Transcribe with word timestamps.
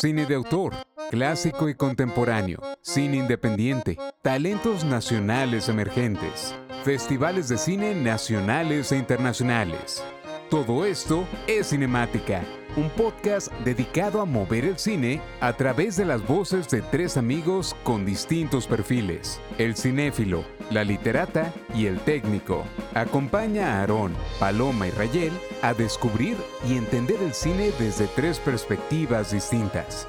cine 0.00 0.26
de 0.26 0.36
autor, 0.36 0.74
clásico 1.10 1.68
y 1.68 1.74
contemporáneo, 1.74 2.60
cine 2.82 3.16
independiente, 3.16 3.98
talentos 4.22 4.84
nacionales 4.84 5.68
emergentes, 5.68 6.54
festivales 6.84 7.48
de 7.48 7.58
cine 7.58 7.94
nacionales 7.96 8.92
e 8.92 8.96
internacionales. 8.96 10.04
Todo 10.50 10.86
esto 10.86 11.26
es 11.48 11.70
Cinemática, 11.70 12.44
un 12.76 12.90
podcast 12.90 13.52
dedicado 13.64 14.20
a 14.20 14.24
mover 14.24 14.64
el 14.64 14.78
cine 14.78 15.20
a 15.40 15.52
través 15.54 15.96
de 15.96 16.04
las 16.04 16.26
voces 16.26 16.68
de 16.68 16.82
tres 16.82 17.16
amigos 17.16 17.74
con 17.82 18.04
distintos 18.04 18.66
perfiles, 18.66 19.40
el 19.58 19.76
cinéfilo, 19.76 20.44
la 20.70 20.84
literata 20.84 21.52
y 21.74 21.86
el 21.86 21.98
técnico. 22.00 22.64
Acompaña 22.94 23.72
a 23.72 23.80
Aarón, 23.80 24.14
Paloma 24.38 24.86
y 24.86 24.90
Rayel 24.90 25.32
a 25.62 25.74
descubrir 25.74 26.36
y 26.68 26.76
entender 26.76 27.20
el 27.22 27.34
cine 27.34 27.72
desde 27.78 28.06
tres 28.08 28.38
perspectivas 28.38 29.32
distintas. 29.32 30.06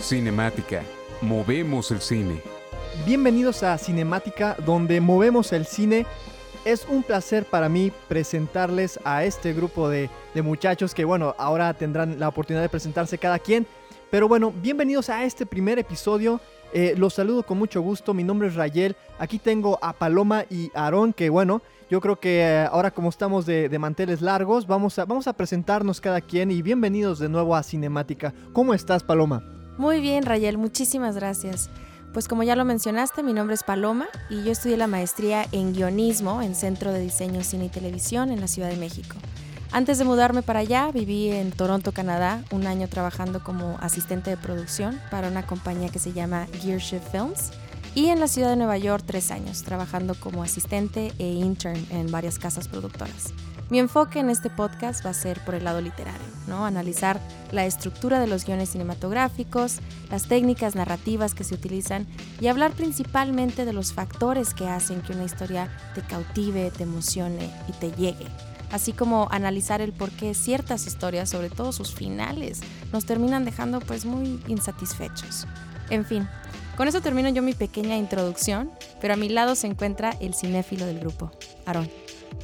Cinemática, 0.00 0.82
movemos 1.20 1.90
el 1.90 2.00
cine. 2.00 2.40
Bienvenidos 3.06 3.62
a 3.62 3.76
Cinemática, 3.76 4.56
donde 4.64 5.00
movemos 5.00 5.52
el 5.52 5.66
cine. 5.66 6.06
Es 6.64 6.86
un 6.88 7.02
placer 7.02 7.44
para 7.44 7.68
mí 7.68 7.92
presentarles 8.08 8.98
a 9.04 9.24
este 9.24 9.52
grupo 9.52 9.88
de, 9.88 10.08
muchachos 10.42 10.94
que, 10.94 11.04
bueno, 11.04 11.34
ahora 11.38 11.74
tendrán 11.74 12.18
la 12.18 12.28
oportunidad 12.28 12.62
de 12.62 12.70
presentarse 12.70 13.18
cada 13.18 13.38
quien. 13.38 13.66
Pero 14.10 14.28
bueno, 14.28 14.52
bienvenidos 14.62 15.10
a 15.10 15.24
este 15.24 15.44
primer 15.44 15.78
episodio 15.78 16.40
eh, 16.74 16.94
los 16.96 17.14
saludo 17.14 17.44
con 17.44 17.56
mucho 17.56 17.80
gusto, 17.82 18.14
mi 18.14 18.24
nombre 18.24 18.48
es 18.48 18.56
Rayel, 18.56 18.96
aquí 19.20 19.38
tengo 19.38 19.78
a 19.80 19.92
Paloma 19.92 20.44
y 20.50 20.72
Aarón, 20.74 21.12
que 21.12 21.30
bueno, 21.30 21.62
yo 21.88 22.00
creo 22.00 22.18
que 22.18 22.40
eh, 22.40 22.68
ahora 22.68 22.90
como 22.90 23.10
estamos 23.10 23.46
de, 23.46 23.70
manteles 23.78 24.20
largos, 24.20 24.66
vamos 24.66 24.96
vamos 24.96 25.28
a 25.28 25.34
presentarnos 25.34 26.00
cada 26.00 26.20
quien 26.20 26.50
y 26.50 26.62
bienvenidos 26.62 27.20
de 27.20 27.28
nuevo 27.28 27.54
a 27.54 27.62
Cinemática. 27.62 28.34
¿Cómo 28.52 28.74
estás, 28.74 29.04
Paloma? 29.04 29.44
Muy 29.78 30.00
bien, 30.00 30.24
Rayel, 30.24 30.58
muchísimas 30.58 31.14
gracias. 31.14 31.70
Pues 32.14 32.28
como 32.28 32.44
ya 32.44 32.54
lo 32.54 32.64
mencionaste, 32.64 33.24
mi 33.24 33.32
nombre 33.32 33.56
es 33.56 33.64
Paloma 33.64 34.06
y 34.30 34.44
yo 34.44 34.52
estudié 34.52 34.76
la 34.76 34.86
maestría 34.86 35.46
en 35.50 35.72
guionismo 35.72 36.42
en 36.42 36.54
Centro 36.54 36.92
de 36.92 37.00
Diseño, 37.00 37.42
Cine 37.42 37.64
y 37.64 37.68
Televisión 37.70 38.30
en 38.30 38.40
la 38.40 38.46
Ciudad 38.46 38.70
de 38.70 38.76
México. 38.76 39.16
Antes 39.72 39.98
de 39.98 40.04
mudarme 40.04 40.42
para 40.42 40.60
allá, 40.60 40.92
viví 40.92 41.32
en 41.32 41.50
Toronto, 41.50 41.90
Canadá, 41.90 42.44
un 42.52 42.68
año 42.68 42.86
trabajando 42.86 43.42
como 43.42 43.78
asistente 43.80 44.30
de 44.30 44.36
producción 44.36 45.00
para 45.10 45.26
una 45.26 45.44
compañía 45.44 45.88
que 45.88 45.98
se 45.98 46.12
llama 46.12 46.46
Gearshift 46.62 47.10
Films. 47.10 47.50
Y 47.96 48.06
en 48.06 48.20
la 48.20 48.28
ciudad 48.28 48.50
de 48.50 48.56
Nueva 48.56 48.78
York, 48.78 49.02
tres 49.04 49.32
años, 49.32 49.64
trabajando 49.64 50.14
como 50.14 50.44
asistente 50.44 51.12
e 51.18 51.26
intern 51.26 51.84
en 51.90 52.12
varias 52.12 52.38
casas 52.38 52.68
productoras. 52.68 53.34
Mi 53.70 53.78
enfoque 53.78 54.18
en 54.18 54.28
este 54.28 54.50
podcast 54.50 55.04
va 55.04 55.10
a 55.10 55.14
ser 55.14 55.40
por 55.40 55.54
el 55.54 55.64
lado 55.64 55.80
literario, 55.80 56.26
¿no? 56.46 56.66
Analizar 56.66 57.18
la 57.50 57.64
estructura 57.64 58.20
de 58.20 58.26
los 58.26 58.44
guiones 58.44 58.70
cinematográficos, 58.70 59.80
las 60.10 60.28
técnicas 60.28 60.74
narrativas 60.74 61.34
que 61.34 61.44
se 61.44 61.54
utilizan 61.54 62.06
y 62.40 62.48
hablar 62.48 62.72
principalmente 62.72 63.64
de 63.64 63.72
los 63.72 63.92
factores 63.92 64.52
que 64.52 64.68
hacen 64.68 65.00
que 65.00 65.12
una 65.12 65.24
historia 65.24 65.70
te 65.94 66.02
cautive, 66.02 66.70
te 66.70 66.82
emocione 66.82 67.50
y 67.68 67.72
te 67.72 67.90
llegue 67.92 68.26
así 68.74 68.92
como 68.92 69.28
analizar 69.30 69.80
el 69.80 69.92
por 69.92 70.10
qué 70.10 70.34
ciertas 70.34 70.88
historias, 70.88 71.30
sobre 71.30 71.48
todo 71.48 71.70
sus 71.70 71.94
finales, 71.94 72.60
nos 72.92 73.06
terminan 73.06 73.44
dejando 73.44 73.78
pues 73.78 74.04
muy 74.04 74.42
insatisfechos. 74.48 75.46
En 75.90 76.04
fin, 76.04 76.28
con 76.76 76.88
eso 76.88 77.00
termino 77.00 77.28
yo 77.28 77.40
mi 77.40 77.52
pequeña 77.52 77.96
introducción, 77.96 78.72
pero 79.00 79.14
a 79.14 79.16
mi 79.16 79.28
lado 79.28 79.54
se 79.54 79.68
encuentra 79.68 80.10
el 80.20 80.34
cinéfilo 80.34 80.86
del 80.86 80.98
grupo, 80.98 81.30
Aarón. 81.66 81.88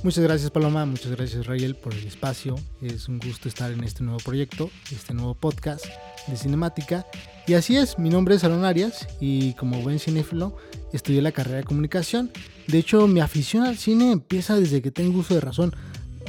Muchas 0.02 0.24
gracias 0.24 0.50
Paloma, 0.50 0.86
muchas 0.86 1.12
gracias 1.12 1.46
Rayel 1.46 1.74
por 1.74 1.92
el 1.92 2.06
espacio. 2.06 2.56
Es 2.80 3.08
un 3.08 3.19
gusto 3.19 3.48
estar 3.48 3.70
en 3.70 3.84
este 3.84 4.02
nuevo 4.02 4.19
proyecto, 4.19 4.70
este 4.91 5.12
nuevo 5.12 5.34
podcast 5.34 5.84
de 6.27 6.36
cinemática. 6.36 7.06
Y 7.47 7.55
así 7.55 7.77
es, 7.77 7.98
mi 7.98 8.08
nombre 8.08 8.34
es 8.34 8.44
Aaron 8.44 8.64
Arias 8.64 9.06
y 9.20 9.55
como 9.55 9.80
buen 9.82 9.98
cinéfilo 9.98 10.56
estudié 10.92 11.20
la 11.20 11.32
carrera 11.32 11.58
de 11.58 11.64
comunicación. 11.64 12.31
De 12.66 12.78
hecho, 12.78 13.06
mi 13.06 13.20
afición 13.20 13.64
al 13.64 13.76
cine 13.76 14.12
empieza 14.12 14.56
desde 14.56 14.81
que 14.81 14.91
tengo 14.91 15.19
uso 15.19 15.34
de 15.34 15.41
razón. 15.41 15.75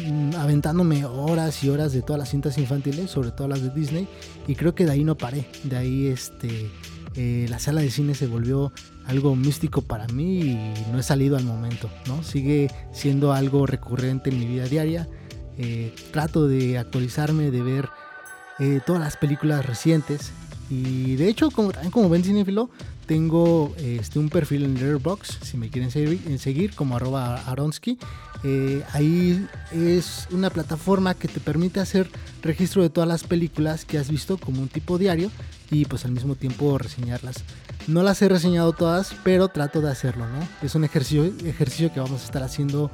Mm, 0.03 0.35
aventándome 0.35 1.06
horas 1.06 1.64
y 1.64 1.69
horas 1.69 1.94
de 1.94 2.02
todas 2.02 2.19
las 2.19 2.30
cintas 2.30 2.58
infantiles, 2.58 3.12
sobre 3.12 3.31
todo 3.31 3.47
las 3.47 3.62
de 3.62 3.69
Disney, 3.69 4.08
y 4.47 4.56
creo 4.56 4.74
que 4.74 4.85
de 4.85 4.91
ahí 4.91 5.03
no 5.03 5.18
paré. 5.18 5.46
De 5.64 5.78
ahí 5.78 6.08
este, 6.08 6.69
eh, 7.16 7.46
la 7.50 7.59
sala 7.59 7.81
de 7.81 7.91
cine 7.91 8.16
se 8.16 8.28
volvió 8.28 8.72
algo 9.11 9.35
místico 9.35 9.81
para 9.81 10.07
mí 10.07 10.39
y 10.39 10.73
no 10.91 10.99
he 10.99 11.03
salido 11.03 11.35
al 11.35 11.44
momento, 11.44 11.89
¿no? 12.07 12.23
Sigue 12.23 12.72
siendo 12.94 13.33
algo 13.33 13.66
recurrente 13.67 14.29
en 14.29 14.39
mi 14.39 14.45
vida 14.45 14.66
diaria. 14.66 15.07
Eh, 15.57 15.94
trato 16.11 16.47
de 16.47 16.77
actualizarme, 16.77 17.51
de 17.51 17.61
ver 17.61 17.89
eh, 18.59 18.79
todas 18.85 19.01
las 19.01 19.17
películas 19.17 19.66
recientes. 19.66 20.31
Y 20.69 21.17
de 21.17 21.27
hecho, 21.27 21.51
como, 21.51 21.72
como 21.91 22.09
ven 22.09 22.23
cinéfilo, 22.23 22.69
tengo 23.05 23.73
este, 23.77 24.17
un 24.17 24.29
perfil 24.29 24.63
en 24.63 24.75
Letterboxd, 24.75 25.43
si 25.43 25.57
me 25.57 25.69
quieren 25.69 25.91
seguir, 25.91 26.39
seguir 26.39 26.73
como 26.73 26.95
arroba 26.95 27.35
aronsky. 27.47 27.99
Eh, 28.45 28.81
ahí 28.93 29.45
es 29.73 30.29
una 30.31 30.49
plataforma 30.49 31.16
que 31.16 31.28
te 31.28 31.41
permite 31.41 31.81
hacer 31.81 32.09
registro 32.41 32.81
de 32.81 32.89
todas 32.89 33.09
las 33.09 33.25
películas 33.25 33.83
que 33.83 33.97
has 33.97 34.09
visto 34.09 34.38
como 34.38 34.61
un 34.61 34.69
tipo 34.69 34.97
diario 34.97 35.29
y 35.72 35.86
pues 35.86 36.06
al 36.06 36.12
mismo 36.12 36.36
tiempo 36.36 36.78
reseñarlas. 36.78 37.44
No 37.88 38.04
las 38.04 38.22
he 38.22 38.30
reseñado 38.30 38.74
todas, 38.74 39.16
pero 39.24 39.48
trato 39.48 39.82
de 39.82 39.90
hacerlo, 39.90 40.28
¿no? 40.28 40.48
Es 40.62 40.76
un 40.76 40.84
ejercicio, 40.84 41.24
ejercicio 41.46 41.92
que 41.92 42.00
vamos 42.00 42.22
a 42.22 42.26
estar 42.26 42.44
haciendo 42.44 42.92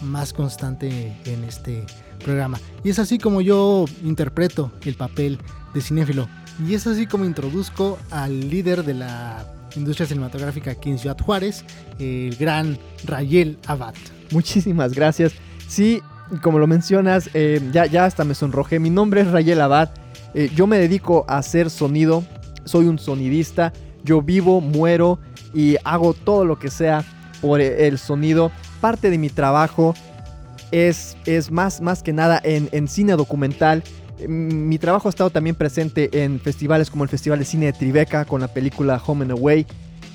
más 0.00 0.32
constante 0.32 1.18
en 1.26 1.44
este 1.44 1.84
programa. 2.24 2.58
Y 2.84 2.90
es 2.90 2.98
así 2.98 3.18
como 3.18 3.40
yo 3.40 3.84
interpreto 4.02 4.72
el 4.82 4.94
papel 4.94 5.38
de 5.74 5.80
cinéfilo. 5.80 6.28
Y 6.66 6.74
es 6.74 6.86
así 6.86 7.06
como 7.06 7.24
introduzco 7.24 7.98
al 8.10 8.48
líder 8.48 8.84
de 8.84 8.94
la 8.94 9.44
industria 9.76 10.06
cinematográfica 10.06 10.70
aquí 10.72 10.90
en 10.90 10.98
Juárez, 10.98 11.64
el 11.98 12.36
gran 12.36 12.78
Rayel 13.04 13.58
Abad. 13.66 13.94
Muchísimas 14.30 14.94
gracias. 14.94 15.32
Sí, 15.68 16.00
como 16.42 16.58
lo 16.58 16.66
mencionas, 16.66 17.30
eh, 17.34 17.60
ya, 17.72 17.86
ya 17.86 18.04
hasta 18.04 18.24
me 18.24 18.34
sonrojé. 18.34 18.78
Mi 18.78 18.90
nombre 18.90 19.22
es 19.22 19.28
Rayel 19.30 19.60
Abad. 19.60 19.90
Eh, 20.34 20.50
yo 20.54 20.66
me 20.66 20.78
dedico 20.78 21.24
a 21.28 21.38
hacer 21.38 21.70
sonido. 21.70 22.24
Soy 22.64 22.86
un 22.86 22.98
sonidista. 22.98 23.72
Yo 24.04 24.22
vivo, 24.22 24.60
muero 24.60 25.18
y 25.54 25.76
hago 25.84 26.14
todo 26.14 26.44
lo 26.44 26.58
que 26.58 26.70
sea 26.70 27.04
por 27.40 27.60
el 27.60 27.98
sonido. 27.98 28.50
Parte 28.80 29.10
de 29.10 29.18
mi 29.18 29.28
trabajo 29.28 29.94
es, 30.70 31.16
es 31.26 31.50
más, 31.50 31.80
más 31.80 32.02
que 32.02 32.12
nada 32.12 32.40
en, 32.42 32.88
cine 32.88 33.12
documental. 33.12 33.82
Mi 34.28 34.78
trabajo 34.78 35.08
ha 35.08 35.10
estado 35.10 35.30
también 35.30 35.56
presente 35.56 36.22
en 36.22 36.40
festivales 36.40 36.90
como 36.90 37.04
el 37.04 37.10
Festival 37.10 37.38
de 37.38 37.44
Cine 37.44 37.66
de 37.66 37.72
Tribeca 37.72 38.24
con 38.24 38.40
la 38.40 38.48
película 38.48 39.02
Home 39.04 39.24
and 39.24 39.32
Away. 39.32 39.66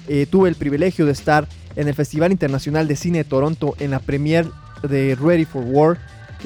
Eh, 0.08 0.28
tuve 0.30 0.50
el 0.50 0.56
privilegio 0.56 1.06
de 1.06 1.12
estar 1.12 1.47
en 1.76 1.88
el 1.88 1.94
Festival 1.96 2.32
Internacional 2.32 2.88
de 2.88 2.96
Cine 2.96 3.20
de 3.20 3.24
Toronto 3.24 3.76
en 3.80 3.92
la 3.92 4.00
premiere 4.00 4.50
de 4.88 5.16
Ready 5.16 5.46
for 5.46 5.64
War. 5.64 5.97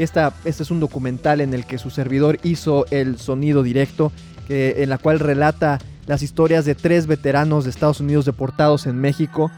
Esta, 0.03 0.33
este 0.45 0.63
es 0.63 0.71
un 0.71 0.79
documental 0.79 1.41
en 1.41 1.53
el 1.53 1.65
que 1.65 1.77
su 1.77 1.89
servidor 1.89 2.39
hizo 2.43 2.85
el 2.91 3.17
sonido 3.17 3.63
directo, 3.63 4.11
en 4.47 4.89
la 4.89 4.97
cual 4.97 5.19
relata 5.19 5.79
las 6.07 6.23
historias 6.23 6.65
de 6.65 6.73
tres 6.73 7.05
veteranos 7.05 7.65
de 7.65 7.69
Estados 7.69 7.99
Unidos 7.99 8.25
deportados 8.25 8.87
en 8.87 8.97
México. 8.97 9.51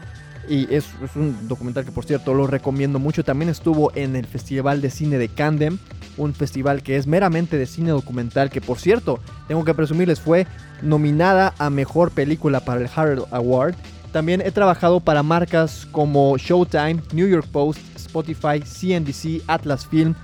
Y 0.48 0.64
es, 0.74 0.86
es, 1.02 1.16
un 1.16 1.48
documental 1.48 1.84
que 1.84 1.92
por 1.92 2.04
cierto 2.04 2.34
lo 2.34 2.46
recomiendo 2.46 2.98
mucho. 2.98 3.24
También 3.24 3.48
estuvo 3.48 3.92
en 3.94 4.16
el 4.16 4.26
Festival 4.26 4.82
de 4.82 4.90
Cine 4.90 5.16
de 5.16 5.28
Candem, 5.28 5.78
un 6.18 6.34
festival 6.34 6.82
que 6.82 6.96
es 6.96 7.06
meramente 7.06 7.56
de 7.56 7.64
cine 7.64 7.90
documental, 7.90 8.50
que 8.50 8.60
por 8.60 8.78
cierto, 8.78 9.20
tengo 9.48 9.64
que 9.64 9.72
presumirles, 9.72 10.20
fue 10.20 10.46
nominada 10.82 11.54
a 11.58 11.70
Mejor 11.70 12.10
Película 12.10 12.60
para 12.60 12.80
el 12.80 12.90
Harold 12.94 13.24
Award 13.30 13.76
también 14.12 14.42
he 14.42 14.50
trabajado 14.50 15.00
para 15.00 15.22
marcas 15.22 15.88
como 15.90 16.36
Showtime, 16.36 17.00
New 17.14 17.26
York 17.26 17.46
Post, 17.50 17.80
Spotify, 17.96 18.60
CNBC, 18.60 19.42
Atlas 19.46 19.86
Film, 19.86 20.14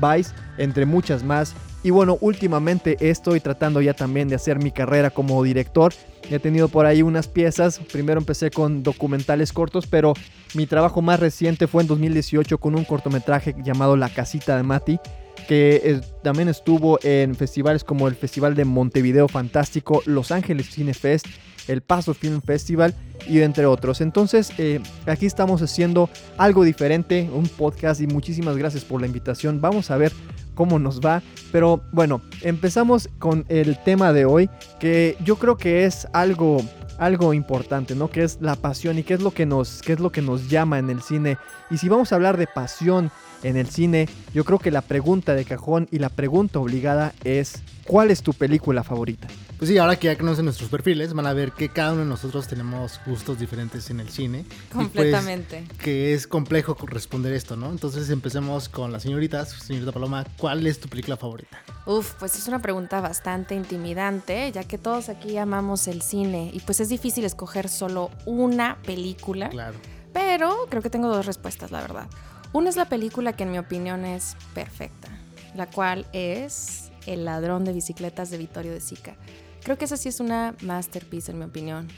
Vice, 0.00 0.32
entre 0.56 0.86
muchas 0.86 1.22
más. 1.22 1.54
Y 1.82 1.90
bueno, 1.90 2.18
últimamente 2.20 2.96
estoy 3.00 3.40
tratando 3.40 3.80
ya 3.80 3.94
también 3.94 4.28
de 4.28 4.34
hacer 4.34 4.58
mi 4.58 4.70
carrera 4.70 5.10
como 5.10 5.42
director. 5.42 5.92
He 6.30 6.38
tenido 6.38 6.68
por 6.68 6.86
ahí 6.86 7.02
unas 7.02 7.28
piezas. 7.28 7.78
Primero 7.92 8.20
empecé 8.20 8.50
con 8.50 8.82
documentales 8.82 9.52
cortos, 9.52 9.86
pero 9.86 10.14
mi 10.54 10.66
trabajo 10.66 11.02
más 11.02 11.20
reciente 11.20 11.66
fue 11.66 11.82
en 11.82 11.88
2018 11.88 12.58
con 12.58 12.74
un 12.74 12.84
cortometraje 12.84 13.54
llamado 13.62 13.96
La 13.96 14.08
Casita 14.08 14.56
de 14.56 14.64
Mati, 14.64 14.98
que 15.46 16.00
también 16.22 16.48
estuvo 16.48 16.98
en 17.02 17.34
festivales 17.34 17.84
como 17.84 18.08
el 18.08 18.16
Festival 18.16 18.54
de 18.54 18.64
Montevideo 18.64 19.28
Fantástico, 19.28 20.02
Los 20.04 20.32
Ángeles 20.32 20.66
Cine 20.66 20.94
Fest 20.94 21.26
el 21.68 21.82
Paso 21.82 22.14
Film 22.14 22.40
Festival 22.42 22.94
y 23.26 23.40
entre 23.40 23.66
otros. 23.66 24.00
Entonces, 24.00 24.50
eh, 24.58 24.80
aquí 25.06 25.26
estamos 25.26 25.62
haciendo 25.62 26.10
algo 26.36 26.64
diferente, 26.64 27.30
un 27.32 27.48
podcast 27.48 28.00
y 28.00 28.06
muchísimas 28.06 28.56
gracias 28.56 28.84
por 28.84 29.00
la 29.00 29.06
invitación. 29.06 29.60
Vamos 29.60 29.90
a 29.90 29.96
ver 29.96 30.12
cómo 30.54 30.78
nos 30.78 31.00
va. 31.00 31.22
Pero 31.52 31.80
bueno, 31.92 32.20
empezamos 32.42 33.08
con 33.18 33.44
el 33.48 33.78
tema 33.84 34.12
de 34.12 34.24
hoy, 34.24 34.50
que 34.80 35.16
yo 35.24 35.36
creo 35.36 35.56
que 35.56 35.84
es 35.84 36.08
algo 36.12 36.58
algo 36.98 37.32
importante, 37.32 37.94
¿no? 37.94 38.10
Que 38.10 38.24
es 38.24 38.38
la 38.40 38.56
pasión 38.56 38.98
y 38.98 39.04
qué 39.04 39.14
es 39.14 39.22
lo 39.22 39.30
que 39.30 39.46
nos 39.46 39.82
qué 39.82 39.92
es 39.92 40.00
lo 40.00 40.10
que 40.10 40.20
nos 40.20 40.50
llama 40.50 40.80
en 40.80 40.90
el 40.90 41.00
cine. 41.00 41.38
Y 41.70 41.78
si 41.78 41.88
vamos 41.88 42.10
a 42.10 42.16
hablar 42.16 42.36
de 42.36 42.48
pasión 42.48 43.12
en 43.42 43.56
el 43.56 43.68
cine, 43.68 44.08
yo 44.34 44.44
creo 44.44 44.58
que 44.58 44.70
la 44.70 44.82
pregunta 44.82 45.34
de 45.34 45.44
cajón 45.44 45.88
y 45.90 45.98
la 45.98 46.08
pregunta 46.08 46.58
obligada 46.58 47.14
es 47.24 47.62
¿cuál 47.84 48.10
es 48.10 48.22
tu 48.22 48.32
película 48.32 48.84
favorita? 48.84 49.28
Pues 49.58 49.70
sí, 49.70 49.78
ahora 49.78 49.96
que 49.96 50.06
ya 50.06 50.16
conocen 50.16 50.44
nuestros 50.44 50.70
perfiles, 50.70 51.14
van 51.14 51.26
a 51.26 51.32
ver 51.32 51.50
que 51.50 51.68
cada 51.68 51.92
uno 51.92 52.02
de 52.02 52.06
nosotros 52.06 52.46
tenemos 52.46 53.00
gustos 53.04 53.40
diferentes 53.40 53.90
en 53.90 53.98
el 53.98 54.08
cine. 54.08 54.44
Completamente. 54.72 55.62
Y 55.62 55.66
pues, 55.66 55.78
que 55.78 56.14
es 56.14 56.28
complejo 56.28 56.76
responder 56.86 57.32
esto, 57.32 57.56
¿no? 57.56 57.70
Entonces 57.70 58.08
empecemos 58.10 58.68
con 58.68 58.92
las 58.92 59.02
señoritas. 59.02 59.50
Señorita 59.50 59.90
Paloma, 59.90 60.24
¿cuál 60.36 60.64
es 60.68 60.78
tu 60.78 60.88
película 60.88 61.16
favorita? 61.16 61.58
Uf, 61.86 62.14
pues 62.20 62.36
es 62.36 62.46
una 62.46 62.62
pregunta 62.62 63.00
bastante 63.00 63.56
intimidante, 63.56 64.52
ya 64.52 64.62
que 64.62 64.78
todos 64.78 65.08
aquí 65.08 65.36
amamos 65.38 65.88
el 65.88 66.02
cine 66.02 66.52
y 66.54 66.60
pues 66.60 66.78
es 66.78 66.88
difícil 66.88 67.24
escoger 67.24 67.68
solo 67.68 68.10
una 68.26 68.78
película. 68.82 69.48
Claro. 69.48 69.78
Pero 70.12 70.66
creo 70.68 70.82
que 70.82 70.90
tengo 70.90 71.08
dos 71.08 71.26
respuestas, 71.26 71.72
la 71.72 71.80
verdad. 71.80 72.06
Una 72.52 72.70
es 72.70 72.76
la 72.76 72.88
película 72.88 73.34
que 73.34 73.42
en 73.42 73.52
mi 73.52 73.58
opinión 73.58 74.06
es 74.06 74.34
perfecta, 74.54 75.08
la 75.54 75.66
cual 75.66 76.06
es 76.14 76.90
El 77.06 77.26
ladrón 77.26 77.64
de 77.64 77.74
bicicletas 77.74 78.30
de 78.30 78.38
Vittorio 78.38 78.72
de 78.72 78.80
Sica. 78.80 79.16
Creo 79.62 79.76
que 79.76 79.84
esa 79.84 79.98
sí 79.98 80.08
es 80.08 80.18
una 80.18 80.54
masterpiece 80.62 81.32
en 81.32 81.38
mi 81.40 81.44
opinión. 81.44 81.88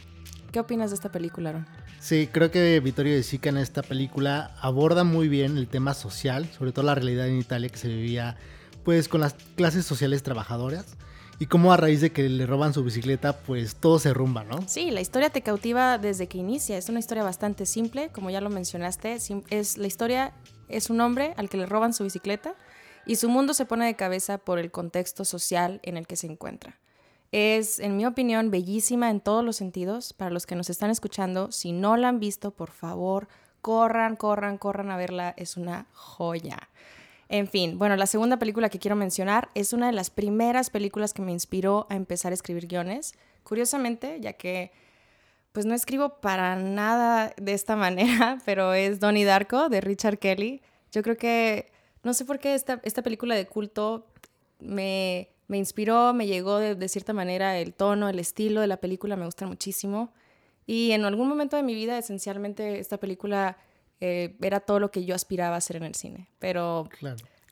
¿Qué 0.51 0.59
opinas 0.59 0.91
de 0.91 0.97
esta 0.97 1.13
película, 1.13 1.51
Aaron? 1.51 1.67
Sí, 2.01 2.29
creo 2.33 2.51
que 2.51 2.81
Vittorio 2.81 3.15
de 3.15 3.23
Sica 3.23 3.51
en 3.51 3.59
esta 3.59 3.83
película 3.83 4.57
aborda 4.61 5.05
muy 5.05 5.29
bien 5.29 5.57
el 5.57 5.69
tema 5.69 5.95
social, 5.95 6.49
sobre 6.51 6.73
todo 6.73 6.85
la 6.85 6.97
realidad 6.97 7.29
en 7.29 7.39
Italia 7.39 7.69
que 7.69 7.79
se 7.79 7.89
vivía 7.89 8.37
pues 8.85 9.09
con 9.09 9.21
las 9.21 9.35
clases 9.55 9.85
sociales 9.87 10.25
trabajadoras 10.25 10.97
y 11.41 11.47
cómo 11.47 11.73
a 11.73 11.77
raíz 11.77 12.01
de 12.03 12.13
que 12.13 12.29
le 12.29 12.47
roban 12.47 12.73
su 12.73 12.85
bicicleta 12.85 13.39
pues 13.39 13.75
todo 13.75 13.99
se 13.99 14.15
rumba, 14.15 14.45
¿no? 14.45 14.61
Sí, 14.69 14.93
la 14.93 15.01
historia 15.01 15.31
te 15.31 15.43
cautiva 15.43 15.99
desde 15.99 16.29
que 16.29 16.39
inicia, 16.39 16.79
es 16.79 16.89
una 16.89 17.01
historia 17.01 17.25
bastante 17.25 17.67
simple, 17.67 18.11
como 18.11 18.31
ya 18.31 18.41
lo 18.41 18.51
mencionaste, 18.51 19.17
es 19.49 19.79
la 19.79 19.87
historia 19.89 20.35
es 20.69 20.91
un 20.91 21.01
hombre 21.01 21.35
al 21.37 21.49
que 21.49 21.57
le 21.57 21.67
roban 21.67 21.95
su 21.95 22.05
bicicleta 22.05 22.55
y 23.07 23.17
su 23.17 23.29
mundo 23.29 23.55
se 23.55 23.65
pone 23.65 23.87
de 23.87 23.97
cabeza 23.97 24.39
por 24.39 24.59
el 24.59 24.71
contexto 24.71 25.25
social 25.25 25.81
en 25.83 25.97
el 25.97 26.07
que 26.07 26.17
se 26.17 26.27
encuentra. 26.27 26.79
Es, 27.33 27.79
en 27.79 27.97
mi 27.97 28.07
opinión, 28.07 28.51
bellísima 28.51 29.09
en 29.11 29.21
todos 29.21 29.45
los 29.45 29.57
sentidos. 29.57 30.13
Para 30.13 30.31
los 30.31 30.47
que 30.47 30.57
nos 30.57 30.69
están 30.69 30.91
escuchando, 30.91 31.53
si 31.53 31.73
no 31.73 31.97
la 31.97 32.09
han 32.09 32.21
visto, 32.21 32.51
por 32.51 32.71
favor, 32.71 33.29
corran, 33.63 34.17
corran, 34.17 34.59
corran 34.59 34.91
a 34.91 34.97
verla. 34.97 35.33
Es 35.37 35.57
una 35.57 35.87
joya. 35.93 36.59
En 37.33 37.47
fin, 37.47 37.79
bueno, 37.79 37.95
la 37.95 38.07
segunda 38.07 38.41
película 38.41 38.71
que 38.71 38.81
quiero 38.81 38.97
mencionar 38.97 39.51
es 39.55 39.73
una 39.73 39.87
de 39.87 39.93
las 39.93 40.11
primeras 40.11 40.69
películas 40.69 41.15
que 41.15 41.23
me 41.23 41.31
inspiró 41.31 41.87
a 41.89 41.95
empezar 41.95 42.33
a 42.33 42.35
escribir 42.35 42.67
guiones. 42.67 43.15
Curiosamente, 43.45 44.19
ya 44.21 44.33
que 44.33 44.73
pues 45.53 45.65
no 45.65 45.75
escribo 45.75 46.21
para 46.21 46.57
nada 46.57 47.33
de 47.41 47.53
esta 47.53 47.77
manera, 47.87 48.39
pero 48.45 48.75
es 48.75 48.99
Donnie 48.99 49.25
Darko 49.25 49.69
de 49.69 49.81
Richard 49.81 50.19
Kelly. 50.19 50.61
Yo 50.91 51.05
creo 51.05 51.17
que, 51.17 51.71
no 52.03 52.15
sé 52.15 52.25
por 52.25 52.41
qué 52.41 52.55
esta, 52.55 52.81
esta 52.83 53.03
película 53.03 53.37
de 53.37 53.47
culto 53.47 54.09
me, 54.59 55.29
me 55.47 55.57
inspiró, 55.57 56.13
me 56.13 56.27
llegó 56.27 56.59
de, 56.59 56.89
cierta 56.89 57.13
manera 57.13 57.57
el 57.59 57.75
tono, 57.75 58.09
el 58.09 58.19
estilo 58.19 58.61
de 58.61 58.67
la 58.67 58.79
película, 58.79 59.15
me 59.15 59.27
gusta 59.27 59.47
muchísimo. 59.47 60.13
Y 60.67 60.91
en 60.91 61.05
algún 61.05 61.29
momento 61.29 61.57
de 61.57 61.63
mi 61.63 61.77
vida, 61.77 61.97
esencialmente, 61.97 62.81
esta 62.81 62.99
película 62.99 63.57
eh, 64.01 64.37
era 64.41 64.61
todo 64.61 64.81
lo 64.81 64.91
que 64.91 65.05
yo 65.05 65.15
aspiraba 65.15 65.55
a 65.57 65.59
hacer 65.59 65.77
en 65.77 65.85
el 65.85 65.95
cine. 65.95 66.29
Pero 66.39 66.89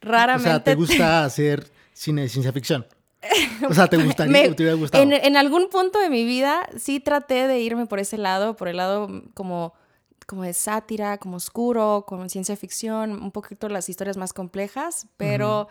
raramente... 0.00 0.48
O 0.48 0.52
sea, 0.52 0.64
¿te 0.64 0.74
gusta 0.74 1.24
hacer 1.24 1.70
cine 1.92 2.22
de 2.22 2.28
ciencia 2.28 2.52
ficción? 2.52 2.86
O 3.68 3.74
sea, 3.74 3.88
¿te 3.88 3.96
gustaría, 4.04 4.54
te 4.54 4.62
hubiera 4.62 4.74
gustado? 4.74 5.02
En, 5.02 5.12
en, 5.12 5.36
algún 5.36 5.68
punto 5.68 5.98
de 5.98 6.08
mi 6.08 6.24
vida 6.24 6.68
sí 6.78 7.00
traté 7.00 7.46
de 7.48 7.60
irme 7.60 7.86
por 7.86 7.98
ese 7.98 8.16
lado, 8.16 8.56
por 8.56 8.68
el 8.68 8.76
lado 8.76 9.08
como, 9.34 9.74
como 10.26 10.44
de 10.44 10.52
sátira, 10.52 11.18
como 11.18 11.36
oscuro, 11.36 12.04
como 12.06 12.28
ciencia 12.28 12.56
ficción, 12.56 13.22
un 13.22 13.32
poquito 13.32 13.68
las 13.68 13.88
historias 13.88 14.16
más 14.16 14.32
complejas, 14.32 15.06
pero 15.16 15.68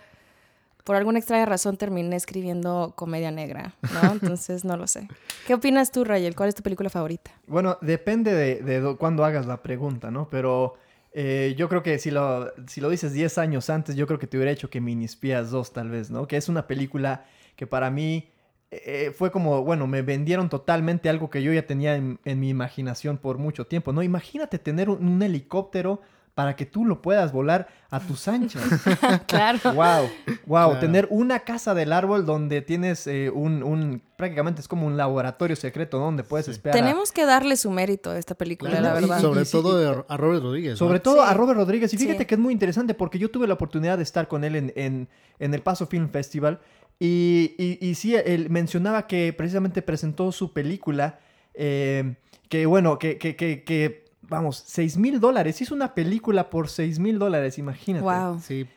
por 0.88 0.96
alguna 0.96 1.20
extraña 1.20 1.46
razón 1.46 1.76
terminé 1.76 2.16
escribiendo 2.16 2.94
comedia 2.96 3.30
negra, 3.30 3.74
¿no? 3.94 4.10
Entonces 4.14 4.64
no 4.64 4.78
lo 4.78 4.88
sé. 4.88 5.10
¿Qué 5.46 5.54
opinas 5.54 5.92
tú, 5.92 6.06
Rayel? 6.06 6.34
¿Cuál 6.34 6.48
es 6.48 6.56
tu 6.56 6.64
película 6.64 6.90
favorita? 6.90 7.30
Bueno, 7.46 7.78
depende 7.82 8.34
de, 8.34 8.62
de 8.62 8.96
cuándo 8.96 9.26
hagas 9.26 9.46
la 9.48 9.62
pregunta, 9.62 10.12
¿no? 10.12 10.30
Pero 10.30 10.76
eh, 11.12 11.56
yo 11.58 11.68
creo 11.68 11.84
que 11.84 12.00
si 12.00 12.10
lo, 12.10 12.54
si 12.68 12.80
lo 12.80 12.90
dices 12.90 13.12
10 13.12 13.38
años 13.38 13.70
antes, 13.70 13.98
yo 13.98 14.08
creo 14.08 14.18
que 14.18 14.28
te 14.28 14.38
hubiera 14.38 14.50
hecho 14.50 14.70
que 14.70 14.80
Mini 14.80 15.04
Espías 15.04 15.52
2 15.52 15.74
tal 15.74 15.90
vez, 15.90 16.10
¿no? 16.10 16.26
Que 16.26 16.38
es 16.38 16.48
una 16.48 16.68
película 16.68 17.26
que 17.58 17.68
para 17.68 17.92
mí 17.92 18.30
eh, 18.72 19.12
fue 19.14 19.30
como, 19.30 19.64
bueno, 19.64 19.88
me 19.88 20.04
vendieron 20.04 20.48
totalmente 20.48 21.10
algo 21.10 21.30
que 21.30 21.44
yo 21.44 21.52
ya 21.52 21.68
tenía 21.68 21.98
en, 21.98 22.40
mi 22.40 22.48
imaginación 22.48 23.18
por 23.18 23.40
mucho 23.40 23.68
tiempo, 23.68 23.92
¿no? 23.92 24.04
Imagínate 24.04 24.58
tener 24.58 24.90
un 24.90 25.22
helicóptero 25.22 26.00
para 26.38 26.56
que 26.56 26.68
tú 26.68 26.86
lo 26.86 27.02
puedas 27.02 27.32
volar 27.32 27.68
a 27.90 28.00
tus 28.00 28.28
anchas. 28.28 28.62
claro. 29.28 29.58
Wow, 29.74 30.08
wow. 30.46 30.80
Tener 30.80 31.08
una 31.10 31.40
casa 31.40 31.74
del 31.74 31.92
árbol 31.92 32.28
donde 32.28 32.62
tienes 32.62 33.08
eh, 33.08 33.32
un, 33.32 34.04
prácticamente 34.16 34.62
es 34.62 34.68
como 34.68 34.86
un 34.86 34.98
laboratorio 34.98 35.56
secreto 35.56 35.98
donde 35.98 36.24
puedes 36.24 36.48
esperar. 36.48 36.78
Tenemos 36.78 37.12
que 37.12 37.26
darle 37.26 37.58
su 37.58 37.72
mérito 37.72 38.12
a 38.12 38.20
esta 38.20 38.36
película, 38.36 38.80
la 38.80 38.94
verdad. 38.94 39.20
sobre 39.20 39.46
todo 39.46 40.06
a 40.08 40.16
Robert 40.16 40.44
Rodríguez. 40.44 40.78
Sobre 40.78 41.00
todo 41.00 41.24
a 41.24 41.34
Robert 41.34 41.58
Rodríguez. 41.58 41.92
Y 41.96 41.98
fíjate 41.98 42.28
que 42.28 42.36
es 42.36 42.40
muy 42.40 42.54
interesante 42.54 42.94
porque 42.94 43.18
yo 43.18 43.32
tuve 43.32 43.48
la 43.48 43.56
oportunidad 43.56 43.98
de 43.98 44.04
estar 44.04 44.28
con 44.28 44.44
él 44.44 44.56
en, 44.56 44.72
en, 44.76 45.54
el 45.54 45.62
Paso 45.64 45.88
Film 45.88 46.10
Festival. 46.12 46.60
Y, 47.00 47.56
y, 47.82 47.96
sí, 47.96 48.14
él 48.16 48.52
mencionaba 48.52 49.08
que 49.08 49.34
precisamente 49.34 49.82
presentó 49.82 50.32
su 50.32 50.54
película. 50.54 51.18
Eh, 51.56 52.14
que 52.48 52.68
bueno, 52.68 53.00
que, 53.00 53.18
que, 53.18 53.36
que 53.36 54.07
vamos, 54.30 54.64
6 54.66 54.98
mil 54.98 55.20
dólares. 55.20 55.62
Hizo 55.62 55.76
una 55.76 55.94
película 55.94 56.50
por 56.50 56.70
6 56.70 57.00
mil 57.00 57.20
dólares, 57.20 57.58
imagínate. 57.58 58.04
Wow. 58.04 58.40
Sí, 58.40 58.68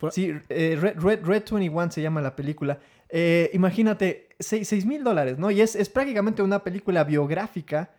eh, 0.48 0.78
Red, 0.80 0.98
Red, 0.98 1.24
Red, 1.24 1.42
21 1.48 1.90
se 1.90 2.02
llama 2.02 2.20
la 2.20 2.34
película. 2.34 2.78
Eh, 3.08 3.50
imagínate, 3.54 4.28
6 4.38 4.86
mil 4.86 5.02
dólares, 5.02 5.38
¿no? 5.38 5.50
Y 5.50 5.60
es, 5.60 5.74
es, 5.74 5.88
prácticamente 5.88 6.42
una 6.42 6.62
película 6.62 7.04
biográfica 7.04 7.90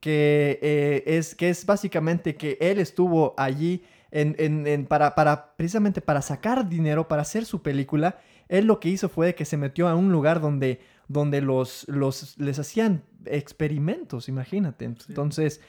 que, 0.00 0.58
eh, 0.62 1.02
es, 1.06 1.34
que 1.34 1.50
es 1.50 1.64
básicamente 1.66 2.36
que 2.36 2.56
él 2.60 2.78
estuvo 2.78 3.34
allí 3.36 3.82
en, 4.10 4.34
en, 4.38 4.66
en, 4.66 4.86
para, 4.86 5.14
para, 5.14 5.54
precisamente 5.56 6.00
para 6.00 6.22
sacar 6.22 6.68
dinero 6.68 7.08
para 7.08 7.22
hacer 7.22 7.44
su 7.44 7.62
película. 7.62 8.18
Él 8.48 8.66
lo 8.66 8.80
que 8.80 8.88
hizo 8.88 9.08
fue 9.08 9.34
que 9.34 9.44
se 9.44 9.56
metió 9.56 9.88
a 9.88 9.94
un 9.94 10.12
lugar 10.12 10.40
donde, 10.40 10.80
donde 11.08 11.40
los, 11.40 11.86
los, 11.88 12.38
les 12.38 12.58
hacían 12.58 13.02
experimentos, 13.26 14.28
imagínate. 14.28 14.84
Entonces, 14.84 15.60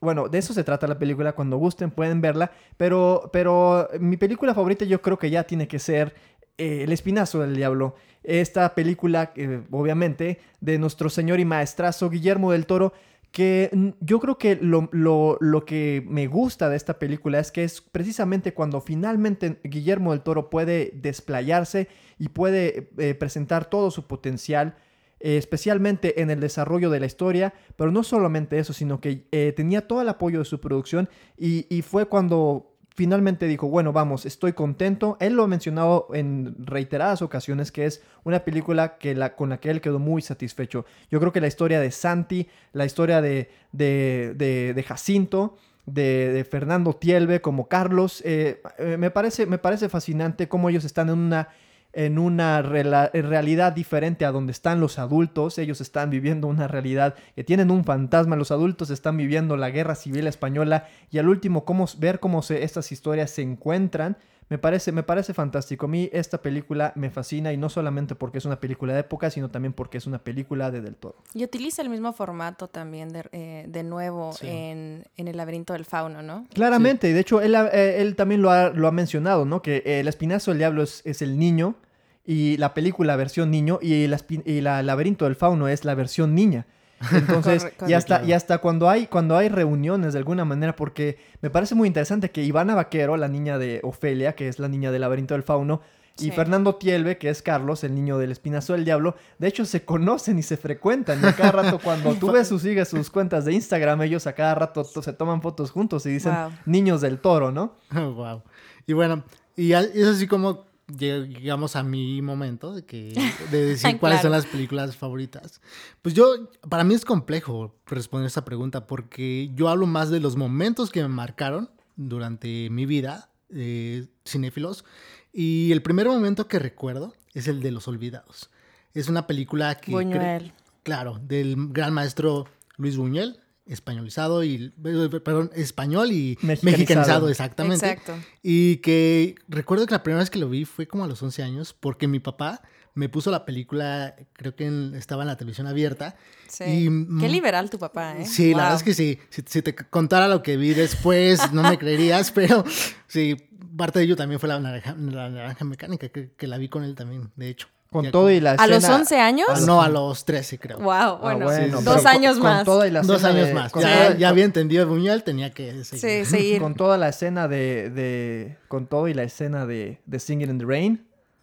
bueno, 0.00 0.28
de 0.28 0.38
eso 0.38 0.52
se 0.54 0.64
trata 0.64 0.86
la 0.86 0.98
película. 0.98 1.34
Cuando 1.34 1.56
gusten 1.56 1.90
pueden 1.90 2.20
verla. 2.20 2.52
Pero, 2.76 3.30
pero 3.32 3.88
mi 4.00 4.16
película 4.16 4.54
favorita 4.54 4.84
yo 4.84 5.02
creo 5.02 5.18
que 5.18 5.30
ya 5.30 5.44
tiene 5.44 5.68
que 5.68 5.78
ser 5.78 6.14
eh, 6.56 6.82
El 6.84 6.92
Espinazo 6.92 7.40
del 7.40 7.56
Diablo. 7.56 7.94
Esta 8.22 8.74
película, 8.74 9.32
eh, 9.36 9.62
obviamente, 9.70 10.40
de 10.60 10.78
nuestro 10.78 11.08
señor 11.08 11.40
y 11.40 11.44
maestrazo 11.44 12.10
Guillermo 12.10 12.52
del 12.52 12.66
Toro. 12.66 12.92
Que 13.30 13.70
yo 14.00 14.20
creo 14.20 14.38
que 14.38 14.56
lo, 14.56 14.88
lo, 14.90 15.64
que 15.66 16.02
me 16.08 16.26
gusta 16.28 16.70
de 16.70 16.76
esta 16.76 16.98
película 16.98 17.38
es 17.38 17.52
que 17.52 17.62
es 17.62 17.82
precisamente 17.82 18.54
cuando 18.54 18.80
finalmente 18.80 19.60
Guillermo 19.64 20.12
del 20.12 20.22
Toro 20.22 20.48
puede 20.48 20.92
desplayarse 20.94 21.88
y 22.18 22.30
puede 22.30 22.88
eh, 22.96 23.14
presentar 23.14 23.66
todo 23.66 23.90
su 23.90 24.06
potencial 24.06 24.76
eh, 25.20 25.36
especialmente 25.36 26.22
en 26.22 26.30
el 26.30 26.38
desarrollo 26.38 26.90
de 26.90 27.00
la 27.00 27.06
historia, 27.06 27.52
pero 27.74 27.90
no 27.90 28.04
solamente 28.04 28.58
eso, 28.58 28.72
sino 28.72 29.00
que 29.00 29.26
eh, 29.32 29.52
tenía 29.56 29.88
todo 29.88 30.00
el 30.00 30.08
apoyo 30.08 30.38
de 30.38 30.44
su 30.44 30.60
producción 30.60 31.08
y, 31.36 31.82
fue 31.82 32.06
cuando 32.06 32.74
finalmente 32.94 33.46
dijo, 33.46 33.68
bueno, 33.68 33.92
vamos, 33.92 34.26
estoy 34.26 34.52
contento. 34.52 35.16
Él 35.20 35.34
lo 35.34 35.44
ha 35.44 35.48
mencionado 35.48 36.08
en 36.12 36.54
reiteradas 36.58 37.22
ocasiones 37.22 37.72
que 37.72 37.86
es 37.86 38.02
una 38.24 38.40
película 38.40 38.98
que 38.98 39.14
la, 39.14 39.34
con 39.34 39.48
la 39.50 39.58
que 39.58 39.70
él 39.70 39.80
quedó 39.80 39.98
muy 39.98 40.22
satisfecho. 40.22 40.84
Yo 41.10 41.18
creo 41.20 41.32
que 41.32 41.40
la 41.40 41.46
historia 41.46 41.80
de 41.80 41.90
Santi, 41.90 42.48
la 42.72 42.84
historia 42.84 43.20
de, 43.20 43.50
de, 43.72 44.84
Jacinto, 44.86 45.56
de, 45.86 46.46
Fernando 46.48 46.92
Tielbe 46.92 47.40
como 47.40 47.68
Carlos, 47.68 48.22
eh, 48.24 48.60
me, 48.98 49.10
parece, 49.10 49.46
me 49.46 49.58
parece 49.58 49.88
fascinante 49.88 50.48
cómo 50.48 50.68
ellos 50.68 50.84
están 50.84 51.08
en 51.08 51.18
una 51.18 51.48
en 51.92 52.18
una 52.18 52.60
realidad 52.62 53.72
diferente 53.72 54.24
a 54.24 54.30
donde 54.30 54.52
están 54.52 54.80
los 54.80 54.98
adultos. 54.98 55.58
Ellos 55.58 55.80
están 55.80 56.10
viviendo 56.10 56.46
una 56.46 56.68
realidad 56.68 57.14
que 57.34 57.44
tienen 57.44 57.70
un 57.70 57.84
fantasma. 57.84 58.36
Los 58.36 58.50
adultos 58.50 58.90
están 58.90 59.16
viviendo 59.16 59.56
la 59.56 59.70
guerra 59.70 59.94
civil 59.94 60.26
española. 60.26 60.86
Y 61.10 61.18
al 61.18 61.28
último, 61.28 61.64
cómo, 61.64 61.86
ver 61.98 62.20
cómo 62.20 62.42
se, 62.42 62.62
estas 62.62 62.92
historias 62.92 63.30
se 63.30 63.42
encuentran. 63.42 64.18
Me 64.50 64.56
parece, 64.56 64.92
me 64.92 65.02
parece 65.02 65.34
fantástico. 65.34 65.86
A 65.86 65.88
mí 65.88 66.08
esta 66.12 66.40
película 66.40 66.92
me 66.94 67.10
fascina 67.10 67.52
y 67.52 67.56
no 67.56 67.68
solamente 67.68 68.14
porque 68.14 68.38
es 68.38 68.44
una 68.44 68.58
película 68.60 68.94
de 68.94 69.00
época, 69.00 69.30
sino 69.30 69.50
también 69.50 69.72
porque 69.72 69.98
es 69.98 70.06
una 70.06 70.18
película 70.18 70.70
de 70.70 70.80
Del 70.80 70.96
todo 70.96 71.16
Y 71.34 71.44
utiliza 71.44 71.82
el 71.82 71.90
mismo 71.90 72.12
formato 72.12 72.68
también 72.68 73.10
de, 73.10 73.28
eh, 73.32 73.82
nuevo 73.82 74.34
en, 74.42 75.04
El 75.16 75.36
laberinto 75.36 75.72
del 75.74 75.84
fauno, 75.84 76.22
¿no? 76.22 76.46
Claramente, 76.54 77.08
y 77.10 77.12
de 77.12 77.20
hecho 77.20 77.40
él, 77.40 77.54
eh, 77.54 77.96
él 78.00 78.16
también 78.16 78.42
lo 78.42 78.50
ha, 78.50 78.70
lo 78.70 78.88
ha, 78.88 78.92
mencionado, 78.92 79.44
¿no? 79.44 79.60
Que 79.60 79.82
el 79.84 80.08
espinazo 80.08 80.50
del 80.50 80.58
diablo 80.58 80.82
es, 80.82 81.02
es 81.04 81.20
el 81.20 81.38
niño 81.38 81.76
y 82.24 82.56
la 82.58 82.74
película 82.74 83.16
versión 83.16 83.50
niño 83.50 83.78
y, 83.82 84.04
el, 84.04 84.16
y 84.44 84.60
la 84.60 84.82
laberinto 84.82 85.24
del 85.24 85.36
fauno 85.36 85.68
es 85.68 85.84
la 85.84 85.94
versión 85.94 86.34
niña. 86.34 86.66
Entonces, 87.12 87.66
y 87.86 87.92
hasta, 87.92 88.22
y 88.24 88.32
hasta 88.32 88.58
cuando 88.58 88.88
hay, 88.88 89.06
cuando 89.06 89.36
hay 89.36 89.48
reuniones 89.48 90.12
de 90.14 90.18
alguna 90.18 90.44
manera, 90.44 90.74
porque 90.76 91.18
me 91.42 91.50
parece 91.50 91.74
muy 91.74 91.86
interesante 91.88 92.30
que 92.30 92.42
Ivana 92.42 92.74
Vaquero, 92.74 93.16
la 93.16 93.28
niña 93.28 93.58
de 93.58 93.80
Ofelia, 93.84 94.34
que 94.34 94.48
es 94.48 94.58
la 94.58 94.68
niña 94.68 94.90
del 94.90 95.02
laberinto 95.02 95.34
del 95.34 95.42
fauno, 95.42 95.80
Y 96.20 96.24
Sí. 96.24 96.30
Fernando 96.32 96.74
Tielbe, 96.74 97.16
que 97.16 97.28
es 97.30 97.42
Carlos, 97.42 97.84
el 97.84 97.94
niño 97.94 98.18
del 98.18 98.32
espinazo 98.32 98.72
del 98.72 98.84
diablo, 98.84 99.14
de 99.38 99.46
hecho 99.46 99.64
se 99.64 99.84
conocen 99.84 100.36
y 100.36 100.42
se 100.42 100.56
frecuentan. 100.56 101.20
Y 101.22 101.26
a 101.26 101.32
cada 101.36 101.52
rato, 101.52 101.78
cuando 101.78 102.12
tú 102.18 102.32
ves 102.32 102.48
sus, 102.48 102.62
sigues 102.62 102.88
sus 102.88 103.08
cuentas 103.08 103.44
de 103.44 103.52
Instagram, 103.52 104.02
ellos 104.02 104.26
a 104.26 104.32
cada 104.32 104.56
rato 104.56 104.82
to- 104.82 105.00
se 105.00 105.12
toman 105.12 105.40
fotos 105.42 105.70
juntos 105.70 106.04
y 106.06 106.10
dicen 106.10 106.34
Wow. 106.34 106.50
niños 106.66 107.00
del 107.02 107.20
toro, 107.20 107.52
¿no? 107.52 107.74
wow. 107.92 108.42
Y 108.88 108.94
bueno, 108.94 109.22
y 109.54 109.74
al- 109.74 109.92
es 109.94 110.08
así 110.08 110.26
como 110.26 110.64
llegamos 110.96 111.76
a 111.76 111.82
mi 111.82 112.22
momento 112.22 112.74
de, 112.74 112.84
que, 112.84 113.12
de 113.50 113.64
decir 113.66 113.98
cuáles 113.98 114.20
son 114.20 114.30
Claro. 114.30 114.42
las 114.42 114.46
películas 114.46 114.96
favoritas. 114.96 115.60
Pues 116.02 116.14
yo, 116.14 116.50
para 116.68 116.84
mí 116.84 116.94
es 116.94 117.04
complejo 117.04 117.74
responder 117.86 118.26
esa 118.26 118.44
pregunta 118.44 118.86
porque 118.86 119.50
yo 119.54 119.68
hablo 119.68 119.86
más 119.86 120.10
de 120.10 120.20
los 120.20 120.36
momentos 120.36 120.90
que 120.90 121.02
me 121.02 121.08
marcaron 121.08 121.70
durante 121.96 122.70
mi 122.70 122.86
vida, 122.86 123.30
eh, 123.50 124.06
cinéfilos. 124.26 124.84
Y 125.32 125.72
el 125.72 125.82
primer 125.82 126.06
momento 126.06 126.48
que 126.48 126.58
recuerdo 126.58 127.14
es 127.34 127.48
el 127.48 127.60
de 127.60 127.70
Los 127.70 127.86
Olvidados. 127.88 128.50
Es 128.94 129.08
una 129.08 129.26
película 129.26 129.74
que... 129.76 129.92
Buñuel. 129.92 130.52
Claro, 130.82 131.20
del 131.22 131.54
gran 131.70 131.92
maestro 131.92 132.46
Luis 132.78 132.96
Buñuel, 132.96 133.40
españolizado 133.68 134.42
y, 134.44 134.72
eh, 134.84 135.20
perdón, 135.24 135.50
español 135.54 136.10
y 136.12 136.38
Mexicanizado. 136.42 136.70
mexicanizado, 136.78 137.28
exactamente. 137.28 137.86
Exacto. 137.90 138.14
Y 138.42 138.76
que 138.78 139.34
recuerdo 139.48 139.86
que 139.86 139.92
la 139.92 140.02
primera 140.02 140.20
vez 140.20 140.30
que 140.30 140.38
lo 140.38 140.48
vi 140.48 140.64
fue 140.64 140.86
como 140.88 141.04
a 141.04 141.06
los 141.06 141.22
11 141.22 141.42
años, 141.42 141.74
porque 141.78 142.08
mi 142.08 142.18
papá 142.20 142.62
me 142.94 143.08
puso 143.08 143.30
la 143.30 143.44
película, 143.44 144.16
creo 144.32 144.56
que 144.56 144.66
en- 144.66 144.94
estaba 144.96 145.22
en 145.22 145.28
la 145.28 145.36
televisión 145.36 145.66
abierta. 145.68 146.16
Sí. 146.48 146.64
Y, 146.64 147.20
Qué 147.20 147.28
liberal 147.28 147.70
tu 147.70 147.78
papá, 147.78 148.18
¿eh? 148.18 148.26
Sí, 148.26 148.50
la 148.52 148.62
verdad 148.64 148.76
es 148.78 148.82
que 148.82 148.94
sí. 148.94 149.18
Si, 149.30 149.42
si 149.46 149.62
te 149.62 149.74
contara 149.74 150.26
lo 150.26 150.42
que 150.42 150.56
vi 150.56 150.74
después, 150.74 151.52
no 151.52 151.62
me 151.62 151.78
creerías, 151.78 152.32
pero 152.34 152.64
sí, 153.06 153.36
parte 153.76 154.00
de 154.00 154.06
ello 154.06 154.16
también 154.16 154.40
fue 154.40 154.48
la 154.48 154.58
naranja, 154.58 154.96
la 154.98 155.28
naranja 155.28 155.64
mecánica, 155.64 156.08
que, 156.08 156.32
que 156.32 156.46
la 156.48 156.58
vi 156.58 156.68
con 156.68 156.82
él 156.82 156.96
también, 156.96 157.30
de 157.36 157.48
hecho. 157.50 157.68
Con 157.90 158.04
Ya 158.04 158.10
todo 158.10 158.30
y 158.30 158.38
la 158.40 158.50
¿A 158.50 158.54
escena... 158.54 158.74
los 158.76 158.84
11 158.84 159.18
años? 159.18 159.48
Ah, 159.50 159.60
no, 159.66 159.80
a 159.80 159.88
los 159.88 160.24
13 160.26 160.58
creo. 160.58 160.78
Wow, 160.78 160.90
Ah, 160.92 161.18
bueno, 161.22 161.46
dos 161.82 162.04
años 162.04 162.34
con- 162.34 162.42
más. 162.42 162.56
Con 162.58 162.64
toda 162.66 162.86
y 162.86 162.90
la 162.90 163.00
Dos 163.00 163.24
años 163.24 163.46
de- 163.48 163.54
más. 163.54 163.72
Ya, 163.72 163.80
toda- 163.80 164.16
ya 164.18 164.28
había 164.28 164.44
entendido 164.44 164.86
Buñuel, 164.86 165.22
tenía 165.24 165.50
que 165.52 165.84
seguir. 165.84 166.26
Sí, 166.26 166.30
seguir. 166.30 166.60
Con 166.60 166.74
toda 166.74 166.98
la 166.98 167.08
escena 167.08 167.48
de, 167.48 167.88
de- 167.88 168.58
Con 168.68 168.86
todo 168.88 169.08
y 169.08 169.14
la 169.14 169.22
escena 169.22 169.64
de, 169.64 170.00
de 170.04 170.18
Singing 170.20 170.50
in 170.50 170.58
the 170.58 170.64
Rain. 170.66 171.06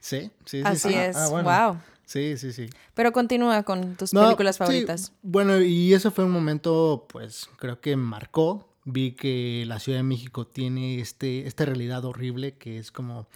Sí, 0.00 0.30
sí, 0.44 0.60
sí. 0.60 0.62
Así 0.64 0.88
sí. 0.88 0.94
es. 0.94 1.16
Ah, 1.16 1.28
bueno. 1.28 1.48
Wow. 1.72 1.80
Sí, 2.04 2.38
sí, 2.38 2.52
sí. 2.52 2.70
Pero 2.94 3.12
continúa 3.12 3.62
con 3.64 3.96
tus 3.96 4.14
No, 4.14 4.24
películas 4.24 4.56
sí, 4.56 4.58
favoritas. 4.60 5.12
bueno, 5.22 5.60
y 5.60 5.92
eso 5.92 6.10
fue 6.10 6.24
un 6.24 6.30
momento, 6.30 7.06
pues, 7.12 7.48
creo 7.58 7.80
que 7.80 7.96
marcó. 7.96 8.66
Vi 8.84 9.12
que 9.12 9.64
la 9.66 9.78
Ciudad 9.78 9.98
de 9.98 10.04
México 10.04 10.46
tiene 10.46 11.00
este, 11.00 11.46
esta 11.46 11.66
realidad 11.66 12.06
horrible 12.06 12.56
que 12.56 12.78
es 12.78 12.90
como, 12.90 13.26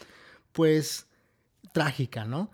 pues, 0.52 1.06
trágica, 1.72 2.24
¿no? 2.24 2.50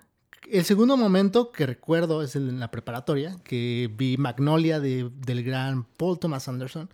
El 0.51 0.65
segundo 0.65 0.97
momento 0.97 1.53
que 1.53 1.67
recuerdo 1.67 2.23
es 2.23 2.37
en 2.37 2.59
la 2.61 2.71
preparatoria, 2.71 3.37
que 3.45 3.91
vi 3.95 4.17
Magnolia 4.17 4.81
de- 4.81 5.11
del 5.15 5.43
gran 5.43 5.85
Paul 5.85 6.19
Thomas 6.19 6.49
Anderson, 6.49 6.89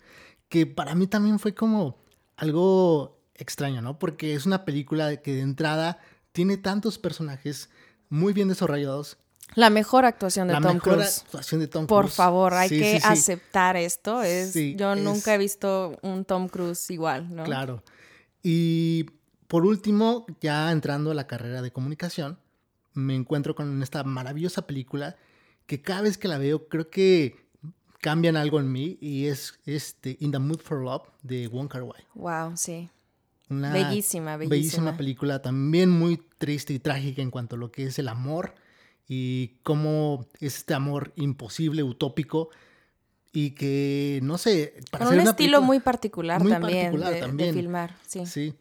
que 0.49 0.66
para 0.66 0.95
mí 0.95 1.07
también 1.07 1.38
fue 1.38 1.54
como 1.54 1.99
algo 2.37 3.21
extraño, 3.35 3.81
¿no? 3.83 3.99
Porque 3.99 4.35
es 4.35 4.47
una 4.47 4.64
película 4.64 5.16
que 5.23 5.35
de 5.35 5.40
entrada 5.43 5.99
tiene 6.33 6.57
tantos 6.57 6.99
personajes 6.99 7.71
muy 8.09 8.33
bien 8.33 8.49
desarrollados 8.49 9.19
La 9.57 9.71
mejor 9.71 10.04
actuación 10.04 10.49
de 10.49 10.54
la 10.54 10.61
Tom 10.61 10.75
mejor 10.75 10.95
Cruise. 10.95 11.19
actuación 11.25 11.61
de 11.61 11.69
Tom 11.69 11.87
Por 11.87 12.04
Cruise. 12.07 12.14
favor, 12.16 12.54
hay 12.54 12.69
Sí, 12.71 12.78
que 12.78 12.95
sí, 12.95 13.00
sí. 13.00 13.07
aceptar 13.07 13.76
esto. 13.76 14.23
Es, 14.23 14.54
yo 14.54 14.95
es- 14.95 15.00
nunca 15.02 15.35
he 15.35 15.38
visto 15.38 15.97
un 16.02 16.25
Tom 16.25 16.49
Cruise 16.49 16.90
igual, 16.90 17.33
¿no? 17.35 17.45
Claro. 17.45 17.83
Y 18.43 19.07
por 19.54 19.66
último, 19.66 20.26
ya 20.40 20.73
entrando 20.73 21.12
a 21.12 21.14
la 21.14 21.28
carrera 21.28 21.62
de 21.62 21.70
comunicación, 21.70 22.38
me 22.92 23.14
encuentro 23.14 23.54
con 23.54 23.80
esta 23.84 24.02
maravillosa 24.02 24.66
película 24.66 25.14
que 25.66 25.80
cada 25.80 26.00
vez 26.02 26.18
que 26.18 26.26
la 26.26 26.38
veo 26.38 26.66
creo 26.66 26.90
que 26.90 27.37
cambian 28.00 28.34
algo 28.37 28.58
en 28.58 28.73
mí 28.73 28.99
y 29.00 29.26
es 29.26 29.61
este 29.64 30.16
In 30.18 30.32
the 30.32 30.40
Mood 30.40 30.58
for 30.58 30.82
Love 30.82 31.04
de 31.23 31.46
Wong 31.46 31.68
Kar 31.68 31.84
Wai. 31.84 32.02
Wow, 32.16 32.56
sí. 32.56 32.90
Una 33.49 33.73
Bellísima, 33.73 34.37
bellísima. 34.37 34.50
bellísima 34.56 34.96
película, 34.96 35.40
también 35.40 35.88
muy 35.88 36.20
triste 36.38 36.73
y 36.73 36.80
trágica 36.80 37.23
en 37.23 37.30
cuanto 37.30 37.54
a 37.54 37.58
lo 37.61 37.70
que 37.70 37.84
es 37.84 37.96
el 38.00 38.08
amor 38.08 38.54
y 39.06 39.52
cómo 39.62 40.26
es 40.40 40.56
este 40.56 40.75
amor 40.75 41.12
imposible, 41.14 41.84
utópico 41.84 42.49
y 43.32 43.52
que, 43.52 44.18
no 44.25 44.37
sé, 44.37 44.75
para 44.90 45.04
Con 45.04 45.14
un 45.14 45.20
estilo 45.20 45.37
película- 45.37 45.61
muy 45.61 45.78
particular 45.78 46.42
muy 46.42 46.50
también, 46.50 46.87
particular 46.87 47.11
de, 47.11 47.14
de 47.20 47.20
también. 47.26 47.54
filmar. 47.54 47.94
Sí. 48.04 48.26
Sí. 48.26 48.54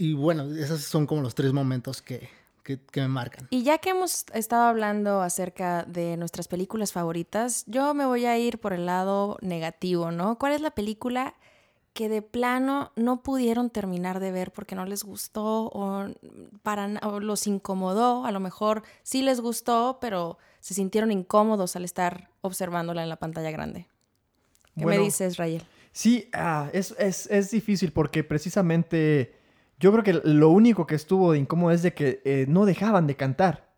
Y 0.00 0.14
bueno, 0.14 0.44
esos 0.54 0.80
son 0.80 1.06
como 1.06 1.20
los 1.20 1.34
tres 1.34 1.52
momentos 1.52 2.00
que, 2.00 2.30
que, 2.62 2.80
que 2.80 3.02
me 3.02 3.08
marcan. 3.08 3.46
Y 3.50 3.64
ya 3.64 3.76
que 3.76 3.90
hemos 3.90 4.24
estado 4.32 4.62
hablando 4.62 5.20
acerca 5.20 5.82
de 5.82 6.16
nuestras 6.16 6.48
películas 6.48 6.90
favoritas, 6.90 7.64
yo 7.66 7.92
me 7.92 8.06
voy 8.06 8.24
a 8.24 8.38
ir 8.38 8.56
por 8.60 8.72
el 8.72 8.86
lado 8.86 9.36
negativo, 9.42 10.10
¿no? 10.10 10.38
¿Cuál 10.38 10.54
es 10.54 10.62
la 10.62 10.70
película 10.70 11.34
que 11.92 12.08
de 12.08 12.22
plano 12.22 12.92
no 12.96 13.22
pudieron 13.22 13.68
terminar 13.68 14.20
de 14.20 14.32
ver 14.32 14.52
porque 14.52 14.74
no 14.74 14.86
les 14.86 15.04
gustó 15.04 15.66
o, 15.66 16.08
para, 16.62 16.86
o 17.02 17.20
los 17.20 17.46
incomodó? 17.46 18.24
A 18.24 18.32
lo 18.32 18.40
mejor 18.40 18.82
sí 19.02 19.20
les 19.20 19.42
gustó, 19.42 19.98
pero 20.00 20.38
se 20.60 20.72
sintieron 20.72 21.12
incómodos 21.12 21.76
al 21.76 21.84
estar 21.84 22.30
observándola 22.40 23.02
en 23.02 23.10
la 23.10 23.16
pantalla 23.16 23.50
grande. 23.50 23.86
¿Qué 24.78 24.84
Bueno, 24.84 25.00
me 25.00 25.04
dices, 25.04 25.36
Rayel? 25.36 25.62
Sí, 25.92 26.30
ah, 26.32 26.70
es, 26.72 26.94
es, 26.98 27.26
es 27.26 27.50
difícil 27.50 27.92
porque 27.92 28.24
precisamente 28.24 29.39
yo 29.80 29.90
creo 29.92 30.04
que 30.04 30.20
lo 30.24 30.50
único 30.50 30.86
que 30.86 30.94
estuvo 30.94 31.32
de 31.32 31.38
incómodo 31.38 31.72
es 31.72 31.82
de 31.82 31.94
que 31.94 32.20
eh, 32.24 32.44
no 32.48 32.66
dejaban 32.66 33.06
de 33.06 33.16
cantar. 33.16 33.68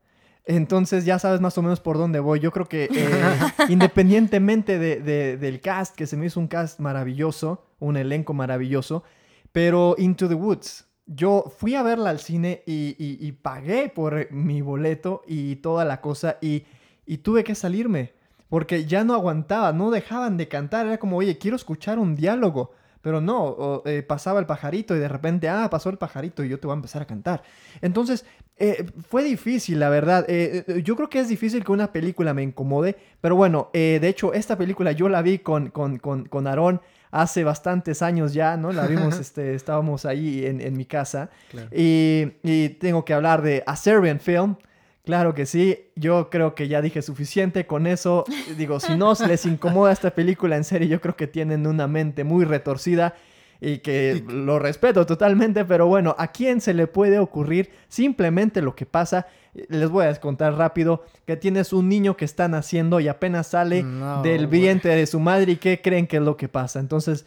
Entonces 0.44 1.04
ya 1.04 1.18
sabes 1.20 1.40
más 1.40 1.56
o 1.56 1.62
menos 1.62 1.78
por 1.80 1.96
dónde 1.98 2.18
voy. 2.18 2.40
Yo 2.40 2.50
creo 2.50 2.66
que 2.68 2.88
eh, 2.92 3.10
independientemente 3.68 4.78
de- 4.78 5.00
de- 5.00 5.36
del 5.36 5.60
cast, 5.60 5.94
que 5.94 6.06
se 6.06 6.16
me 6.16 6.26
hizo 6.26 6.40
un 6.40 6.48
cast 6.48 6.80
maravilloso, 6.80 7.64
un 7.78 7.96
elenco 7.96 8.34
maravilloso, 8.34 9.04
pero 9.52 9.94
Into 9.98 10.28
the 10.28 10.34
Woods. 10.34 10.86
Yo 11.06 11.44
fui 11.56 11.74
a 11.74 11.82
verla 11.82 12.10
al 12.10 12.18
cine 12.20 12.62
y, 12.66 12.96
y- 12.98 13.18
y 13.26 13.32
pagué 13.32 13.88
por 13.88 14.30
mi 14.32 14.62
boleto 14.62 15.22
y 15.26 15.56
toda 15.56 15.84
la 15.84 16.00
cosa 16.00 16.38
y, 16.40 16.64
y 17.06 17.18
tuve 17.18 17.44
que 17.44 17.54
salirme 17.54 18.12
porque 18.48 18.84
ya 18.84 19.02
no 19.04 19.14
aguantaba, 19.14 19.72
no 19.72 19.90
dejaban 19.90 20.36
de 20.36 20.46
cantar. 20.48 20.86
Era 20.86 20.98
como, 20.98 21.16
oye, 21.16 21.38
quiero 21.38 21.56
escuchar 21.56 21.98
un 21.98 22.14
diálogo. 22.16 22.72
Pero 23.02 23.20
no, 23.20 23.44
o, 23.44 23.82
eh, 23.86 24.02
pasaba 24.02 24.40
el 24.40 24.46
pajarito 24.46 24.96
y 24.96 24.98
de 24.98 25.08
repente, 25.08 25.48
ah, 25.48 25.68
pasó 25.70 25.90
el 25.90 25.98
pajarito 25.98 26.44
y 26.44 26.48
yo 26.48 26.58
te 26.58 26.66
voy 26.66 26.74
a 26.74 26.76
empezar 26.76 27.02
a 27.02 27.06
cantar. 27.06 27.42
Entonces, 27.80 28.24
eh, 28.56 28.86
fue 29.08 29.24
difícil, 29.24 29.80
la 29.80 29.88
verdad. 29.88 30.24
Eh, 30.28 30.82
yo 30.84 30.96
creo 30.96 31.08
que 31.08 31.20
es 31.20 31.28
difícil 31.28 31.64
que 31.64 31.72
una 31.72 31.92
película 31.92 32.32
me 32.32 32.42
incomode, 32.42 32.96
pero 33.20 33.36
bueno, 33.36 33.70
de 33.72 34.08
hecho, 34.08 34.32
esta 34.32 34.56
película 34.56 34.92
yo 34.92 35.08
la 35.08 35.20
vi 35.20 35.38
con, 35.38 35.70
con, 35.70 35.98
con, 35.98 36.26
con 36.26 36.46
Aarón 36.46 36.80
hace 37.10 37.44
bastantes 37.44 38.02
años 38.02 38.32
ya, 38.32 38.56
¿no? 38.56 38.72
La 38.72 38.86
vimos, 38.86 39.18
este, 39.20 39.54
estábamos 39.54 40.06
ahí 40.06 40.46
en, 40.46 40.60
en 40.60 40.76
mi 40.76 40.86
casa. 40.86 41.30
Claro. 41.50 41.68
Y, 41.72 42.32
y 42.42 42.70
tengo 42.70 43.04
que 43.04 43.14
hablar 43.14 43.42
de 43.42 43.62
A 43.66 43.76
Serbian 43.76 44.18
Film. 44.18 44.56
Claro 45.04 45.34
que 45.34 45.46
sí, 45.46 45.90
yo 45.96 46.30
creo 46.30 46.54
que 46.54 46.68
ya 46.68 46.80
dije 46.80 47.02
suficiente 47.02 47.66
con 47.66 47.88
eso. 47.88 48.24
Digo, 48.56 48.78
si 48.78 48.96
no 48.96 49.16
se 49.16 49.26
les 49.26 49.46
incomoda 49.46 49.92
esta 49.92 50.12
película, 50.12 50.56
en 50.56 50.62
serio, 50.62 50.86
yo 50.86 51.00
creo 51.00 51.16
que 51.16 51.26
tienen 51.26 51.66
una 51.66 51.88
mente 51.88 52.22
muy 52.22 52.44
retorcida 52.44 53.14
y 53.60 53.78
que 53.78 54.24
lo 54.28 54.58
respeto 54.58 55.06
totalmente, 55.06 55.64
pero 55.64 55.86
bueno, 55.86 56.16
¿a 56.18 56.28
quién 56.28 56.60
se 56.60 56.74
le 56.74 56.88
puede 56.88 57.20
ocurrir 57.20 57.70
simplemente 57.88 58.60
lo 58.60 58.74
que 58.74 58.86
pasa? 58.86 59.26
Les 59.68 59.88
voy 59.88 60.06
a 60.06 60.14
contar 60.16 60.54
rápido 60.54 61.04
que 61.26 61.36
tienes 61.36 61.72
un 61.72 61.88
niño 61.88 62.16
que 62.16 62.24
está 62.24 62.48
naciendo 62.48 62.98
y 62.98 63.06
apenas 63.06 63.48
sale 63.48 63.84
No, 63.84 64.22
del 64.22 64.48
vientre 64.48 64.96
de 64.96 65.06
su 65.06 65.20
madre 65.20 65.52
y 65.52 65.56
¿qué 65.56 65.80
creen 65.80 66.08
que 66.08 66.16
es 66.16 66.22
lo 66.22 66.36
que 66.36 66.48
pasa? 66.48 66.80
Entonces, 66.80 67.24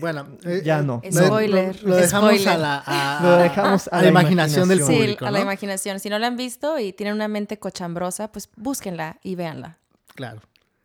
Bueno, 0.00 0.26
ya 0.64 0.78
eh, 0.80 0.82
no. 0.82 1.00
lo- 1.04 1.26
Spoiler, 1.26 1.82
Lo, 1.82 1.88
lo 1.90 1.96
dejamos 1.96 2.30
spoiler. 2.30 2.48
a 2.48 2.58
la, 2.58 2.82
a, 2.86 3.20
Lo 3.22 3.36
dejamos 3.36 3.88
a 3.88 3.90
a 3.90 3.96
la 3.98 4.02
la 4.02 4.08
imaginación 4.08 4.68
del 4.68 4.78
imaginación. 4.78 4.88
Sí, 4.88 5.02
público. 5.02 5.26
a 5.26 5.30
la 5.30 5.38
¿no? 5.38 5.44
imaginación. 5.44 6.00
Si 6.00 6.08
no 6.10 6.18
la 6.18 6.26
han 6.26 6.36
visto 6.36 6.78
y 6.78 6.92
tienen 6.92 7.14
una 7.14 7.28
mente 7.28 7.58
cochambrosa, 7.58 8.32
pues 8.32 8.48
búsquenla 8.56 9.18
y 9.22 9.34
véanla. 9.34 9.78
Claro. 10.14 10.40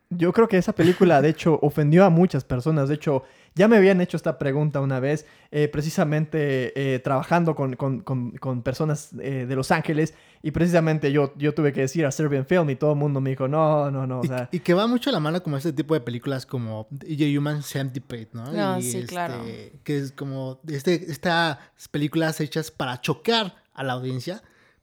Yo 0.09 0.33
creo 0.33 0.47
que 0.47 0.57
esa 0.57 0.73
película, 0.73 1.21
de 1.21 1.29
hecho, 1.29 1.57
ofendió 1.61 2.03
a 2.05 2.09
muchas 2.09 2.43
personas. 2.43 2.89
De 2.89 2.95
hecho, 2.95 3.23
ya 3.55 3.67
me 3.67 3.77
habían 3.77 3.99
hecho 4.01 4.15
esta 4.17 4.37
pregunta 4.37 4.79
una 4.79 4.99
vez, 4.99 5.25
eh, 5.51 5.67
precisamente 5.67 6.73
eh, 6.95 6.99
trabajando 6.99 7.55
con, 7.55 7.75
con- 7.75 8.01
con- 8.01 8.31
con 8.37 8.61
personas 8.63 9.09
eh, 9.21 9.45
de 9.47 9.55
Los 9.55 9.71
Ángeles. 9.71 10.13
Y 10.43 10.51
precisamente 10.51 11.11
yo, 11.11 11.33
yo 11.37 11.53
tuve 11.53 11.71
que 11.73 11.81
decir 11.81 12.05
a 12.05 12.11
Serbian 12.11 12.45
Film 12.45 12.69
y 12.71 12.75
todo 12.75 12.91
el 12.93 12.97
mundo 12.97 13.21
me 13.21 13.29
dijo, 13.31 13.47
no, 13.47 13.91
no, 13.91 14.07
no. 14.07 14.21
O 14.21 14.23
Y, 14.23 14.27
sea, 14.27 14.49
y 14.51 14.59
que 14.59 14.73
va 14.73 14.87
mucho 14.87 15.09
a 15.09 15.13
la 15.13 15.19
mano 15.19 15.43
como 15.43 15.57
este 15.57 15.73
tipo 15.73 15.93
de 15.93 16.01
películas 16.01 16.45
como 16.45 16.87
The 16.97 17.37
Human 17.37 17.61
Centipede, 17.61 18.29
¿no? 18.33 18.51
No, 18.51 18.79
Y 18.79 18.83
sí, 18.83 18.97
este, 18.99 19.07
claro. 19.07 19.43
Que 19.83 19.97
es 19.97 20.11
como 20.13 20.59
este, 20.67 21.11
estas 21.11 21.57
películas 21.91 22.39
hechas 22.41 22.71
para 22.71 22.99
chocar 23.01 23.55
a 23.73 23.83
la 23.83 23.93
audiencia, 23.93 24.41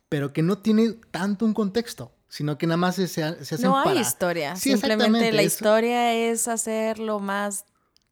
pero 0.09 0.33
que 0.33 0.43
no 0.43 0.59
tienen 0.59 1.01
tanto 1.11 1.45
un 1.45 1.55
contexto, 1.55 2.13
sino 2.29 2.57
que 2.59 2.67
nada 2.67 2.77
más 2.77 2.95
se, 2.97 3.09
se 3.09 3.23
hacen 3.25 3.63
No 3.63 3.79
hay 3.79 3.85
para... 3.85 4.01
historia. 4.01 4.55
Sí, 4.57 4.71
Simplemente 4.77 5.33
la 5.33 5.43
eso. 5.43 5.47
historia 5.57 6.15
es 6.15 6.47
hacer 6.47 6.99
lo 6.99 7.19
más 7.19 7.65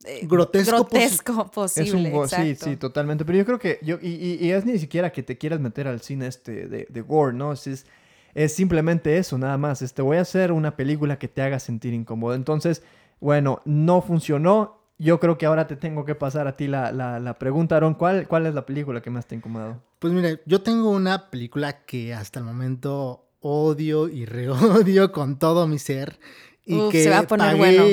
eh, 0.05 0.21
Grotesco 0.26 0.71
grotesco 0.73 1.33
Es 1.33 1.93
un 1.93 2.11
posible. 2.11 2.29
sí, 2.29 2.55
sí, 2.55 2.76
totalmente. 2.76 3.25
Pero 3.25 3.38
yo 3.38 3.45
creo 3.47 3.59
que 3.59 3.79
yo 3.83 3.99
y, 4.00 4.09
y- 4.11 4.38
y 4.47 4.50
es 4.53 4.65
ni 4.65 4.79
siquiera 4.79 5.11
que 5.11 5.23
te 5.23 5.38
quieras 5.38 5.61
meter 5.61 5.88
al 5.88 6.00
cine 6.00 6.26
este 6.26 6.69
de, 6.69 6.87
de 6.88 7.00
gore, 7.00 7.33
¿no? 7.35 7.53
Es, 7.53 7.67
es, 7.67 7.87
es 8.35 8.53
simplemente 8.53 9.17
eso, 9.17 9.38
nada 9.38 9.57
más. 9.59 9.81
Este, 9.83 10.03
voy 10.03 10.19
a 10.19 10.21
hacer 10.21 10.53
una 10.53 10.76
película 10.76 11.19
que 11.19 11.29
te 11.29 11.43
haga 11.43 11.59
sentir 11.59 11.95
incómodo. 11.95 12.35
Entonces, 12.35 12.83
bueno, 13.21 13.62
no 13.65 14.03
funcionó. 14.03 14.76
Yo 14.99 15.21
creo 15.21 15.37
que 15.37 15.45
ahora 15.47 15.67
te 15.67 15.76
tengo 15.76 16.05
que 16.07 16.15
pasar 16.15 16.47
a 16.47 16.57
ti 16.57 16.69
la, 16.69 16.91
la, 16.93 17.19
la 17.21 17.38
pregunta, 17.38 17.76
Aaron. 17.76 17.95
¿Cuál, 17.95 18.26
¿Cuál 18.29 18.47
es 18.47 18.55
la 18.55 18.65
película 18.65 19.00
que 19.03 19.11
más 19.11 19.26
te 19.26 19.35
ha 19.35 19.38
incomodado? 19.38 19.83
Pues 19.99 20.12
mire, 20.12 20.41
yo 20.47 20.62
tengo 20.62 20.91
una 20.91 21.31
película 21.31 21.85
que 21.85 22.15
hasta 22.15 22.38
el 22.38 22.45
momento 22.47 23.26
odio 23.41 24.09
y 24.09 24.25
reodio 24.26 25.12
con 25.12 25.38
todo 25.38 25.67
mi 25.67 25.79
ser. 25.79 26.19
Y 26.65 26.76
Uf, 26.81 26.93
que 26.93 27.05
se 27.05 27.11
va 27.11 27.19
a 27.19 27.26
poner 27.26 27.49
pagué 27.49 27.59
bueno. 27.59 27.85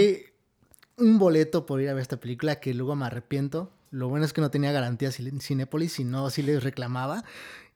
Un 0.98 1.20
boleto 1.20 1.66
por 1.66 1.82
ir 1.82 1.90
a 1.90 1.94
ver 1.94 2.02
esta 2.02 2.18
película 2.18 2.60
que 2.60 2.74
luego 2.74 2.96
me 2.96 3.06
arrepiento. 3.06 3.72
Lo 3.92 4.10
bueno 4.10 4.26
es 4.26 4.34
que 4.34 4.42
no 4.42 4.50
tenía 4.52 4.72
garantías 4.72 5.20
en 5.20 5.40
Cinépolis, 5.40 5.94
si 5.94 6.04
no, 6.04 6.30
sí 6.30 6.42
les 6.42 6.64
reclamaba. 6.64 7.24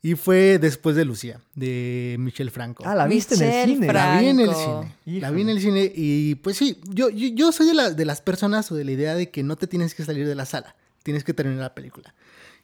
Y 0.01 0.13
fue 0.15 0.59
después 0.59 0.95
de 0.95 1.05
Lucía, 1.05 1.39
de 1.55 2.15
Michelle 2.19 2.51
Franco. 2.51 2.83
Ah, 2.85 2.93
la 2.95 3.07
viste 3.07 3.33
en 3.35 3.41
el 3.43 3.47
cine. 3.75 3.87
La 3.93 4.19
vi 4.21 4.27
en 4.27 4.39
el 4.39 4.49
cine. 4.55 4.95
La 5.19 5.31
vi 5.31 5.41
en 5.41 5.49
el 5.49 5.59
cine 5.61 5.91
y 5.95 6.35
pues 6.35 6.57
sí, 6.57 6.79
yo, 6.89 7.09
yo, 7.09 7.27
yo 7.29 7.51
soy 7.51 7.67
de, 7.67 7.73
la- 7.73 7.91
de 7.91 8.05
las 8.05 8.21
personas 8.21 8.71
o 8.71 8.75
de 8.75 8.85
la 8.85 8.91
idea 8.91 9.15
de 9.15 9.29
que 9.31 9.41
no 9.43 9.55
te 9.55 9.67
tienes 9.67 9.95
que 9.95 10.05
salir 10.05 10.27
de 10.27 10.35
la 10.35 10.45
sala, 10.45 10.75
tienes 11.03 11.23
que 11.23 11.33
terminar 11.33 11.61
la 11.63 11.75
película. 11.75 12.13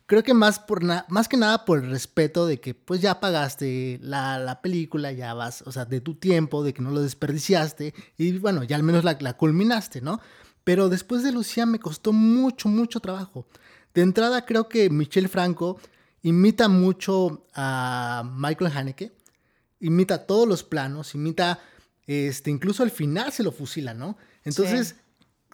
Creo 0.05 0.23
que 0.23 0.33
más, 0.33 0.59
por 0.59 0.83
más 0.83 1.27
que 1.27 1.37
nada 1.37 1.65
por 1.65 1.79
el 1.79 1.89
respeto 1.89 2.45
de 2.45 2.59
que 2.59 2.73
pues 2.73 3.01
ya 3.01 3.19
pagaste 3.19 3.99
la, 4.01 4.37
la 4.37 4.61
película, 4.61 5.11
ya 5.11 5.33
vas, 5.33 5.61
o 5.65 5.71
sea, 5.71 5.85
de 5.85 6.01
tu 6.01 6.15
tiempo, 6.15 6.63
de 6.63 6.73
que 6.73 6.81
no 6.81 6.91
lo 6.91 7.01
desperdiciaste 7.01 7.93
y 8.17 8.37
bueno, 8.37 8.63
ya 8.63 8.75
al 8.75 8.83
menos 8.83 9.03
la, 9.03 9.17
la 9.19 9.33
culminaste, 9.33 10.01
¿no? 10.01 10.19
Pero 10.63 10.89
después 10.89 11.23
de 11.23 11.31
Lucía 11.31 11.65
me 11.65 11.79
costó 11.79 12.13
mucho, 12.13 12.69
mucho 12.69 12.99
trabajo. 12.99 13.47
De 13.93 14.01
entrada 14.01 14.45
creo 14.45 14.67
que 14.67 14.89
Michelle 14.89 15.27
Franco 15.27 15.79
imita 16.21 16.67
mucho 16.67 17.45
a 17.53 18.23
Michael 18.35 18.71
Haneke 18.75 19.13
imita 19.83 20.25
todos 20.25 20.47
los 20.47 20.63
planos, 20.63 21.13
imita, 21.13 21.59
este, 22.07 22.49
incluso 22.49 22.83
al 22.83 22.91
final 22.91 23.31
se 23.31 23.43
lo 23.43 23.51
fusila, 23.51 23.93
¿no? 23.93 24.17
Entonces 24.43 24.95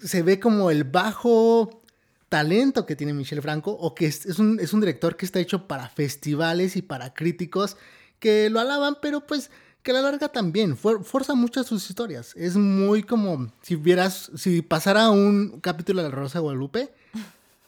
se 0.01 0.21
ve 0.21 0.39
como 0.39 0.71
el 0.71 0.83
bajo 0.83 1.81
talento 2.29 2.85
que 2.85 2.95
tiene 2.95 3.13
Michel 3.13 3.41
Franco, 3.41 3.71
o 3.71 3.95
que 3.95 4.05
es, 4.05 4.25
es 4.25 4.39
un, 4.39 4.59
es 4.59 4.71
un 4.73 4.79
director 4.81 5.17
que 5.17 5.25
está 5.25 5.39
hecho 5.39 5.67
para 5.67 5.89
festivales 5.89 6.75
y 6.75 6.81
para 6.81 7.13
críticos 7.13 7.75
que 8.19 8.49
lo 8.49 8.59
alaban, 8.59 8.97
pero 9.01 9.25
pues 9.25 9.49
que 9.81 9.91
a 9.91 9.93
la 9.95 10.01
larga 10.01 10.27
también 10.29 10.77
fuer- 10.77 11.03
forza 11.03 11.33
muchas 11.35 11.65
sus 11.65 11.89
historias. 11.89 12.35
Es 12.35 12.55
muy 12.57 13.03
como 13.03 13.51
si 13.61 13.75
vieras, 13.75 14.29
si 14.35 14.61
pasara 14.61 15.09
un 15.09 15.59
capítulo 15.61 16.03
de 16.03 16.09
La 16.09 16.15
Rosa 16.15 16.39
de 16.39 16.43
Guadalupe 16.43 16.93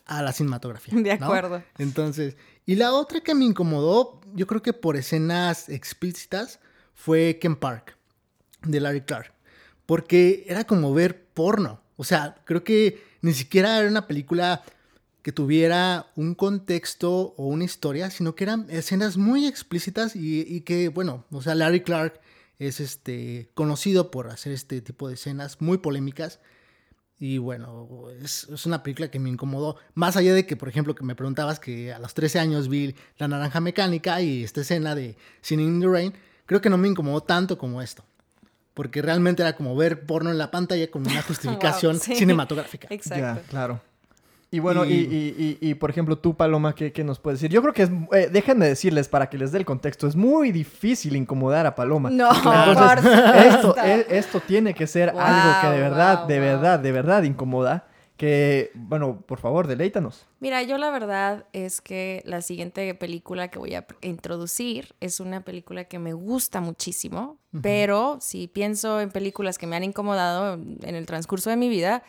a 0.06 0.22
la 0.22 0.34
cinematografía. 0.34 0.94
De 1.02 1.18
¿no? 1.18 1.26
acuerdo. 1.26 1.64
Entonces, 1.78 2.36
y 2.66 2.76
la 2.76 2.94
otra 2.94 3.22
que 3.22 3.34
me 3.34 3.46
incomodó, 3.46 4.20
yo 4.34 4.46
creo 4.46 4.62
que 4.62 4.74
por 4.74 4.98
escenas 4.98 5.70
explícitas, 5.70 6.60
fue 6.94 7.40
Ken 7.42 7.56
Park, 7.56 7.96
de 8.64 8.80
Larry 8.82 9.02
Clark. 9.02 9.32
Porque 9.86 10.44
era 10.48 10.66
como 10.66 10.94
ver 10.94 11.26
porno. 11.34 11.82
O 11.98 12.04
sea, 12.04 12.36
creo 12.46 12.64
que 12.64 13.04
ni 13.22 13.34
siquiera 13.34 13.80
era 13.80 13.90
una 13.90 14.08
película 14.08 14.64
que 15.22 15.32
tuviera 15.32 16.08
un 16.16 16.34
contexto 16.36 17.34
o 17.38 17.46
una 17.48 17.64
historia, 17.64 18.10
sino 18.10 18.36
que 18.36 18.44
eran 18.44 18.66
escenas 18.70 19.18
muy 19.18 19.46
explícitas 19.46 20.16
y, 20.16 20.62
que, 20.62 20.90
bueno, 20.90 21.26
o 21.32 21.42
sea, 21.42 21.56
Larry 21.56 21.82
Clark 21.82 22.20
es 22.58 22.80
este, 22.80 23.50
conocido 23.54 24.12
por 24.12 24.30
hacer 24.30 24.52
este 24.54 24.82
tipo 24.82 25.08
de 25.08 25.16
escenas 25.16 25.62
muy 25.62 25.78
polémicas. 25.78 26.40
Y 27.20 27.38
bueno, 27.38 28.08
es, 28.24 28.48
es 28.52 28.66
una 28.66 28.82
película 28.82 29.12
que 29.12 29.20
me 29.20 29.30
incomodó. 29.30 29.78
Más 29.94 30.18
allá 30.18 30.34
de 30.34 30.48
que, 30.48 30.56
por 30.56 30.70
ejemplo, 30.70 30.96
que 30.96 31.04
me 31.04 31.16
preguntabas 31.16 31.60
que 31.60 31.94
a 31.94 32.00
los 32.00 32.16
13 32.16 32.40
años 32.40 32.68
vi 32.68 32.96
La 33.20 33.28
Naranja 33.28 33.60
Mecánica 33.60 34.22
y 34.22 34.44
esta 34.44 34.62
escena 34.62 34.96
de 34.96 35.16
Singing 35.42 35.76
in 35.76 35.82
the 35.82 35.88
Rain, 35.88 36.14
creo 36.48 36.62
que 36.62 36.70
no 36.72 36.80
me 36.80 36.88
incomodó 36.88 37.22
tanto 37.22 37.60
como 37.60 37.80
esto. 37.84 38.04
Porque 38.82 39.00
realmente 39.04 39.44
era 39.44 39.56
como 39.56 39.76
ver 39.76 40.08
porno 40.08 40.32
en 40.32 40.40
la 40.40 40.50
pantalla 40.50 40.90
con 40.90 41.04
una 41.06 41.22
justificación 41.28 41.98
Wow, 41.98 42.02
sí. 42.04 42.16
cinematográfica. 42.16 42.88
Exacto. 42.90 43.22
Ya, 43.24 43.42
claro. 43.48 43.80
Y 44.50 44.58
bueno, 44.58 44.86
y, 44.86 44.94
Y- 44.94 44.96
y- 44.98 45.58
y- 45.62 45.70
y, 45.70 45.74
por 45.76 45.92
ejemplo, 45.92 46.18
tú, 46.18 46.36
Paloma, 46.36 46.74
¿qué, 46.74 46.92
qué 46.92 47.04
nos 47.04 47.20
puedes 47.20 47.40
decir? 47.40 47.54
Yo 47.54 47.62
creo 47.62 47.74
que 47.76 47.84
es, 47.84 47.92
eh, 48.12 48.28
déjenme 48.34 48.66
decirles 48.68 49.08
para 49.08 49.30
que 49.30 49.38
les 49.38 49.52
dé 49.52 49.60
el 49.60 49.66
contexto, 49.66 50.08
es 50.08 50.16
muy 50.16 50.52
difícil 50.52 51.16
incomodar 51.16 51.68
a 51.68 51.76
Paloma. 51.76 52.10
No, 52.10 52.28
Entonces, 52.34 53.06
por 53.06 53.36
esto, 53.38 53.76
e- 53.78 54.08
esto 54.10 54.40
tiene 54.40 54.74
que 54.74 54.88
ser 54.88 55.10
algo 55.16 55.62
que 55.62 55.68
de 55.68 55.80
verdad, 55.80 56.18
wow, 56.22 56.28
de 56.28 56.40
wow. 56.40 56.44
verdad, 56.48 56.80
de 56.80 56.92
verdad 56.92 57.22
incomoda. 57.24 57.86
Que, 58.22 58.70
bueno, 58.76 59.24
por 59.26 59.40
favor, 59.40 59.66
deleítanos. 59.66 60.28
Mira, 60.40 60.62
yo 60.62 60.78
la 60.78 60.92
verdad 60.92 61.48
es 61.54 61.82
que 61.82 62.22
la 62.24 62.44
siguiente 62.44 62.94
película 62.94 63.48
que 63.48 63.58
voy 63.58 63.74
a 63.74 63.88
introducir 64.02 64.94
es 65.00 65.20
una 65.20 65.44
película 65.44 65.86
que 65.86 65.98
me 65.98 66.14
gusta 66.14 66.62
muchísimo, 66.62 67.40
pero 67.64 68.20
si 68.22 68.48
pienso 68.48 69.02
en 69.02 69.10
películas 69.10 69.58
que 69.58 69.66
me 69.66 69.76
han 69.76 69.84
incomodado 69.84 70.54
en 70.54 70.96
el 70.96 71.08
transcurso 71.08 71.50
de 71.50 71.56
mi 71.56 71.68
vida, 71.68 72.04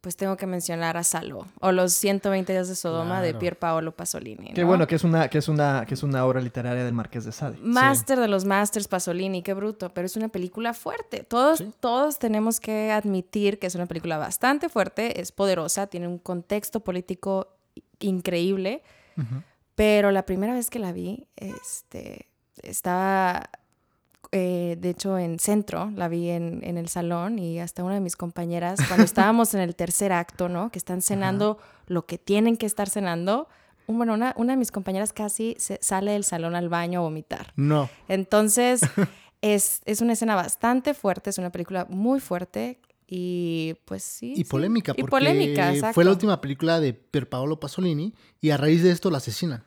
pues 0.00 0.16
tengo 0.16 0.36
que 0.36 0.46
mencionar 0.46 0.96
a 0.96 1.04
Salvo 1.04 1.46
o 1.60 1.72
Los 1.72 1.92
120 1.92 2.52
días 2.52 2.68
de 2.68 2.74
Sodoma 2.74 3.20
de. 3.20 3.34
Pier 3.34 3.58
Paolo 3.58 3.92
Pasolini. 3.92 4.52
Qué 4.54 4.62
¿no? 4.62 4.66
bueno 4.66 4.86
que 4.86 4.94
es 4.94 5.04
una, 5.04 5.28
que 5.28 5.38
es 5.38 5.48
una, 5.48 5.84
que 5.86 5.94
es 5.94 6.02
una 6.02 6.24
obra 6.24 6.40
literaria 6.40 6.84
del 6.84 6.94
Marqués 6.94 7.24
de 7.24 7.32
Sade. 7.32 7.58
Máster 7.62 8.18
de 8.18 8.28
los 8.28 8.44
Masters 8.44 8.88
Pasolini, 8.88 9.42
qué 9.42 9.54
bruto, 9.54 9.92
pero 9.94 10.06
es 10.06 10.16
una 10.16 10.28
película 10.28 10.72
fuerte. 10.74 11.22
Todos, 11.24 11.58
Sí. 11.58 11.72
todos 11.80 12.18
tenemos 12.18 12.60
que 12.60 12.90
admitir 12.92 13.58
que 13.58 13.66
es 13.66 13.74
una 13.74 13.86
película 13.86 14.18
bastante 14.18 14.68
fuerte, 14.68 15.20
es 15.20 15.32
poderosa, 15.32 15.86
tiene 15.86 16.08
un 16.08 16.18
contexto 16.18 16.80
político 16.80 17.48
increíble, 17.98 18.82
pero 19.74 20.10
la 20.10 20.24
primera 20.26 20.54
vez 20.54 20.70
que 20.70 20.78
la 20.78 20.92
vi, 20.92 21.26
este, 21.36 22.28
estaba, 22.62 23.50
eh, 24.32 24.76
de 24.78 24.90
hecho, 24.90 25.18
en 25.18 25.38
centro, 25.38 25.90
la 25.96 26.08
vi 26.08 26.30
en, 26.30 26.60
en 26.62 26.78
el 26.78 26.88
salón 26.88 27.38
y 27.38 27.58
hasta 27.58 27.82
una 27.82 27.94
de 27.94 28.00
mis 28.00 28.16
compañeras, 28.16 28.78
cuando 28.86 29.04
estábamos 29.04 29.54
en 29.54 29.60
el 29.60 29.74
tercer 29.74 30.12
acto, 30.12 30.48
¿no? 30.48 30.70
Que 30.70 30.78
están 30.78 31.02
cenando 31.02 31.58
lo 31.86 32.06
que 32.06 32.18
tienen 32.18 32.56
que 32.56 32.66
estar 32.66 32.88
cenando. 32.88 33.48
Bueno, 33.88 34.14
una, 34.14 34.32
una 34.36 34.52
de 34.52 34.56
mis 34.56 34.70
compañeras 34.70 35.12
casi 35.12 35.56
se 35.58 35.78
sale 35.82 36.12
del 36.12 36.22
salón 36.22 36.54
al 36.54 36.68
baño 36.68 37.00
a 37.00 37.02
vomitar. 37.02 37.52
No. 37.56 37.90
Entonces, 38.06 38.82
es, 39.42 39.82
es 39.84 40.00
una 40.00 40.12
escena 40.12 40.36
bastante 40.36 40.94
fuerte, 40.94 41.30
es 41.30 41.38
una 41.38 41.50
película 41.50 41.86
muy 41.88 42.20
fuerte 42.20 42.78
y 43.08 43.74
pues 43.86 44.04
sí. 44.04 44.32
Y 44.32 44.36
sí. 44.36 44.44
polémica, 44.44 44.92
Y 44.96 45.02
porque 45.02 45.10
polémica, 45.10 45.64
fue 45.64 45.72
la 45.72 45.88
exacto. 45.88 46.10
última 46.10 46.40
película 46.40 46.78
de 46.78 46.94
Pier 46.94 47.28
Paolo 47.28 47.58
Pasolini 47.58 48.14
y 48.40 48.50
a 48.50 48.56
raíz 48.56 48.84
de 48.84 48.92
esto 48.92 49.10
la 49.10 49.18
asesinan. 49.18 49.64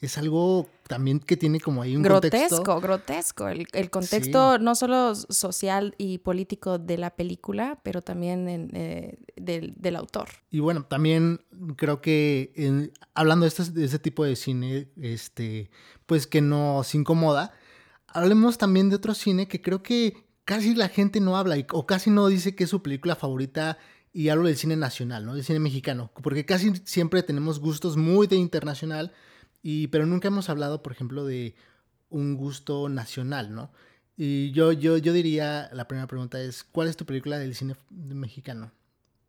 Es 0.00 0.16
algo 0.16 0.68
también 0.86 1.18
que 1.18 1.36
tiene 1.36 1.60
como 1.60 1.82
ahí 1.82 1.96
un 1.96 2.02
Grotesco, 2.04 2.56
contexto. 2.62 2.80
grotesco. 2.80 3.48
El, 3.48 3.66
el 3.72 3.90
contexto 3.90 4.58
no 4.58 4.76
solo 4.76 5.14
social 5.16 5.94
y 5.98 6.18
político 6.18 6.78
de 6.78 6.98
la 6.98 7.10
película, 7.16 7.80
pero 7.82 8.00
también 8.00 8.48
en, 8.48 8.70
eh, 8.74 9.18
del, 9.36 9.74
del 9.76 9.96
autor. 9.96 10.28
Y 10.50 10.60
bueno, 10.60 10.84
también 10.84 11.40
creo 11.76 12.00
que 12.00 12.52
en- 12.54 12.92
hablando 13.14 13.42
de 13.44 13.48
este, 13.48 13.64
de 13.72 13.84
este 13.84 13.98
tipo 13.98 14.24
de 14.24 14.36
cine, 14.36 14.88
este, 15.00 15.68
pues 16.06 16.28
que 16.28 16.42
nos 16.42 16.94
incomoda, 16.94 17.52
hablemos 18.06 18.56
también 18.56 18.90
de 18.90 18.96
otro 18.96 19.14
cine 19.14 19.48
que 19.48 19.60
creo 19.60 19.82
que 19.82 20.28
casi 20.44 20.74
la 20.76 20.88
gente 20.88 21.18
no 21.20 21.36
habla 21.36 21.56
y- 21.58 21.66
o 21.72 21.86
casi 21.86 22.10
no 22.10 22.28
dice 22.28 22.54
que 22.54 22.64
es 22.64 22.70
su 22.70 22.82
película 22.82 23.16
favorita 23.16 23.78
y 24.12 24.28
hablo 24.28 24.46
del 24.46 24.56
cine 24.56 24.76
nacional, 24.76 25.26
¿no? 25.26 25.34
Del 25.34 25.44
cine 25.44 25.58
mexicano, 25.58 26.12
porque 26.22 26.46
casi 26.46 26.72
siempre 26.84 27.24
tenemos 27.24 27.58
gustos 27.58 27.96
muy 27.96 28.28
de 28.28 28.36
internacional 28.36 29.12
y 29.62 29.88
pero 29.88 30.06
nunca 30.06 30.28
hemos 30.28 30.48
hablado, 30.50 30.82
por 30.82 30.92
ejemplo, 30.92 31.24
de 31.24 31.54
un 32.10 32.36
gusto 32.36 32.88
nacional, 32.88 33.54
¿no? 33.54 33.70
Y 34.16 34.50
yo, 34.50 34.72
yo, 34.72 34.98
yo 34.98 35.12
diría, 35.12 35.70
la 35.72 35.86
primera 35.86 36.08
pregunta 36.08 36.40
es, 36.40 36.64
¿cuál 36.64 36.88
es 36.88 36.96
tu 36.96 37.06
película 37.06 37.38
del 37.38 37.54
cine 37.54 37.76
mexicano? 37.90 38.72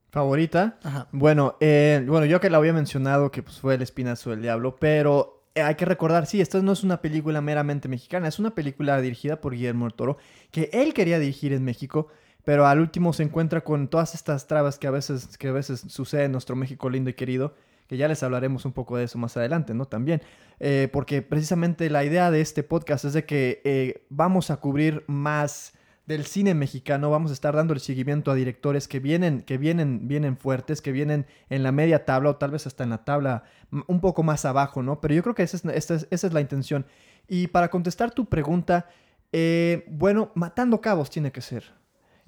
¿Favorita? 0.09 0.79
Ajá. 0.81 1.07
Bueno, 1.11 1.55
eh, 1.59 2.03
bueno, 2.07 2.25
yo 2.25 2.41
que 2.41 2.49
la 2.49 2.57
había 2.57 2.73
mencionado 2.73 3.29
que 3.29 3.43
pues, 3.43 3.59
fue 3.59 3.75
El 3.75 3.83
Espinazo 3.83 4.31
del 4.31 4.41
Diablo, 4.41 4.77
pero 4.79 5.43
eh, 5.53 5.61
hay 5.61 5.75
que 5.75 5.85
recordar, 5.85 6.25
sí, 6.25 6.41
esta 6.41 6.59
no 6.63 6.71
es 6.71 6.83
una 6.83 7.01
película 7.01 7.41
meramente 7.41 7.87
mexicana, 7.87 8.27
es 8.27 8.39
una 8.39 8.55
película 8.55 8.99
dirigida 8.99 9.39
por 9.39 9.53
Guillermo 9.53 9.85
del 9.85 9.93
Toro, 9.93 10.17
que 10.49 10.71
él 10.73 10.95
quería 10.95 11.19
dirigir 11.19 11.53
en 11.53 11.63
México, 11.63 12.07
pero 12.43 12.65
al 12.65 12.79
último 12.79 13.13
se 13.13 13.21
encuentra 13.21 13.61
con 13.61 13.89
todas 13.89 14.15
estas 14.15 14.47
trabas 14.47 14.79
que 14.79 14.87
a 14.87 14.91
veces, 14.91 15.37
que 15.37 15.49
a 15.49 15.51
veces 15.51 15.81
sucede 15.87 16.23
en 16.23 16.31
nuestro 16.31 16.55
México 16.55 16.89
lindo 16.89 17.11
y 17.11 17.13
querido, 17.13 17.53
que 17.89 17.97
ya 17.97 18.07
les 18.07 18.21
hablaremos 18.21 18.65
un 18.65 18.71
poco 18.71 18.97
de 18.97 19.05
eso 19.05 19.17
más 19.17 19.35
adelante, 19.35 19.73
¿no? 19.73 19.85
También, 19.85 20.21
eh, 20.59 20.89
porque 20.93 21.23
precisamente 21.23 21.89
la 21.89 22.03
idea 22.03 22.29
de 22.29 22.39
este 22.39 22.61
podcast 22.61 23.03
es 23.03 23.13
de 23.13 23.25
que 23.25 23.63
eh, 23.65 24.05
vamos 24.09 24.51
a 24.51 24.57
cubrir 24.57 25.03
más 25.07 25.73
del 26.05 26.27
cine 26.27 26.53
mexicano, 26.53 27.09
vamos 27.09 27.31
a 27.31 27.33
estar 27.33 27.55
dando 27.55 27.73
el 27.73 27.79
seguimiento 27.79 28.29
a 28.29 28.35
directores 28.35 28.87
que 28.87 28.99
vienen, 28.99 29.41
que 29.41 29.57
vienen, 29.57 30.07
vienen 30.07 30.37
fuertes, 30.37 30.83
que 30.83 30.91
vienen 30.91 31.25
en 31.49 31.63
la 31.63 31.71
media 31.71 32.05
tabla 32.05 32.29
o 32.29 32.35
tal 32.35 32.51
vez 32.51 32.67
hasta 32.67 32.83
en 32.83 32.91
la 32.91 33.03
tabla 33.05 33.43
un 33.71 33.99
poco 34.01 34.21
más 34.21 34.45
abajo, 34.45 34.83
¿no? 34.83 35.01
Pero 35.01 35.15
yo 35.15 35.23
creo 35.23 35.33
que 35.33 35.43
esa 35.43 35.57
es 36.11 36.33
la 36.33 36.41
intención. 36.41 36.85
Y 37.27 37.47
para 37.47 37.69
contestar 37.69 38.11
tu 38.11 38.25
pregunta, 38.25 38.87
eh, 39.31 39.83
bueno, 39.89 40.31
matando 40.35 40.79
cabos 40.79 41.09
tiene 41.09 41.31
que 41.31 41.41
ser. 41.41 41.78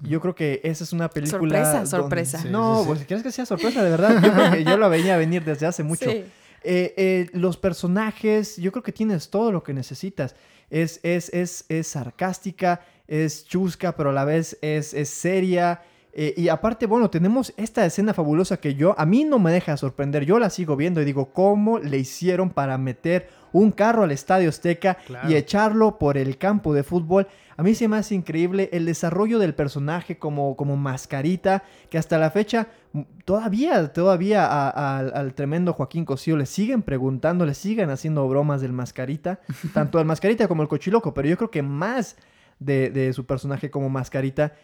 Yo 0.02 0.20
creo 0.20 0.34
que 0.34 0.60
esa 0.64 0.84
es 0.84 0.92
una 0.92 1.08
película. 1.08 1.38
Sorpresa, 1.40 1.72
donde- 1.74 1.86
sorpresa. 1.90 2.38
Sí, 2.42 2.48
no, 2.50 2.80
sí, 2.80 2.84
pues 2.86 2.98
si 3.00 3.04
quieres 3.06 3.22
que 3.22 3.30
sea 3.32 3.46
sorpresa, 3.46 3.82
de 3.84 3.90
verdad. 3.90 4.20
Yo 4.22 4.32
creo 4.32 4.50
que 4.52 4.64
yo 4.64 4.76
la 4.76 4.88
venía 4.88 5.14
a 5.14 5.18
venir 5.18 5.44
desde 5.44 5.66
hace 5.66 5.82
mucho. 5.82 6.10
Sí. 6.10 6.24
Eh, 6.64 6.94
eh, 6.96 7.28
los 7.32 7.56
personajes, 7.56 8.56
yo 8.56 8.70
creo 8.72 8.82
que 8.82 8.92
tienes 8.92 9.30
todo 9.30 9.52
lo 9.52 9.62
que 9.62 9.72
necesitas. 9.74 10.34
Es, 10.70 11.00
es, 11.02 11.28
es, 11.30 11.64
es 11.68 11.86
sarcástica, 11.88 12.80
es 13.06 13.44
chusca, 13.46 13.96
pero 13.96 14.10
a 14.10 14.12
la 14.12 14.24
vez 14.24 14.58
es, 14.62 14.94
es 14.94 15.08
seria. 15.10 15.82
Eh, 16.14 16.34
y 16.36 16.48
aparte, 16.48 16.86
bueno, 16.86 17.10
tenemos 17.10 17.52
esta 17.56 17.84
escena 17.86 18.14
fabulosa 18.14 18.58
que 18.58 18.74
yo, 18.74 18.94
a 18.98 19.06
mí 19.06 19.24
no 19.24 19.38
me 19.38 19.50
deja 19.52 19.76
sorprender. 19.76 20.24
Yo 20.24 20.38
la 20.38 20.50
sigo 20.50 20.76
viendo 20.76 21.00
y 21.00 21.04
digo, 21.04 21.32
¿cómo 21.32 21.78
le 21.78 21.98
hicieron 21.98 22.50
para 22.50 22.76
meter 22.78 23.28
un 23.52 23.70
carro 23.70 24.02
al 24.04 24.10
Estadio 24.12 24.48
Azteca 24.48 24.96
Claro. 25.06 25.30
y 25.30 25.34
echarlo 25.34 25.98
por 25.98 26.16
el 26.18 26.38
campo 26.38 26.72
de 26.74 26.82
fútbol? 26.82 27.26
A 27.56 27.62
mí 27.62 27.74
se 27.74 27.86
me 27.86 27.96
hace 27.98 28.14
increíble 28.14 28.70
el 28.72 28.86
desarrollo 28.86 29.38
del 29.38 29.54
personaje 29.54 30.18
como, 30.18 30.56
como 30.56 30.76
mascarita, 30.76 31.62
que 31.90 31.98
hasta 31.98 32.18
la 32.18 32.30
fecha 32.30 32.68
m- 32.94 33.06
todavía, 33.24 33.92
todavía 33.92 34.46
a- 34.46 34.70
a- 34.70 34.98
al, 34.98 35.34
tremendo 35.34 35.72
Joaquín 35.74 36.04
Cosío 36.04 36.36
le 36.36 36.46
siguen 36.46 36.82
preguntando, 36.82 37.44
le 37.44 37.54
siguen 37.54 37.90
haciendo 37.90 38.26
bromas 38.28 38.60
del 38.62 38.72
mascarita, 38.72 39.40
tanto 39.74 39.98
el 40.00 40.06
mascarita 40.06 40.48
como 40.48 40.62
el 40.62 40.68
cochiloco, 40.68 41.12
pero 41.12 41.28
yo 41.28 41.36
creo 41.36 41.50
que 41.50 41.62
más 41.62 42.16
de, 42.58 42.90
de 42.90 43.12
su 43.12 43.26
personaje 43.26 43.70
como 43.70 43.88
mascarita, 43.90 44.54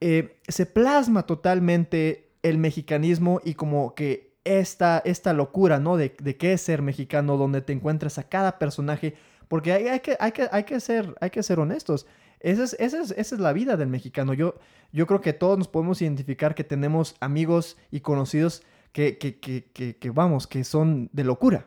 eh, 0.00 0.36
se 0.46 0.66
plasma 0.66 1.22
totalmente 1.24 2.28
el 2.42 2.58
mexicanismo 2.58 3.40
y 3.44 3.54
como 3.54 3.94
que 3.94 4.25
esta, 4.46 5.02
esta 5.04 5.32
locura, 5.32 5.78
¿no? 5.80 5.96
De, 5.96 6.14
de 6.22 6.36
qué 6.36 6.52
es 6.54 6.62
ser 6.62 6.80
mexicano, 6.82 7.36
donde 7.36 7.60
te 7.60 7.72
encuentras 7.72 8.18
a 8.18 8.28
cada 8.28 8.58
personaje, 8.58 9.14
porque 9.48 9.72
hay, 9.72 9.88
hay 9.88 10.00
que, 10.00 10.16
hay, 10.20 10.32
que, 10.32 10.48
hay, 10.50 10.64
que 10.64 10.80
ser, 10.80 11.14
hay 11.20 11.30
que 11.30 11.42
ser 11.42 11.58
honestos. 11.60 12.06
Esa 12.40 12.64
es, 12.64 12.76
esa, 12.78 13.00
es, 13.00 13.10
esa 13.12 13.34
es 13.34 13.40
la 13.40 13.52
vida 13.52 13.76
del 13.76 13.88
mexicano. 13.88 14.34
Yo, 14.34 14.54
yo 14.92 15.06
creo 15.06 15.20
que 15.20 15.32
todos 15.32 15.58
nos 15.58 15.68
podemos 15.68 16.00
identificar 16.02 16.54
que 16.54 16.64
tenemos 16.64 17.16
amigos 17.20 17.76
y 17.90 18.00
conocidos 18.00 18.62
que, 18.92 19.18
que, 19.18 19.38
que, 19.40 19.64
que, 19.72 19.96
que, 19.96 20.10
vamos, 20.10 20.46
que 20.46 20.62
son 20.64 21.08
de 21.12 21.24
locura. 21.24 21.66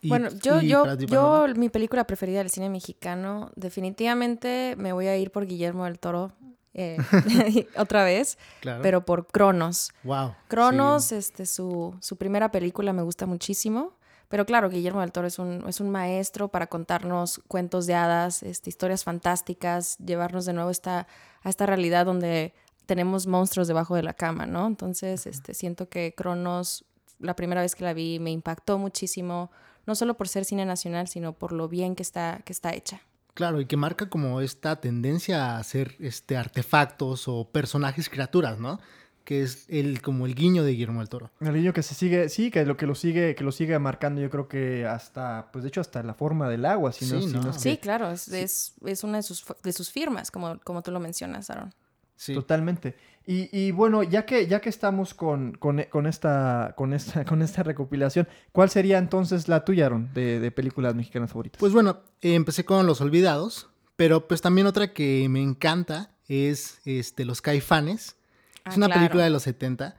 Y- 0.00 0.08
Bueno, 0.08 0.28
yo, 0.42 0.60
yo, 0.60 0.96
yo, 0.96 1.46
mi 1.56 1.68
película 1.68 2.04
preferida 2.06 2.38
del 2.38 2.50
cine 2.50 2.68
mexicano, 2.68 3.50
definitivamente 3.56 4.74
me 4.76 4.92
voy 4.92 5.06
a 5.06 5.16
ir 5.16 5.30
por 5.30 5.46
Guillermo 5.46 5.84
del 5.84 5.98
Toro 5.98 6.32
eh, 6.74 6.96
otra 7.76 8.04
vez, 8.04 8.38
Claro. 8.60 8.82
pero 8.82 9.04
por 9.04 9.26
Cronos. 9.26 9.92
wow. 10.04 10.34
Cronos, 10.48 11.06
sí. 11.06 11.16
este, 11.16 11.46
su, 11.46 11.94
su 12.00 12.16
primera 12.16 12.50
película 12.50 12.92
me 12.92 13.02
gusta 13.02 13.26
muchísimo. 13.26 13.94
Pero 14.28 14.46
claro, 14.46 14.70
Guillermo 14.70 15.02
del 15.02 15.12
Toro 15.12 15.26
es 15.26 15.38
un, 15.38 15.62
es 15.68 15.78
un 15.80 15.90
maestro 15.90 16.48
para 16.48 16.66
contarnos 16.66 17.42
cuentos 17.48 17.86
de 17.86 17.94
hadas, 17.94 18.42
este, 18.42 18.70
historias 18.70 19.04
fantásticas, 19.04 19.98
llevarnos 19.98 20.46
de 20.46 20.54
nuevo 20.54 20.70
esta, 20.70 21.06
a 21.42 21.48
esta 21.50 21.66
realidad 21.66 22.06
donde 22.06 22.54
tenemos 22.86 23.26
monstruos 23.26 23.68
debajo 23.68 23.94
de 23.94 24.02
la 24.02 24.14
cama, 24.14 24.46
¿no? 24.46 24.66
Entonces, 24.66 25.26
este, 25.26 25.52
siento 25.52 25.90
que 25.90 26.14
Cronos, 26.16 26.86
la 27.18 27.36
primera 27.36 27.60
vez 27.60 27.74
que 27.74 27.84
la 27.84 27.92
vi, 27.92 28.18
me 28.20 28.30
impactó 28.30 28.78
muchísimo, 28.78 29.50
no 29.86 29.94
solo 29.94 30.14
por 30.14 30.28
ser 30.28 30.46
cine 30.46 30.64
nacional, 30.64 31.08
sino 31.08 31.34
por 31.34 31.52
lo 31.52 31.68
bien 31.68 31.94
que 31.94 32.02
está, 32.02 32.40
que 32.46 32.54
está 32.54 32.72
hecha. 32.72 33.02
Claro, 33.34 33.60
y 33.60 33.66
que 33.66 33.76
marca 33.76 34.08
como 34.08 34.40
esta 34.40 34.80
tendencia 34.80 35.52
a 35.54 35.58
hacer 35.58 35.96
este 36.00 36.36
artefactos 36.36 37.28
o 37.28 37.48
personajes 37.50 38.08
criaturas, 38.10 38.58
¿no? 38.58 38.78
Que 39.24 39.42
es 39.42 39.64
el 39.68 40.02
como 40.02 40.26
el 40.26 40.34
guiño 40.34 40.64
de 40.64 40.72
Guillermo 40.72 41.00
del 41.00 41.08
Toro. 41.08 41.30
El 41.40 41.52
niño 41.54 41.72
que 41.72 41.82
se 41.82 41.94
sigue, 41.94 42.28
sí, 42.28 42.50
que 42.50 42.66
lo 42.66 42.76
que 42.76 42.86
lo 42.86 42.94
sigue, 42.94 43.34
que 43.34 43.44
lo 43.44 43.52
sigue 43.52 43.78
marcando, 43.78 44.20
yo 44.20 44.28
creo 44.28 44.48
que 44.48 44.84
hasta, 44.84 45.48
pues 45.52 45.62
de 45.62 45.68
hecho 45.68 45.80
hasta 45.80 46.02
la 46.02 46.12
forma 46.12 46.48
del 46.48 46.64
agua, 46.66 46.92
si 46.92 47.06
no, 47.06 47.20
Sí, 47.20 47.28
si 47.28 47.32
no 47.34 47.42
no. 47.42 47.50
es 47.50 47.56
que- 47.56 47.62
Sí, 47.62 47.76
claro, 47.78 48.10
es, 48.10 48.28
es, 48.28 48.74
es 48.84 49.04
una 49.04 49.18
de 49.18 49.22
sus, 49.22 49.44
de 49.62 49.72
sus 49.72 49.90
firmas, 49.90 50.30
como, 50.30 50.58
como 50.60 50.82
tú 50.82 50.90
lo 50.90 51.00
mencionas, 51.00 51.48
Aaron. 51.50 51.72
Sí. 52.16 52.34
Totalmente. 52.34 52.96
Y, 53.26 53.48
y 53.56 53.70
bueno, 53.70 54.02
ya 54.02 54.26
que, 54.26 54.46
ya 54.46 54.60
que 54.60 54.68
estamos 54.68 55.14
con, 55.14 55.52
con, 55.52 55.82
con 55.90 56.06
esta, 56.06 56.74
con, 56.76 56.92
esta, 56.92 57.24
con 57.26 57.42
esta 57.42 57.62
recopilación, 57.62 58.26
¿cuál 58.52 58.68
sería 58.70 58.98
entonces 58.98 59.48
la 59.48 59.64
tuya, 59.64 59.86
Aaron, 59.86 60.10
de, 60.14 60.40
de 60.40 60.50
películas 60.50 60.94
mexicanas 60.94 61.30
favoritas? 61.30 61.58
Pues 61.60 61.72
bueno, 61.72 62.00
eh, 62.20 62.34
empecé 62.34 62.64
con 62.64 62.86
Los 62.86 63.00
Olvidados, 63.00 63.68
pero 63.96 64.26
pues 64.26 64.40
también 64.40 64.66
otra 64.66 64.92
que 64.92 65.28
me 65.28 65.40
encanta 65.42 66.10
es 66.28 66.80
este 66.84 67.24
Los 67.24 67.40
Caifanes. 67.42 68.16
Es 68.64 68.74
Ah, 68.74 68.76
una 68.76 68.86
claro. 68.86 69.00
película 69.00 69.24
de 69.24 69.30
los 69.30 69.42
70 69.42 69.96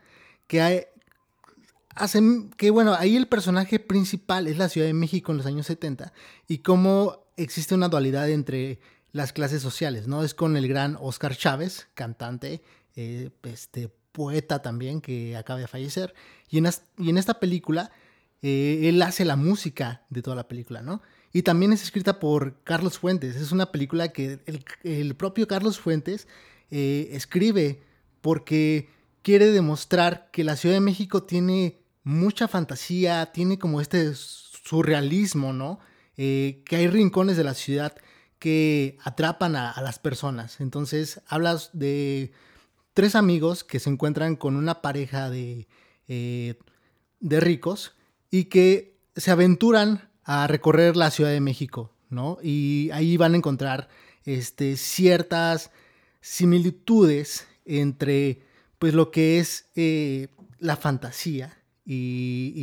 que 0.48 0.62
hay, 0.62 0.82
hacen 1.96 2.50
que 2.52 2.70
bueno, 2.72 2.94
ahí 2.94 3.16
el 3.16 3.28
personaje 3.28 3.80
principal 3.80 4.48
es 4.48 4.58
la 4.58 4.70
Ciudad 4.70 4.88
de 4.88 4.94
México 4.94 5.32
en 5.32 5.38
los 5.38 5.46
años 5.46 5.68
70 5.68 6.14
y 6.48 6.60
cómo 6.60 7.26
existe 7.38 7.76
una 7.76 7.90
dualidad 7.90 8.30
entre 8.30 8.80
las 9.12 9.32
clases 9.34 9.62
sociales, 9.62 10.08
¿no? 10.08 10.24
Es 10.24 10.34
con 10.34 10.58
el 10.58 10.68
gran 10.68 10.98
Oscar 11.00 11.36
Chávez, 11.36 11.88
cantante, 11.94 12.62
eh, 12.96 13.32
este 13.44 13.90
poeta 14.12 14.62
también 14.62 15.02
que 15.02 15.36
acaba 15.36 15.60
de 15.60 15.68
fallecer 15.68 16.14
y 16.48 16.60
en, 16.60 17.18
esta 17.18 17.40
película 17.40 17.90
eh, 18.44 18.82
él 18.84 19.02
hace 19.02 19.26
la 19.26 19.36
música 19.36 20.04
de 20.10 20.22
toda 20.22 20.36
la 20.36 20.48
película, 20.48 20.84
¿no? 20.84 21.02
Y 21.32 21.42
también 21.42 21.74
es 21.74 21.82
escrita 21.82 22.20
por 22.20 22.62
Carlos 22.64 23.00
Fuentes. 23.00 23.36
Es 23.36 23.52
una 23.52 23.72
película 23.72 24.10
que 24.10 24.40
el, 24.46 24.64
el 24.84 25.16
propio 25.16 25.48
Carlos 25.48 25.80
Fuentes 25.80 26.28
eh, 26.70 27.10
escribe 27.14 27.82
porque 28.22 28.90
quiere 29.24 29.48
demostrar 29.48 30.30
que 30.32 30.44
la 30.44 30.56
Ciudad 30.56 30.76
de 30.76 30.82
México 30.82 31.24
tiene 31.24 31.80
mucha 32.04 32.48
fantasía, 32.48 33.32
tiene 33.32 33.58
como 33.58 33.82
este 33.82 34.14
surrealismo, 34.14 35.54
¿no? 35.54 35.80
Que 36.16 36.64
hay 36.70 36.88
rincones 36.88 37.38
de 37.38 37.44
la 37.44 37.56
ciudad 37.56 37.96
que 38.38 39.00
atrapan 39.04 39.56
a 39.56 39.82
las 39.82 39.98
personas. 39.98 40.62
Entonces 40.62 41.22
hablas 41.28 41.72
de 41.74 42.32
tres 42.94 43.16
amigos 43.16 43.64
que 43.64 43.80
se 43.80 43.90
encuentran 43.90 44.36
con 44.36 44.56
una 44.56 44.82
pareja 44.82 45.30
de, 45.30 45.68
eh, 46.08 46.56
de 47.20 47.40
ricos 47.40 47.96
y 48.32 48.46
que 48.46 48.98
se 49.16 49.32
aventuran 49.32 50.10
a 50.24 50.48
recorrer 50.48 50.96
la 50.96 51.12
Ciudad 51.12 51.32
de 51.32 51.42
México, 51.42 51.92
¿no? 52.10 52.38
Y 52.42 52.90
ahí 52.94 53.18
van 53.18 53.34
a 53.34 53.38
encontrar 53.38 53.90
este, 54.26 54.78
ciertas 54.78 55.72
similitudes 56.22 57.48
entre 57.66 58.42
pues 58.80 58.94
lo 58.94 59.12
que 59.12 59.40
es 59.40 59.68
eh, 59.76 60.28
la 60.60 60.76
fantasía 60.78 61.58
y, 61.86 62.54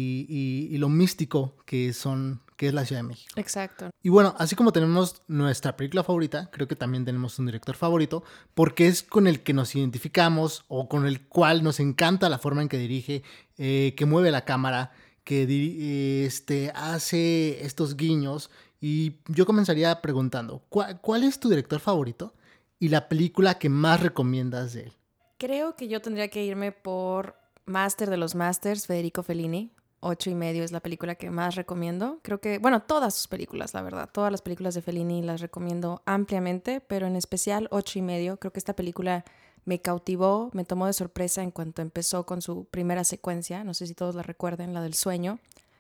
y- 0.73 0.77
lo 0.79 0.89
místico 0.89 1.57
que 1.67 1.93
son 1.93 2.41
que 2.61 2.69
es 2.69 2.75
la 2.75 2.85
Ciudad 2.85 3.01
de 3.01 3.09
México. 3.09 3.33
Exacto. 3.37 3.89
Y 4.03 4.11
bueno, 4.11 4.35
así 4.37 4.55
como 4.55 4.71
tenemos 4.71 5.23
nuestra 5.29 5.79
película 5.79 6.05
favorita, 6.05 6.51
creo 6.53 6.69
que 6.69 6.77
también 6.77 7.07
tenemos 7.07 7.39
un 7.39 7.47
director 7.47 7.75
favorito, 7.75 8.23
porque 8.53 8.87
es 8.87 9.03
con 9.03 9.27
el 9.27 9.43
que 9.43 9.55
nos 9.55 9.75
identificamos 9.75 10.67
o 10.69 10.87
con 10.87 11.07
el 11.07 11.27
cual 11.27 11.65
nos 11.65 11.81
encanta 11.81 12.29
la 12.29 12.37
forma 12.37 12.61
en 12.61 12.69
que 12.69 12.77
dirige, 12.77 13.23
eh, 13.57 13.95
que 13.97 14.05
mueve 14.05 14.31
la 14.31 14.45
cámara, 14.45 14.93
que 15.25 15.45
eh, 15.49 16.27
este, 16.27 16.71
hace 16.75 17.65
estos 17.65 17.97
guiños. 17.97 18.51
Y 18.79 19.21
yo 19.29 19.47
comenzaría 19.47 20.03
preguntando, 20.03 20.63
¿cuál, 20.69 21.01
cuál 21.01 21.25
es 21.25 21.41
tu 21.41 21.49
director 21.49 21.81
favorito 21.81 22.35
y 22.79 22.91
la 22.91 23.09
película 23.09 23.55
que 23.55 23.71
más 23.71 24.03
recomiendas 24.03 24.75
de 24.75 24.83
él? 24.83 24.93
Creo 25.39 25.77
que 25.77 25.89
yo 25.89 26.03
tendría 26.03 26.29
que 26.29 26.45
irme 26.45 26.73
por 26.73 27.37
Master 27.65 28.11
de 28.11 28.19
los 28.19 28.35
Masters, 28.35 28.87
Federico 28.87 29.23
Fellini. 29.23 29.73
Ocho 30.03 30.31
y 30.31 30.35
medio 30.35 30.65
es 30.65 30.73
la 30.73 30.81
película 30.81 31.15
que 31.15 31.31
más 31.31 31.57
recomiendo. 31.57 32.21
Creo 32.23 32.41
que, 32.41 32.59
bueno, 32.59 32.83
todas 32.83 33.15
sus 33.15 33.29
películas, 33.29 33.75
la 33.75 33.83
verdad. 33.83 34.09
Todas 34.11 34.33
las 34.33 34.41
películas 34.41 34.75
de 34.75 34.81
Fellini 34.81 35.21
las 35.21 35.43
recomiendo 35.43 36.03
ampliamente, 36.07 36.81
pero 36.81 37.07
en 37.07 37.17
especial 37.17 37.69
ocho 37.71 37.99
y 37.99 38.03
medio. 38.03 38.39
Creo 38.39 38.51
que 38.51 38.59
esta 38.59 38.75
película 38.75 39.27
me 39.67 39.83
cautivó, 39.83 40.51
me 40.55 40.65
tomó 40.65 40.87
de 40.87 40.95
sorpresa 40.95 41.43
en 41.43 41.51
cuanto 41.51 41.83
empezó 41.83 42.25
con 42.25 42.41
su 42.41 42.65
primera 42.65 43.05
secuencia. 43.05 43.63
No 43.63 43.75
sé 43.75 43.87
si 43.87 43.95
todos 43.95 44.15
la 44.15 44.23
recuerden, 44.23 44.73
la 44.73 44.81
del 44.81 44.95
sueño. 44.95 45.39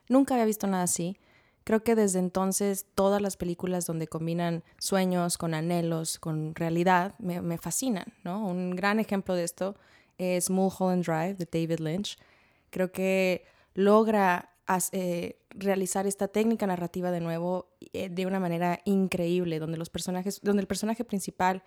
Nunca 0.08 0.34
había 0.34 0.44
visto 0.44 0.66
nada 0.66 0.82
así. 0.82 1.16
Creo 1.64 1.82
que 1.82 1.94
desde 1.94 2.18
entonces 2.18 2.86
todas 2.94 3.22
las 3.22 3.38
películas 3.38 3.86
donde 3.86 4.06
combinan 4.06 4.64
sueños 4.78 5.38
con 5.38 5.54
anhelos, 5.54 6.18
con 6.18 6.54
realidad, 6.54 7.14
me, 7.18 7.40
me 7.40 7.56
fascinan, 7.56 8.12
¿no? 8.22 8.46
Un 8.46 8.76
gran 8.76 9.00
ejemplo 9.00 9.34
de 9.34 9.44
esto 9.44 9.76
es 10.18 10.50
Mulholland 10.50 11.04
Drive 11.04 11.34
de 11.34 11.48
David 11.50 11.80
Lynch. 11.80 12.18
Creo 12.70 12.92
que 12.92 13.44
logra 13.74 14.50
as- 14.66 14.90
eh, 14.92 15.38
realizar 15.50 16.06
esta 16.06 16.28
técnica 16.28 16.66
narrativa 16.66 17.10
de 17.10 17.20
nuevo 17.20 17.70
eh, 17.92 18.08
de 18.08 18.26
una 18.26 18.38
manera 18.40 18.80
increíble, 18.84 19.58
donde 19.58 19.78
los 19.78 19.90
personajes, 19.90 20.40
donde 20.42 20.60
el 20.62 20.66
personaje 20.68 21.04
principal 21.04 21.62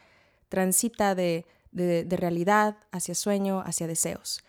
transita 0.49 1.15
de, 1.15 1.45
de- 1.71 2.03
de 2.03 2.17
realidad 2.17 2.77
hacia 2.91 3.15
sueño, 3.15 3.61
hacia 3.65 3.87
deseos. 3.87 4.43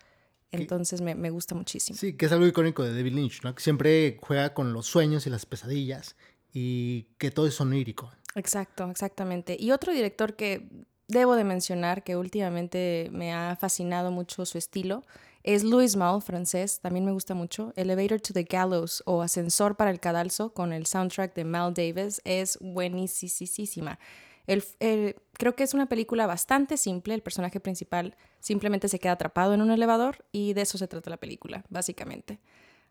Entonces 0.52 1.00
me, 1.00 1.14
me 1.16 1.30
gusta 1.30 1.54
muchísimo. 1.56 1.98
Sí, 1.98 2.12
que 2.16 2.26
es 2.26 2.32
algo 2.32 2.46
icónico 2.46 2.84
de 2.84 2.94
David 2.94 3.12
Lynch, 3.14 3.42
¿no? 3.42 3.54
Que 3.54 3.62
siempre 3.62 4.18
juega 4.20 4.54
con 4.54 4.72
los 4.72 4.86
sueños 4.86 5.26
y 5.26 5.30
las 5.30 5.46
pesadillas 5.46 6.14
y 6.52 7.08
que 7.18 7.32
todo 7.32 7.48
es 7.48 7.60
onírico. 7.60 8.12
Exacto, 8.36 8.88
exactamente. 8.88 9.56
Y 9.58 9.72
otro 9.72 9.92
director 9.92 10.36
que 10.36 10.68
debo 11.08 11.34
de 11.34 11.42
mencionar, 11.42 12.04
que 12.04 12.16
últimamente 12.16 13.08
me 13.12 13.32
ha 13.32 13.56
fascinado 13.56 14.12
mucho 14.12 14.46
su 14.46 14.56
estilo, 14.58 15.02
es 15.44 15.62
Louis 15.62 15.94
Malle, 15.94 16.22
francés. 16.22 16.80
También 16.80 17.04
me 17.04 17.12
gusta 17.12 17.34
mucho. 17.34 17.72
Elevator 17.76 18.18
to 18.18 18.32
the 18.32 18.44
Gallows 18.44 19.02
o 19.06 19.20
Ascensor 19.20 19.76
para 19.76 19.90
el 19.90 20.00
Cadalso 20.00 20.54
con 20.54 20.72
el 20.72 20.86
soundtrack 20.86 21.34
de 21.34 21.44
Mal 21.44 21.74
Davis 21.74 22.22
es 22.24 22.58
buenísima. 22.60 23.98
creo 24.46 25.54
que 25.54 25.62
es 25.62 25.74
una 25.74 25.86
película 25.86 26.26
bastante 26.26 26.78
simple. 26.78 27.12
El 27.12 27.22
personaje 27.22 27.60
principal 27.60 28.16
simplemente 28.40 28.88
se 28.88 28.98
queda 28.98 29.12
atrapado 29.12 29.52
en 29.52 29.60
un 29.60 29.70
elevador 29.70 30.24
y 30.32 30.54
de 30.54 30.62
eso 30.62 30.78
se 30.78 30.88
trata 30.88 31.10
la 31.10 31.18
película, 31.18 31.62
básicamente. 31.68 32.40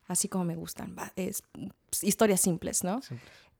Así 0.08 0.28
como 0.28 0.44
me 0.44 0.56
gustan. 0.56 0.96
Es, 1.16 1.44
historias 2.04 2.42
simples, 2.42 2.84
¿no? 2.84 3.02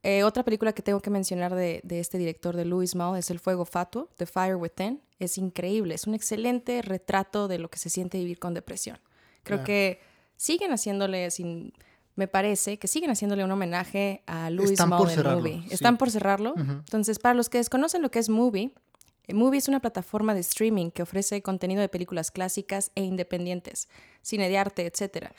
Eh, 0.04 0.22
otra 0.22 0.42
película 0.42 0.74
que 0.74 0.82
tengo 0.82 1.00
que 1.00 1.08
mencionar 1.08 1.54
de, 1.54 1.80
este 1.88 2.18
director 2.18 2.54
de 2.54 2.66
Louis 2.66 2.94
Malle 2.94 3.20
es 3.20 3.30
El 3.30 3.38
Fuego 3.38 3.64
Fatuo, 3.64 4.10
The 4.16 4.26
Fire 4.26 4.56
Within. 4.56 5.00
Es 5.18 5.38
increíble, 5.38 5.94
es 5.94 6.06
un 6.06 6.14
excelente 6.14 6.82
retrato 6.82 7.48
de 7.48 7.58
lo 7.58 7.70
que 7.70 7.78
se 7.78 7.88
siente 7.88 8.18
vivir 8.18 8.38
con 8.38 8.52
depresión. 8.52 8.98
Creo 9.42 9.64
que 9.64 10.00
siguen 10.36 10.72
haciéndole, 10.72 11.30
sin, 11.30 11.72
me 12.16 12.28
parece, 12.28 12.78
que 12.78 12.86
siguen 12.86 13.10
haciéndole 13.10 13.44
un 13.44 13.50
homenaje 13.50 14.22
a 14.26 14.50
Louis 14.50 14.78
Malle 14.86 15.14
en 15.14 15.22
Movie. 15.22 15.64
Están 15.70 15.96
por 15.96 16.10
cerrarlo. 16.10 16.52
Entonces, 16.54 17.18
para 17.18 17.34
los 17.34 17.48
que 17.48 17.56
desconocen 17.56 18.02
lo 18.02 18.10
que 18.10 18.18
es 18.18 18.28
Movie, 18.28 18.72
eh, 19.26 19.32
Movie 19.32 19.58
es 19.58 19.68
una 19.68 19.80
plataforma 19.80 20.34
de 20.34 20.40
streaming 20.40 20.90
que 20.90 21.00
ofrece 21.00 21.40
contenido 21.40 21.80
de 21.80 21.88
películas 21.88 22.30
clásicas 22.30 22.90
e 22.94 23.02
independientes, 23.02 23.88
cine 24.20 24.50
de 24.50 24.58
arte, 24.58 24.84
etcétera. 24.84 25.32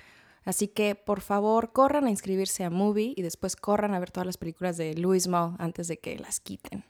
Así 0.46 0.68
que 0.68 0.96
por 0.96 1.22
favor 1.22 1.74
corran 1.74 2.06
a 2.06 2.12
inscribirse 2.12 2.64
a 2.64 2.70
Movie 2.70 3.14
y 3.18 3.22
después 3.24 3.56
corran 3.56 3.94
a 3.94 4.00
ver 4.00 4.12
todas 4.12 4.28
las 4.28 4.38
películas 4.38 4.78
de 4.78 4.94
Louis 4.94 5.28
Malle 5.28 5.56
antes 5.60 5.88
de 5.88 5.98
que 5.98 6.18
las 6.18 6.40
quiten. 6.40 6.86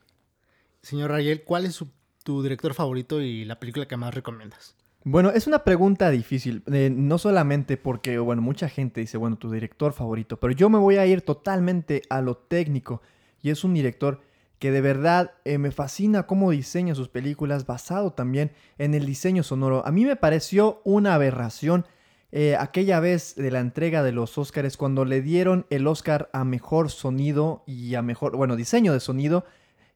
Señor 0.82 1.10
Rayel, 1.10 1.42
¿cuál 1.42 1.64
es 1.64 1.82
tu 2.22 2.42
director 2.42 2.74
favorito 2.74 3.20
y 3.20 3.44
la 3.44 3.58
película 3.58 3.88
que 3.88 3.96
más 3.96 4.14
recomiendas? 4.14 4.76
Bueno, 5.08 5.30
es 5.30 5.46
una 5.46 5.60
pregunta 5.60 6.10
difícil, 6.10 6.64
eh, 6.66 6.90
no 6.92 7.16
solamente 7.18 7.76
porque, 7.76 8.18
bueno, 8.18 8.42
mucha 8.42 8.68
gente 8.68 9.00
dice, 9.00 9.16
bueno, 9.16 9.36
tu 9.36 9.50
director 9.50 9.92
favorito, 9.92 10.38
pero 10.40 10.52
yo 10.52 10.68
me 10.68 10.78
voy 10.78 10.96
a 10.96 11.06
ir 11.06 11.22
totalmente 11.22 12.02
a 12.10 12.20
lo 12.20 12.36
técnico 12.36 13.02
y 13.40 13.50
es 13.50 13.62
un 13.62 13.72
director 13.72 14.20
que 14.58 14.72
de 14.72 14.80
verdad 14.80 15.34
eh, 15.44 15.58
me 15.58 15.70
fascina 15.70 16.26
cómo 16.26 16.50
diseña 16.50 16.96
sus 16.96 17.08
películas 17.08 17.66
basado 17.66 18.14
también 18.14 18.50
en 18.78 18.94
el 18.94 19.06
diseño 19.06 19.44
sonoro. 19.44 19.86
A 19.86 19.92
mí 19.92 20.04
me 20.04 20.16
pareció 20.16 20.80
una 20.84 21.14
aberración 21.14 21.86
eh, 22.32 22.56
aquella 22.58 22.98
vez 23.00 23.34
de 23.36 23.50
la 23.50 23.60
entrega 23.60 24.02
de 24.02 24.12
los 24.12 24.36
Oscars 24.36 24.76
cuando 24.76 25.04
le 25.04 25.22
dieron 25.22 25.66
el 25.70 25.86
Oscar 25.86 26.28
a 26.32 26.44
mejor 26.44 26.90
sonido 26.90 27.62
y 27.66 27.94
a 27.94 28.02
mejor, 28.02 28.36
bueno, 28.36 28.56
diseño 28.56 28.92
de 28.92 29.00
sonido 29.00 29.44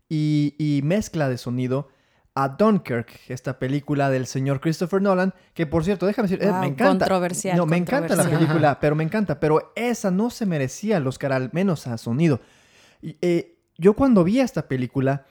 y, 0.08 0.80
mezcla 0.84 1.28
de 1.28 1.38
sonido 1.38 1.88
a 2.34 2.48
Dunkirk, 2.48 3.08
esta 3.28 3.58
película 3.58 4.08
del 4.10 4.26
señor 4.26 4.60
Christopher 4.60 5.02
Nolan, 5.02 5.34
que 5.54 5.66
por 5.66 5.84
cierto, 5.84 6.06
déjame 6.06 6.28
decir, 6.28 6.44
eh, 6.46 6.52
me 6.52 6.68
encanta. 6.68 7.06
Controversial. 7.06 7.56
No, 7.56 7.66
me 7.66 7.76
encanta 7.76 8.14
la 8.14 8.24
película, 8.24 8.78
pero 8.80 8.94
me 8.94 9.04
encanta, 9.04 9.40
pero 9.40 9.72
esa 9.74 10.10
no 10.10 10.30
se 10.30 10.46
merecía 10.46 10.98
el 10.98 11.06
Oscar, 11.06 11.32
al 11.32 11.50
menos 11.52 11.88
a 11.88 11.98
sonido. 11.98 12.40
Eh, 13.02 13.58
yo 13.76 13.94
cuando 13.94 14.22
vi 14.24 14.40
esta 14.40 14.68
película, 14.68 15.26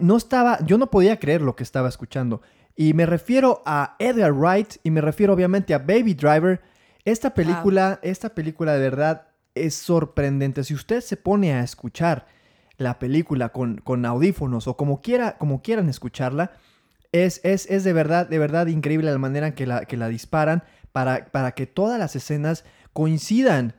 no 0.00 0.16
estaba, 0.16 0.58
yo 0.64 0.78
no 0.78 0.90
podía 0.90 1.18
creer 1.18 1.42
lo 1.42 1.54
que 1.56 1.62
estaba 1.62 1.88
escuchando. 1.88 2.42
Y 2.80 2.94
me 2.94 3.04
refiero 3.04 3.62
a 3.66 3.94
Edgar 3.98 4.32
Wright 4.32 4.76
y 4.82 4.90
me 4.90 5.02
refiero 5.02 5.34
obviamente 5.34 5.74
a 5.74 5.78
Baby 5.80 6.14
Driver. 6.14 6.62
Esta 7.04 7.34
película, 7.34 8.00
esta 8.02 8.30
película 8.30 8.72
de 8.72 8.80
verdad 8.80 9.26
es 9.54 9.74
sorprendente. 9.74 10.64
Si 10.64 10.72
usted 10.72 11.02
se 11.02 11.18
pone 11.18 11.52
a 11.52 11.62
escuchar 11.62 12.24
la 12.78 12.98
película 12.98 13.50
con, 13.50 13.82
con 13.84 14.06
audífonos 14.06 14.66
o 14.66 14.78
como, 14.78 15.02
quiera, 15.02 15.36
como 15.36 15.60
quieran 15.60 15.90
escucharla, 15.90 16.52
es, 17.12 17.42
es, 17.44 17.66
es, 17.66 17.84
de 17.84 17.92
verdad, 17.92 18.26
de 18.26 18.38
verdad 18.38 18.66
increíble 18.68 19.10
la 19.10 19.18
manera 19.18 19.48
en 19.48 19.52
que 19.52 19.66
la, 19.66 19.84
que 19.84 19.98
la 19.98 20.08
disparan 20.08 20.64
para, 20.90 21.26
para 21.26 21.52
que 21.52 21.66
todas 21.66 21.98
las 21.98 22.16
escenas 22.16 22.64
coincidan 22.94 23.74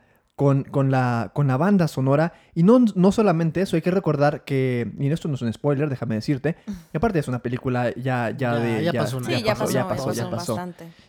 con, 0.72 0.90
la, 0.90 1.32
con 1.34 1.48
la 1.48 1.58
banda 1.58 1.88
sonora. 1.88 2.34
Y 2.56 2.64
no, 2.64 2.80
no 2.96 3.12
solamente 3.12 3.62
eso, 3.62 3.76
hay 3.76 3.84
que 3.84 3.92
recordar 3.92 4.44
que, 4.44 4.92
y 5.00 5.08
esto 5.08 5.28
no 5.28 5.36
es 5.36 5.42
un 5.44 5.54
spoiler, 5.54 5.88
déjame 5.88 6.16
decirte, 6.16 6.56
y 6.92 6.98
aparte 6.98 7.20
es 7.20 7.28
una 7.28 7.40
película 7.40 7.94
ya, 7.96 8.32
ya, 8.32 8.56
de... 8.56 8.84
Ya, 8.84 8.94
pasó, 8.94 9.20
ya, 9.22 9.56
pasó, 9.56 9.72
ya 9.72 9.88
pasó, 9.88 10.12
ya 10.12 10.30
pasó. 10.30 10.60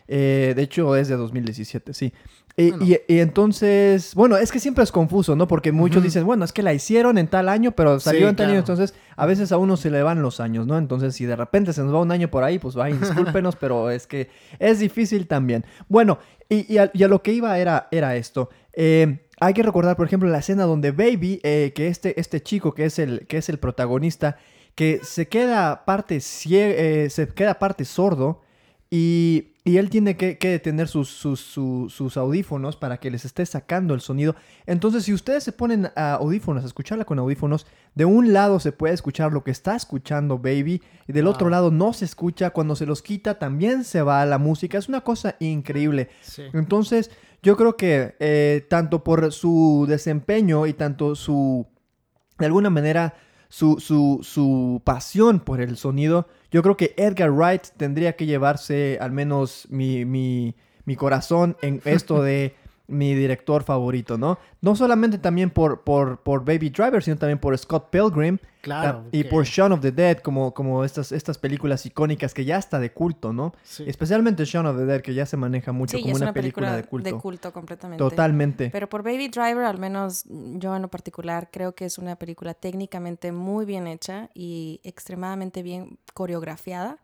Eh, 0.07 0.53
de 0.55 0.61
hecho 0.61 0.95
es 0.95 1.07
de 1.07 1.15
2017, 1.15 1.93
sí. 1.93 2.13
Eh, 2.55 2.71
y, 3.07 3.17
entonces, 3.17 4.13
bueno, 4.13 4.37
es 4.37 4.51
que 4.51 4.59
siempre 4.59 4.83
es 4.83 4.91
confuso, 4.91 5.35
¿no? 5.35 5.47
Porque 5.47 5.71
muchos 5.71 6.03
dicen, 6.03 6.23
bueno, 6.23 6.45
es 6.45 6.53
que 6.53 6.61
la 6.61 6.71
hicieron 6.71 7.17
en 7.17 7.27
tal 7.27 7.49
año, 7.49 7.71
pero 7.71 7.99
salió 7.99 8.29
en 8.29 8.35
tal 8.35 8.51
año, 8.51 8.59
entonces 8.59 8.93
a 9.15 9.25
veces 9.25 9.51
a 9.51 9.57
uno 9.57 9.75
se 9.75 9.89
le 9.89 10.03
van 10.03 10.21
los 10.21 10.39
años, 10.39 10.67
¿no? 10.67 10.77
Entonces, 10.77 11.15
si 11.15 11.25
de 11.25 11.35
repente 11.35 11.73
se 11.73 11.81
nos 11.81 11.91
va 11.91 12.01
un 12.01 12.11
año 12.11 12.29
por 12.29 12.43
ahí, 12.43 12.59
pues 12.59 12.75
vaya, 12.75 12.95
discúlpenos, 12.95 13.55
pero 13.59 13.89
es 13.89 14.05
que 14.05 14.29
es 14.59 14.77
difícil 14.77 15.25
también. 15.25 15.65
Bueno, 15.89 16.19
y, 16.47 16.77
a, 16.77 16.91
lo 16.93 17.23
que 17.23 17.33
iba 17.33 17.57
era, 17.57 17.87
era 17.89 18.15
esto. 18.15 18.51
Eh, 18.73 19.22
hay 19.39 19.53
que 19.53 19.63
recordar, 19.63 19.95
por 19.95 20.07
ejemplo, 20.07 20.29
la 20.29 20.39
escena 20.39 20.63
donde 20.63 20.91
Baby, 20.91 21.39
eh, 21.43 21.71
que 21.75 21.87
este, 21.87 22.19
este 22.19 22.41
chico 22.41 22.73
que 22.73 22.85
es, 22.85 22.99
el, 22.99 23.25
que 23.27 23.37
es 23.37 23.49
el 23.49 23.59
protagonista, 23.59 24.37
que 24.75 24.99
se 25.03 25.27
queda 25.27 25.85
parte, 25.85 26.17
eh, 26.17 27.07
se 27.09 27.27
queda 27.29 27.59
parte 27.59 27.85
sordo 27.85 28.41
y, 28.89 29.49
él 29.65 29.89
tiene 29.89 30.17
que, 30.17 30.59
tener 30.59 30.89
sus, 30.89 31.09
sus, 31.09 32.17
audífonos 32.17 32.75
para 32.75 32.97
que 32.97 33.09
les 33.09 33.23
esté 33.23 33.45
sacando 33.45 33.93
el 33.93 34.01
sonido. 34.01 34.35
Entonces, 34.65 35.05
si 35.05 35.13
ustedes 35.13 35.43
se 35.43 35.53
ponen 35.53 35.89
a 35.95 36.15
audífonos, 36.15 36.63
a 36.63 36.67
escucharla 36.67 37.05
con 37.05 37.17
audífonos, 37.17 37.65
de 37.95 38.03
un 38.03 38.33
lado 38.33 38.59
se 38.59 38.73
puede 38.73 38.93
escuchar 38.93 39.31
lo 39.31 39.43
que 39.43 39.51
está 39.51 39.75
escuchando 39.75 40.37
Baby 40.37 40.81
y 41.07 41.13
del 41.13 41.27
otro 41.27 41.49
lado 41.49 41.71
no 41.71 41.93
se 41.93 42.03
escucha. 42.03 42.49
Cuando 42.49 42.75
se 42.75 42.85
los 42.85 43.01
quita 43.01 43.39
también 43.39 43.85
se 43.85 44.01
va 44.01 44.25
la 44.25 44.37
música. 44.37 44.77
Es 44.77 44.89
una 44.89 45.01
cosa 45.01 45.37
increíble. 45.39 46.09
Entonces, 46.51 47.09
yo 47.43 47.57
creo 47.57 47.75
que 47.75 48.15
eh, 48.19 48.65
tanto 48.69 49.03
por 49.03 49.31
su 49.33 49.85
desempeño 49.87 50.65
y 50.65 50.73
tanto 50.73 51.13
su, 51.13 51.67
de 52.39 52.45
alguna 52.45 52.69
manera, 52.69 53.15
su, 53.49 53.79
su, 53.79 54.21
su, 54.23 54.81
pasión 54.85 55.41
por 55.41 55.59
el 55.59 55.77
sonido, 55.77 56.27
yo 56.49 56.63
creo 56.63 56.77
que 56.77 56.93
Edgar 56.97 57.31
Wright 57.31 57.63
tendría 57.77 58.15
que 58.15 58.25
llevarse 58.25 58.97
al 58.99 59.11
menos 59.11 59.67
mi, 59.69 60.05
mi, 60.05 60.55
mi 60.85 60.95
corazón 60.95 61.57
en 61.61 61.81
esto 61.83 62.23
de 62.23 62.55
mi 62.87 63.15
director 63.15 63.63
favorito, 63.63 64.17
¿no? 64.17 64.37
No 64.61 64.75
solamente 64.75 65.17
también 65.17 65.49
por, 65.49 65.81
por, 65.81 66.19
por 66.19 66.43
Baby 66.43 66.69
Driver, 66.69 67.01
sino 67.01 67.17
también 67.17 67.39
por 67.39 67.57
Scott 67.57 67.89
Pilgrim. 67.89 68.37
Claro. 68.61 69.05
Y 69.11 69.25
por 69.25 69.43
Shaun 69.43 69.73
of 69.73 69.81
the 69.81 69.91
Dead, 69.91 70.19
como, 70.19 70.53
como 70.53 70.85
estas, 70.85 71.11
estas 71.11 71.37
películas 71.37 71.85
icónicas 71.85 72.33
que 72.33 72.45
ya 72.45 72.57
está 72.57 72.79
de 72.79 72.93
culto, 72.93 73.33
¿no? 73.33 73.53
Especialmente 73.85 74.45
Shaun 74.45 74.65
of 74.65 74.77
the 74.77 74.85
Dead, 74.85 75.01
que 75.01 75.13
ya 75.13 75.25
se 75.25 75.35
maneja 75.35 75.71
mucho 75.73 75.99
como 75.99 76.15
una, 76.15 76.31
película, 76.31 76.75
de 76.75 76.83
culto. 76.83 77.09
De 77.09 77.21
culto 77.21 77.51
completamente. 77.51 77.99
Totalmente. 77.99 78.69
Pero 78.69 78.87
por 78.87 79.03
Baby 79.03 79.27
Driver, 79.27 79.65
al 79.65 79.79
menos 79.79 80.25
yo 80.29 80.75
en 80.75 80.81
lo 80.81 80.87
particular, 80.87 81.49
creo 81.51 81.75
que 81.75 81.85
es 81.85 81.97
una 81.97 82.15
película 82.15 82.53
técnicamente 82.53 83.31
muy 83.33 83.65
bien 83.65 83.85
hecha 83.87 84.29
y 84.33 84.79
extremadamente 84.83 85.61
bien 85.61 85.97
coreografiada. 86.13 86.99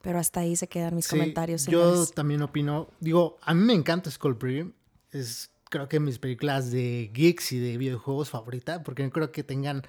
Pero 0.00 0.20
hasta 0.20 0.40
ahí 0.40 0.54
se 0.54 0.68
quedan 0.68 0.94
mis 0.94 1.08
comentarios. 1.08 1.66
Yo 1.66 2.06
también 2.06 2.40
opino, 2.40 2.88
digo, 3.00 3.36
a 3.42 3.52
mí 3.52 3.62
me 3.64 3.74
encanta 3.74 4.10
Scott 4.10 4.38
Pilgrim 4.38 4.72
es 5.12 5.50
creo 5.70 5.88
que 5.88 6.00
mis 6.00 6.18
películas 6.18 6.70
de 6.70 7.10
geeks 7.12 7.52
y 7.52 7.58
de 7.58 7.76
videojuegos 7.76 8.30
favorita, 8.30 8.82
porque 8.82 9.02
no 9.02 9.10
creo 9.10 9.32
que 9.32 9.42
tengan 9.42 9.82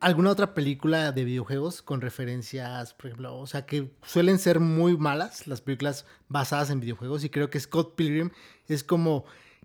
alguna 0.00 0.30
otra 0.30 0.52
película 0.52 1.12
de 1.12 1.24
videojuegos 1.24 1.80
con 1.80 2.00
referencias, 2.00 2.92
por 2.94 3.06
ejemplo, 3.06 3.38
o 3.38 3.46
sea, 3.46 3.66
que 3.66 3.90
suelen 4.04 4.38
ser 4.38 4.60
muy 4.60 4.96
malas 4.96 5.46
las 5.46 5.60
películas 5.60 6.06
basadas 6.28 6.70
en 6.70 6.80
videojuegos 6.80 7.24
y 7.24 7.30
creo 7.30 7.50
que 7.50 7.60
Scott 7.60 7.94
Pilgrim 7.94 8.30
es 8.66 8.82
como 8.82 9.24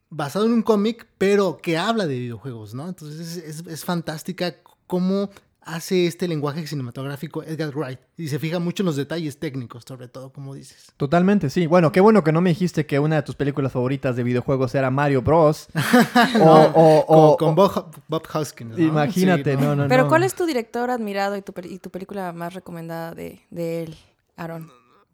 basado 0.10 0.46
en 0.46 0.54
un 0.54 0.62
cómic, 0.62 1.08
pero 1.18 1.58
que 1.58 1.78
habla 1.78 2.06
de 2.06 2.20
videojuegos, 2.20 2.74
¿no? 2.74 2.88
Entonces 2.88 3.38
es, 3.38 3.66
es, 3.68 3.84
fantástica 3.84 4.56
cómo 4.86 5.30
hace 5.68 6.08
este 6.08 6.28
lenguaje 6.28 6.66
cinematográfico 6.66 7.44
Edgar 7.44 7.76
Wright 7.76 8.00
y 8.18 8.30
se 8.30 8.40
fija 8.40 8.58
mucho 8.60 8.84
en 8.84 8.88
los 8.88 8.96
detalles 8.96 9.38
técnicos, 9.38 9.84
sobre 9.86 10.08
todo, 10.08 10.32
como 10.32 10.56
dices. 10.56 10.92
Totalmente, 10.96 11.50
sí. 11.50 11.68
Bueno, 11.68 11.92
qué 11.92 12.00
bueno 12.00 12.24
que 12.24 12.32
no 12.32 12.42
me 12.42 12.50
dijiste 12.50 12.86
que 12.86 12.98
una 13.00 13.18
de 13.18 13.24
tus 13.24 13.36
películas 13.36 13.74
favoritas 13.74 14.16
de 14.16 14.24
videojuegos 14.24 14.74
era 14.74 14.90
Mario 14.90 15.22
Bros. 15.22 15.68
o, 16.42 17.36
con, 17.38 17.54
Bob, 17.54 18.24
Hoskins. 18.34 18.80
Imagínate, 18.80 19.58
no, 19.58 19.76
no, 19.76 19.88
Pero 19.88 20.08
¿cuál 20.08 20.24
es 20.24 20.34
tu 20.34 20.46
director 20.46 20.90
admirado 20.90 21.36
y 21.36 21.42
tu, 21.42 21.52
película 21.92 22.32
más 22.32 22.54
recomendada 22.54 23.14
de, 23.14 23.44
él, 23.52 23.96
Aaron? 24.38 24.72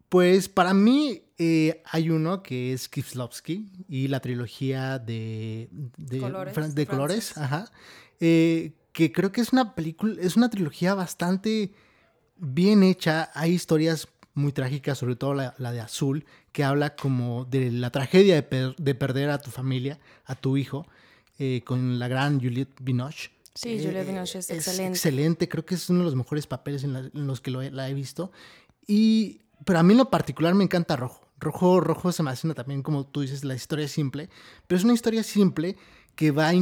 Pues 0.08 0.48
para 0.48 0.72
mí 0.72 1.22
eh, 1.38 1.82
hay 1.90 2.10
uno 2.10 2.42
que 2.44 2.72
es 2.72 2.88
Kieslowski 2.88 3.72
y 3.88 4.06
la 4.06 4.20
trilogía 4.20 5.00
de, 5.00 5.68
de 5.96 6.20
colores, 6.20 6.74
de 6.74 6.86
colores 6.86 7.36
ajá, 7.36 7.72
eh, 8.20 8.72
que 8.94 9.10
creo 9.12 9.32
que 9.32 9.40
es 9.40 9.52
una 9.52 9.74
película, 9.74 10.14
es 10.22 10.36
una 10.36 10.48
trilogía 10.48 10.94
bastante 10.94 11.72
bien 12.36 12.84
hecha. 12.84 13.28
Hay 13.34 13.50
historias 13.50 14.08
muy 14.34 14.52
trágicas, 14.52 14.96
sobre 14.98 15.16
todo 15.16 15.34
la, 15.34 15.52
de 15.72 15.80
Azul, 15.80 16.24
que 16.52 16.62
habla 16.62 16.94
como 16.94 17.44
de 17.44 17.72
la 17.72 17.90
tragedia 17.90 18.40
de, 18.40 18.94
perder 18.94 19.30
a 19.30 19.38
tu 19.38 19.50
familia, 19.50 19.98
a 20.24 20.36
tu 20.36 20.56
hijo, 20.56 20.86
eh, 21.40 21.62
con 21.66 21.98
la 21.98 22.06
gran 22.06 22.40
Juliette 22.40 22.80
Binoche. 22.80 23.32
Sí, 23.52 23.80
Juliette 23.84 24.06
Binoche 24.06 24.38
es, 24.38 24.50
excelente. 24.50 24.96
Excelente, 24.96 25.48
creo 25.48 25.66
que 25.66 25.74
es 25.74 25.90
uno 25.90 25.98
de 25.98 26.04
los 26.04 26.14
mejores 26.14 26.46
papeles 26.46 26.84
en, 26.84 27.10
los 27.14 27.40
que 27.40 27.50
la 27.50 27.88
he 27.88 27.94
visto. 27.94 28.30
Y, 28.86 29.40
pero 29.64 29.80
a 29.80 29.82
mí 29.82 29.92
en 29.92 29.98
lo 29.98 30.08
particular 30.08 30.54
me 30.54 30.62
encanta 30.62 30.94
Rojo. 30.94 31.26
Rojo, 31.40 31.80
Rojo 31.80 32.12
se 32.12 32.22
me 32.22 32.30
hace 32.30 32.54
también, 32.54 32.84
como 32.84 33.04
tú 33.04 33.22
dices, 33.22 33.42
la 33.42 33.56
historia 33.56 33.88
simple, 33.88 34.30
pero 34.68 34.78
es 34.78 34.84
una 34.84 34.94
historia 34.94 35.24
simple 35.24 35.76
que 36.14 36.30
va 36.30 36.52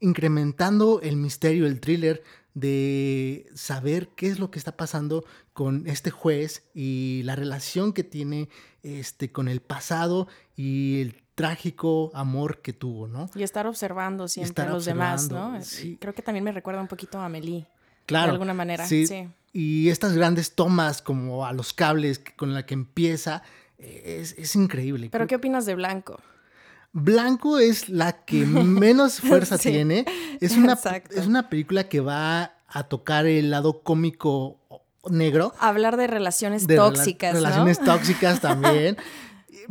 incrementando 0.00 1.00
el 1.02 1.16
misterio, 1.16 1.66
el 1.66 1.80
thriller 1.80 2.22
de 2.54 3.46
saber 3.54 4.08
qué 4.16 4.28
es 4.28 4.38
lo 4.38 4.50
que 4.50 4.58
está 4.58 4.76
pasando 4.76 5.24
con 5.52 5.86
este 5.86 6.10
juez 6.10 6.64
y 6.74 7.22
la 7.24 7.36
relación 7.36 7.92
que 7.92 8.04
tiene 8.04 8.48
este, 8.82 9.30
con 9.30 9.48
el 9.48 9.60
pasado 9.60 10.28
y 10.56 11.00
el 11.00 11.22
trágico 11.34 12.10
amor 12.14 12.62
que 12.62 12.72
tuvo, 12.72 13.06
¿no? 13.06 13.30
Y 13.34 13.44
estar 13.44 13.66
observando 13.68 14.26
siempre 14.26 14.64
a 14.64 14.68
los 14.70 14.84
demás, 14.84 15.30
¿no? 15.30 15.56
Creo 16.00 16.12
que 16.12 16.22
también 16.22 16.44
me 16.44 16.50
recuerda 16.50 16.80
un 16.80 16.88
poquito 16.88 17.20
a 17.20 17.26
Amelie. 17.26 17.66
Claro. 18.06 18.26
De 18.26 18.32
alguna 18.32 18.54
manera, 18.54 18.86
sí. 18.86 19.28
Y 19.52 19.88
estas 19.88 20.14
grandes 20.14 20.54
tomas 20.54 21.00
como 21.00 21.46
a 21.46 21.52
los 21.52 21.72
cables 21.72 22.20
con 22.36 22.54
la 22.54 22.66
que 22.66 22.74
empieza, 22.74 23.42
eh, 23.78 24.24
es, 24.36 24.56
increíble. 24.56 25.10
¿Pero 25.10 25.26
qué 25.26 25.36
opinas 25.36 25.64
de 25.64 25.74
Blanco? 25.74 26.20
Blanco 26.92 27.58
es 27.58 27.88
la 27.88 28.24
que 28.24 28.46
menos 28.46 29.20
fuerza 29.20 29.58
tiene. 29.58 30.04
Es 30.40 30.56
una, 30.56 30.78
es 31.10 31.26
una 31.26 31.48
película 31.48 31.88
que 31.88 32.00
va 32.00 32.54
a 32.68 32.82
tocar 32.84 33.26
el 33.26 33.50
lado 33.50 33.82
cómico 33.82 34.58
negro. 35.10 35.54
Hablar 35.58 35.96
de 35.96 36.06
relaciones 36.06 36.66
tóxicas. 36.66 37.34
relaciones 37.34 37.80
tóxicas 37.80 38.40
también. 38.42 38.96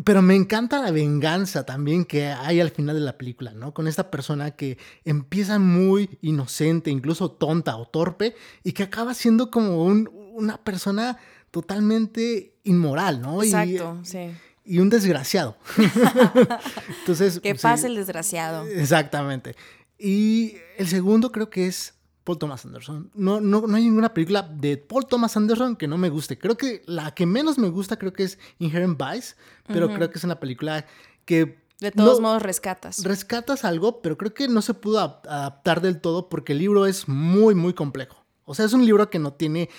Pero 0.04 0.22
me 0.22 0.36
encanta 0.36 0.80
la 0.82 0.92
venganza 0.92 1.66
también 1.66 2.06
que 2.06 2.28
hay 2.28 2.60
al 2.60 2.70
final 2.70 2.96
de 2.96 3.02
la 3.02 3.18
película, 3.18 3.54
¿no? 3.54 3.74
Con 3.74 3.88
esta 3.88 4.12
persona 4.12 4.52
que 4.52 4.78
empieza 5.06 5.58
muy 5.58 6.20
inocente, 6.22 6.92
incluso 6.92 7.32
tonta 7.32 7.78
o 7.78 7.88
torpe, 7.88 8.36
y 8.64 8.74
que 8.74 8.84
acaba 8.84 9.16
siendo 9.16 9.50
como 9.50 9.86
una 9.86 10.58
persona 10.58 11.18
totalmente 11.50 12.54
inmoral, 12.64 13.22
¿no? 13.22 13.42
Exacto, 13.42 14.00
sí. 14.04 14.30
Y 14.68 14.80
un 14.80 14.90
desgraciado. 14.90 15.58
Entonces. 17.00 17.40
Que 17.40 17.56
pase 17.56 17.88
el 17.88 17.96
desgraciado. 17.96 18.66
Exactamente. 18.66 19.56
Y 19.98 20.56
el 20.78 20.88
segundo 20.88 21.32
creo 21.32 21.50
que 21.50 21.68
es 21.68 21.96
Paul 22.28 22.38
Thomas 22.38 22.66
Anderson. 22.66 23.10
No, 23.14 23.40
no, 23.40 23.62
no 23.62 23.78
hay 23.78 23.86
ninguna 23.86 24.14
película 24.14 24.42
de 24.42 24.76
Paul 24.76 25.06
Thomas 25.08 25.38
Anderson 25.38 25.78
que 25.78 25.88
no 25.88 25.98
me 25.98 26.10
guste. 26.10 26.38
Creo 26.38 26.58
que 26.58 26.84
la 26.86 27.16
que 27.16 27.26
menos 27.26 27.58
me 27.58 27.70
gusta 27.70 27.98
creo 27.98 28.12
que 28.12 28.24
es 28.24 28.38
Inherent 28.60 29.02
Vice, 29.02 29.36
pero 29.66 29.88
creo 29.94 30.10
que 30.10 30.18
es 30.18 30.24
una 30.26 30.40
película 30.40 30.86
que... 31.24 31.66
De 31.80 31.92
todos 31.92 32.20
modos 32.20 32.42
rescatas. 32.42 33.04
Rescatas 33.04 33.64
algo, 33.64 34.02
pero 34.02 34.18
creo 34.18 34.34
que 34.34 34.50
no 34.50 34.62
se 34.62 34.74
pudo 34.74 35.00
adaptar 35.00 35.80
del 35.80 36.02
todo 36.02 36.28
porque 36.28 36.52
el 36.52 36.60
libro 36.60 36.86
es 36.86 37.08
muy, 37.08 37.56
muy 37.56 37.74
complejo. 37.74 38.26
O 38.44 38.54
sea, 38.54 38.66
es 38.66 38.74
un 38.74 38.86
libro 38.86 39.10
que 39.10 39.20
no 39.20 39.32
tiene 39.34 39.70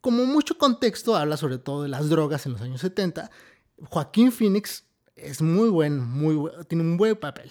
como 0.00 0.24
mucho 0.24 0.56
contexto, 0.56 1.16
habla 1.16 1.36
sobre 1.36 1.58
todo 1.58 1.82
de 1.82 1.88
las 1.88 2.08
drogas 2.08 2.46
en 2.46 2.52
los 2.52 2.62
años 2.62 2.80
70. 2.80 3.30
Joaquín 3.84 4.32
Phoenix 4.32 4.84
es 5.16 5.42
muy 5.42 5.68
buen, 5.68 6.00
muy 6.00 6.50
tiene 6.68 6.84
un 6.84 6.96
buen 6.96 7.16
papel. 7.16 7.50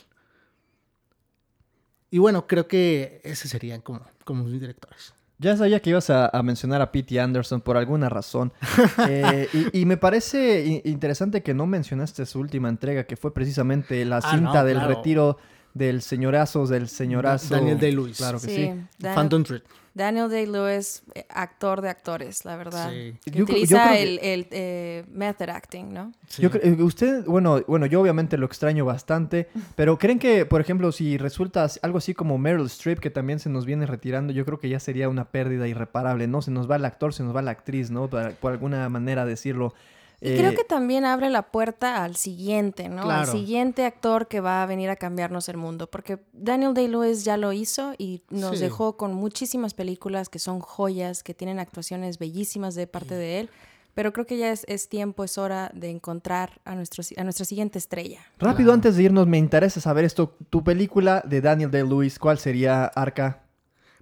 Y 2.09 2.19
bueno, 2.19 2.47
creo 2.47 2.67
que 2.67 3.21
ese 3.23 3.47
serían 3.47 3.81
como, 3.81 4.01
como 4.23 4.43
mis 4.43 4.59
directores. 4.59 5.13
Ya 5.39 5.55
sabía 5.55 5.79
que 5.81 5.91
ibas 5.91 6.09
a, 6.09 6.31
mencionar 6.41 6.81
a 6.81 6.91
Pete 6.91 7.19
Anderson 7.19 7.61
por 7.61 7.77
alguna 7.77 8.09
razón. 8.09 8.53
Eh, 9.09 9.47
y, 9.73 9.85
me 9.85 9.97
parece 9.97 10.81
interesante 10.83 11.43
que 11.43 11.53
no 11.53 11.65
mencionaste 11.65 12.25
su 12.25 12.39
última 12.39 12.67
entrega, 12.69 13.05
que 13.05 13.15
fue 13.15 13.33
precisamente 13.33 14.03
la 14.05 14.17
ah, 14.17 14.31
cinta 14.31 14.63
del 14.63 14.81
retiro 14.81 15.37
del 15.73 16.01
señorazo, 16.01 16.65
del 16.65 16.87
señorazo. 16.89 17.55
Daniel 17.55 17.79
Day-Lewis. 17.79 18.17
Claro 18.17 18.39
que 18.39 18.47
sí. 18.47 18.73
Phantom 18.99 19.43
Thread. 19.43 19.61
Daniel 19.97 20.29
Day-Lewis, 20.29 21.03
eh, 21.15 21.25
actor 21.29 21.81
de 21.81 21.89
actores, 21.89 22.45
la 22.45 22.55
verdad. 22.55 22.93
utiliza 23.37 23.97
el, 23.97 24.19
eh, 24.51 25.03
method 25.11 25.49
acting, 25.49 25.93
¿no? 25.93 26.13
Yo 26.37 26.49
eh, 26.53 26.77
usted, 26.81 27.25
bueno, 27.25 27.61
bueno, 27.67 27.87
yo 27.87 27.99
obviamente 27.99 28.37
lo 28.37 28.45
extraño 28.45 28.85
bastante, 28.85 29.49
pero 29.75 29.97
¿creen 29.97 30.19
que, 30.19 30.45
por 30.45 30.61
ejemplo, 30.61 30.91
si 30.91 31.17
resulta 31.17 31.67
algo 31.81 31.97
así 31.97 32.13
como 32.13 32.37
Meryl 32.37 32.67
Streep, 32.67 32.99
que 32.99 33.09
también 33.09 33.39
se 33.39 33.49
nos 33.49 33.65
viene 33.65 33.85
retirando, 33.85 34.31
yo 34.31 34.45
creo 34.45 34.59
que 34.59 34.69
ya 34.69 34.79
sería 34.79 35.09
una 35.09 35.25
pérdida 35.25 35.67
irreparable, 35.67 36.27
¿no? 36.27 36.41
Se 36.41 36.51
nos 36.51 36.69
va 36.69 36.75
el 36.75 36.85
actor, 36.85 37.13
se 37.13 37.23
nos 37.23 37.35
va 37.35 37.41
la 37.41 37.51
actriz, 37.51 37.91
¿no? 37.91 38.07
por 38.07 38.51
alguna 38.51 38.87
manera 38.89 39.25
decirlo. 39.25 39.73
Y 40.19 40.35
creo 40.35 40.51
eh, 40.51 40.55
que 40.55 40.63
también 40.63 41.05
abre 41.05 41.29
la 41.29 41.51
puerta 41.51 42.03
al 42.03 42.15
siguiente, 42.15 42.89
¿no? 42.89 43.09
Al 43.09 43.27
siguiente 43.27 43.85
actor 43.85 44.27
que 44.27 44.39
va 44.39 44.63
a 44.63 44.65
venir 44.65 44.89
a 44.89 44.95
cambiarnos 44.95 45.47
el 45.47 45.57
mundo. 45.57 45.87
Porque 45.87 46.17
Daniel 46.33 46.73
Day-Lewis 46.73 47.23
ya 47.23 47.37
lo 47.37 47.53
hizo 47.53 47.93
y 47.99 48.23
nos 48.31 48.59
dejó 48.59 48.97
con 48.97 49.13
muchísimas 49.13 49.75
películas 49.75 50.29
que 50.29 50.39
son 50.39 50.59
joyas, 50.59 51.21
que 51.21 51.35
tienen 51.35 51.59
actuaciones 51.59 52.17
bellísimas 52.17 52.73
de 52.73 52.87
parte 52.87 53.13
de 53.13 53.41
él. 53.41 53.49
Pero 53.93 54.11
creo 54.11 54.25
que 54.25 54.37
ya 54.37 54.51
es, 54.51 54.89
tiempo, 54.89 55.23
es 55.23 55.37
hora 55.37 55.71
de 55.73 55.89
encontrar 55.89 56.61
a, 56.65 56.73
nuestro, 56.73 57.03
a 57.15 57.23
nuestra 57.23 57.45
siguiente 57.45 57.77
estrella. 57.77 58.21
Rápido, 58.39 58.73
antes 58.73 58.95
de 58.95 59.03
irnos, 59.03 59.27
me 59.27 59.37
interesa 59.37 59.81
saber 59.81 60.05
esto. 60.05 60.35
Tu 60.49 60.63
película 60.63 61.23
de 61.25 61.41
Daniel 61.41 61.69
Day-Lewis, 61.69 62.17
¿cuál 62.17 62.39
sería, 62.39 62.85
Arca? 62.85 63.46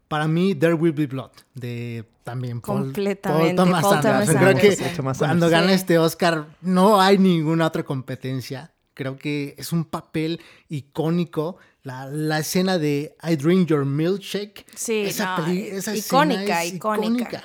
Para 0.07 0.27
mí, 0.27 0.53
There 0.55 0.75
Will 0.75 0.93
Be 0.93 1.07
Blood, 1.07 1.31
de 1.53 2.05
también 2.23 2.61
Paul, 2.61 2.83
Completamente. 2.83 3.55
Paul 3.55 3.81
Thomas 3.81 4.05
Anderson. 4.05 4.37
Creo 4.37 4.55
que 4.55 4.77
cuando 5.17 5.49
gana 5.49 5.73
este 5.73 5.97
Oscar 5.97 6.47
no 6.61 6.99
hay 7.01 7.17
ninguna 7.17 7.67
otra 7.67 7.83
competencia. 7.83 8.71
Creo 8.93 9.17
que 9.17 9.55
es 9.57 9.71
un 9.71 9.85
papel 9.85 10.39
icónico. 10.69 11.57
La, 11.83 12.07
la 12.07 12.39
escena 12.39 12.79
de 12.79 13.15
I 13.21 13.35
Drink 13.35 13.67
Your 13.67 13.85
Milkshake. 13.85 14.65
Sí, 14.75 15.01
esa, 15.05 15.37
esa 15.51 15.95
icónica, 15.95 16.63
es 16.63 16.73
icónica. 16.73 17.43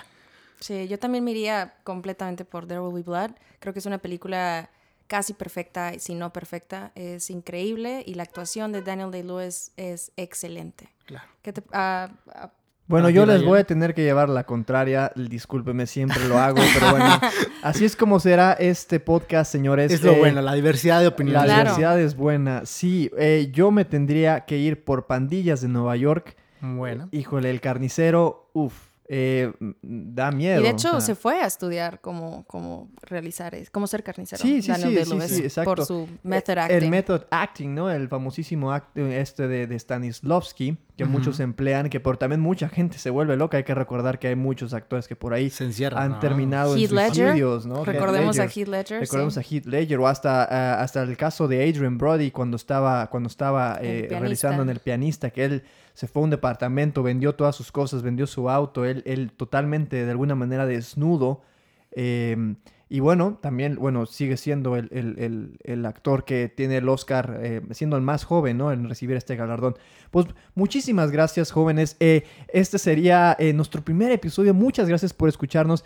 Sí, 0.60 0.88
yo 0.88 0.98
también 0.98 1.24
me 1.24 1.32
iría 1.32 1.74
completamente 1.84 2.44
por 2.44 2.66
There 2.66 2.80
Will 2.80 2.94
Be 2.94 3.02
Blood. 3.02 3.32
Creo 3.58 3.74
que 3.74 3.80
es 3.80 3.86
una 3.86 3.98
película 3.98 4.70
casi 5.10 5.34
perfecta, 5.34 5.98
si 5.98 6.14
no 6.14 6.32
perfecta. 6.32 6.92
Es 6.94 7.30
increíble 7.30 8.04
y 8.06 8.14
la 8.14 8.22
actuación 8.22 8.70
de 8.70 8.80
Daniel 8.80 9.10
Day-Lewis 9.10 9.72
es 9.76 10.12
excelente. 10.16 10.88
Claro. 11.04 11.26
Ah, 11.72 12.10
ah, 12.32 12.52
bueno, 12.86 13.10
yo 13.10 13.26
les 13.26 13.44
voy 13.44 13.58
a 13.58 13.64
tener 13.64 13.92
que 13.92 14.04
llevar 14.04 14.28
la 14.28 14.44
contraria. 14.44 15.10
Discúlpeme, 15.16 15.86
siempre 15.86 16.28
lo 16.28 16.38
hago, 16.38 16.60
pero 16.74 16.92
bueno, 16.92 17.06
así 17.62 17.84
es 17.84 17.96
como 17.96 18.20
será 18.20 18.52
este 18.52 19.00
podcast, 19.00 19.50
señores. 19.50 19.90
Es 19.90 20.02
lo 20.04 20.12
eh, 20.12 20.18
bueno, 20.20 20.42
la 20.42 20.54
diversidad 20.54 21.00
de 21.00 21.08
opiniones. 21.08 21.48
La 21.48 21.58
diversidad 21.58 22.00
es 22.00 22.14
buena. 22.14 22.64
Sí, 22.64 23.10
eh, 23.18 23.48
yo 23.52 23.72
me 23.72 23.84
tendría 23.84 24.44
que 24.44 24.58
ir 24.58 24.84
por 24.84 25.08
Pandillas 25.08 25.60
de 25.60 25.68
Nueva 25.68 25.96
York. 25.96 26.36
Bueno. 26.60 27.08
Híjole, 27.10 27.50
el 27.50 27.60
carnicero, 27.60 28.48
uff 28.52 28.89
eh, 29.12 29.52
da 29.82 30.30
miedo. 30.30 30.60
Y 30.60 30.62
de 30.62 30.70
hecho 30.70 31.00
se 31.00 31.16
fue 31.16 31.40
a 31.40 31.46
estudiar 31.46 32.00
cómo, 32.00 32.44
cómo 32.46 32.92
realizar, 33.02 33.56
cómo 33.72 33.88
ser 33.88 34.04
carnicero. 34.04 34.40
Sí, 34.40 34.62
sí, 34.62 34.72
sí, 34.72 35.20
sí, 35.26 35.42
exacto. 35.42 35.74
Por 35.74 35.84
su 35.84 36.08
method 36.22 36.58
acting. 36.58 36.76
El 36.76 36.90
method 36.90 37.22
acting, 37.28 37.74
¿no? 37.74 37.90
El 37.90 38.08
famosísimo 38.08 38.72
acto 38.72 39.00
este 39.00 39.48
de, 39.48 39.66
de 39.66 39.76
Stanislavski, 39.76 40.78
que 40.96 41.04
muchos 41.06 41.40
emplean, 41.40 41.88
que 41.88 41.98
por 41.98 42.18
también 42.18 42.40
mucha 42.40 42.68
gente 42.68 42.98
se 42.98 43.10
vuelve 43.10 43.36
loca. 43.36 43.56
Hay 43.56 43.64
que 43.64 43.74
recordar 43.74 44.20
que 44.20 44.28
hay 44.28 44.36
muchos 44.36 44.74
actores 44.74 45.08
que 45.08 45.16
por 45.16 45.34
ahí 45.34 45.50
se 45.50 45.64
encierran, 45.64 46.12
han 46.12 46.20
terminado 46.20 46.76
en 46.76 46.86
suicidios, 46.86 47.66
¿no? 47.66 47.84
Recordemos 47.84 48.38
a 48.38 48.44
Heath 48.44 48.68
Ledger. 48.68 49.00
Recordemos 49.00 49.36
a 49.36 49.40
Heath 49.40 49.66
Ledger 49.66 49.98
o 49.98 50.06
hasta, 50.06 50.44
eh, 50.44 50.82
hasta 50.82 51.02
el 51.02 51.16
caso 51.16 51.48
de 51.48 51.68
Adrian 51.68 51.98
Brody 51.98 52.30
cuando 52.30 52.56
estaba, 52.56 53.10
cuando 53.10 53.28
estaba 53.28 53.80
eh, 53.82 54.06
realizando 54.08 54.62
en 54.62 54.68
El 54.68 54.78
Pianista, 54.78 55.30
que 55.30 55.44
él 55.46 55.64
se 56.00 56.08
fue 56.08 56.22
a 56.22 56.24
un 56.24 56.30
departamento, 56.30 57.02
vendió 57.02 57.34
todas 57.34 57.54
sus 57.54 57.70
cosas, 57.70 58.02
vendió 58.02 58.26
su 58.26 58.48
auto, 58.48 58.86
él, 58.86 59.02
él 59.04 59.32
totalmente 59.32 60.02
de 60.02 60.10
alguna 60.10 60.34
manera 60.34 60.64
desnudo. 60.64 61.42
Em, 61.90 62.56
y 62.92 62.98
bueno, 62.98 63.38
también, 63.40 63.76
bueno, 63.76 64.04
sigue 64.04 64.36
siendo 64.36 64.74
el, 64.74 65.86
actor 65.86 66.24
que 66.24 66.48
tiene 66.48 66.78
el 66.78 66.88
Oscar, 66.88 67.38
eh, 67.40 67.62
siendo 67.70 67.96
el 67.96 68.02
más 68.02 68.24
joven, 68.24 68.58
¿no? 68.58 68.72
En 68.72 68.88
recibir 68.88 69.16
este 69.16 69.36
galardón. 69.36 69.76
Pues 70.10 70.26
muchísimas 70.56 71.12
gracias, 71.12 71.52
jóvenes. 71.52 71.96
Eh, 72.00 72.24
este 72.48 72.80
sería 72.80 73.36
eh, 73.38 73.52
nuestro 73.52 73.84
primer 73.84 74.10
episodio. 74.10 74.54
Muchas 74.54 74.88
gracias 74.88 75.12
por 75.12 75.28
escucharnos. 75.28 75.84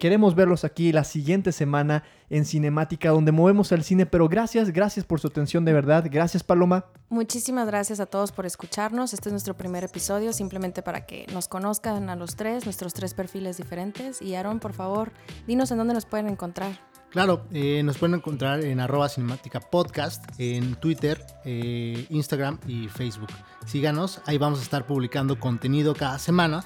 queremos 0.00 0.34
verlos 0.34 0.64
aquí 0.64 0.90
la 0.90 1.04
siguiente 1.04 1.52
semana 1.52 2.02
en 2.28 2.44
Cinemática, 2.44 3.10
donde 3.10 3.30
movemos 3.30 3.70
el 3.70 3.84
cine. 3.84 4.04
Pero 4.04 4.28
gracias, 4.28 4.72
gracias 4.72 5.04
por 5.04 5.20
su 5.20 5.28
atención 5.28 5.64
de 5.64 5.72
verdad. 5.72 6.04
Gracias, 6.10 6.42
Paloma. 6.42 6.86
Muchísimas 7.10 7.68
gracias 7.68 8.00
a 8.00 8.06
todos 8.06 8.32
por 8.32 8.44
escucharnos. 8.44 9.12
Este 9.14 9.28
es 9.28 9.32
nuestro 9.32 9.56
primer 9.56 9.84
episodio, 9.84 10.32
simplemente 10.32 10.82
para 10.82 11.06
que 11.06 11.28
nos 11.32 11.46
conozcan 11.46 12.10
a 12.10 12.16
los 12.16 12.34
tres, 12.34 12.64
nuestros 12.64 12.92
tres 12.92 13.14
perfiles 13.14 13.56
diferentes. 13.56 14.20
Y 14.20 14.34
Aaron, 14.34 14.58
por 14.58 14.72
favor, 14.72 15.12
dinos 15.46 15.70
en 15.70 15.78
dónde 15.78 15.94
nos 15.94 16.06
pueden 16.06 16.23
encontrar. 16.28 16.78
Claro, 17.14 17.46
eh, 17.52 17.80
nos 17.84 17.98
pueden 17.98 18.16
encontrar 18.16 18.64
en 18.64 18.80
arroba 18.80 19.08
cinemática 19.08 19.60
podcast, 19.60 20.24
en 20.38 20.74
Twitter, 20.74 21.24
eh, 21.44 22.06
Instagram 22.10 22.58
y 22.66 22.88
Facebook. 22.88 23.28
Síganos, 23.66 24.20
ahí 24.26 24.36
vamos 24.36 24.58
a 24.58 24.62
estar 24.62 24.84
publicando 24.84 25.38
contenido 25.38 25.94
cada 25.94 26.18
semana, 26.18 26.64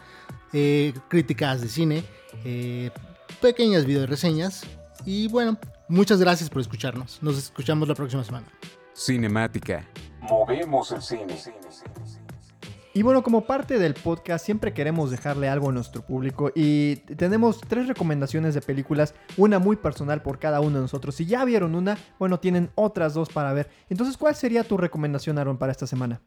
eh, 0.54 0.94
críticas 1.08 1.60
de 1.60 1.68
cine, 1.68 2.02
pequeñas 3.42 3.84
video 3.84 4.06
reseñas 4.06 4.62
y 5.04 5.28
bueno, 5.28 5.58
muchas 5.86 6.18
gracias 6.18 6.48
por 6.48 6.62
escucharnos. 6.62 7.22
Nos 7.22 7.36
escuchamos 7.36 7.86
la 7.86 7.94
próxima 7.94 8.24
semana. 8.24 8.46
Cinemática. 8.94 9.86
Movemos 10.22 10.92
el 10.92 11.02
cine. 11.02 11.36
Y 12.94 13.02
bueno, 13.02 13.22
como 13.22 13.44
parte 13.44 13.78
del 13.78 13.94
podcast 13.94 14.44
siempre 14.44 14.72
queremos 14.72 15.10
dejarle 15.10 15.48
algo 15.48 15.68
a 15.68 15.72
nuestro 15.72 16.02
público 16.02 16.50
y 16.54 16.96
tenemos 16.96 17.60
tres 17.60 17.86
recomendaciones 17.86 18.54
de 18.54 18.60
películas, 18.60 19.14
una 19.36 19.58
muy 19.58 19.76
personal 19.76 20.22
por 20.22 20.38
cada 20.38 20.60
uno 20.60 20.76
de 20.76 20.82
nosotros. 20.82 21.14
Si 21.14 21.26
ya 21.26 21.44
vieron 21.44 21.74
una, 21.74 21.98
bueno, 22.18 22.40
tienen 22.40 22.70
otras 22.74 23.14
dos 23.14 23.28
para 23.28 23.52
ver. 23.52 23.70
Entonces, 23.88 24.16
¿cuál 24.16 24.34
sería 24.34 24.64
tu 24.64 24.76
recomendación, 24.76 25.38
Aaron, 25.38 25.58
para 25.58 25.72
esta 25.72 25.86
semana? 25.86 26.20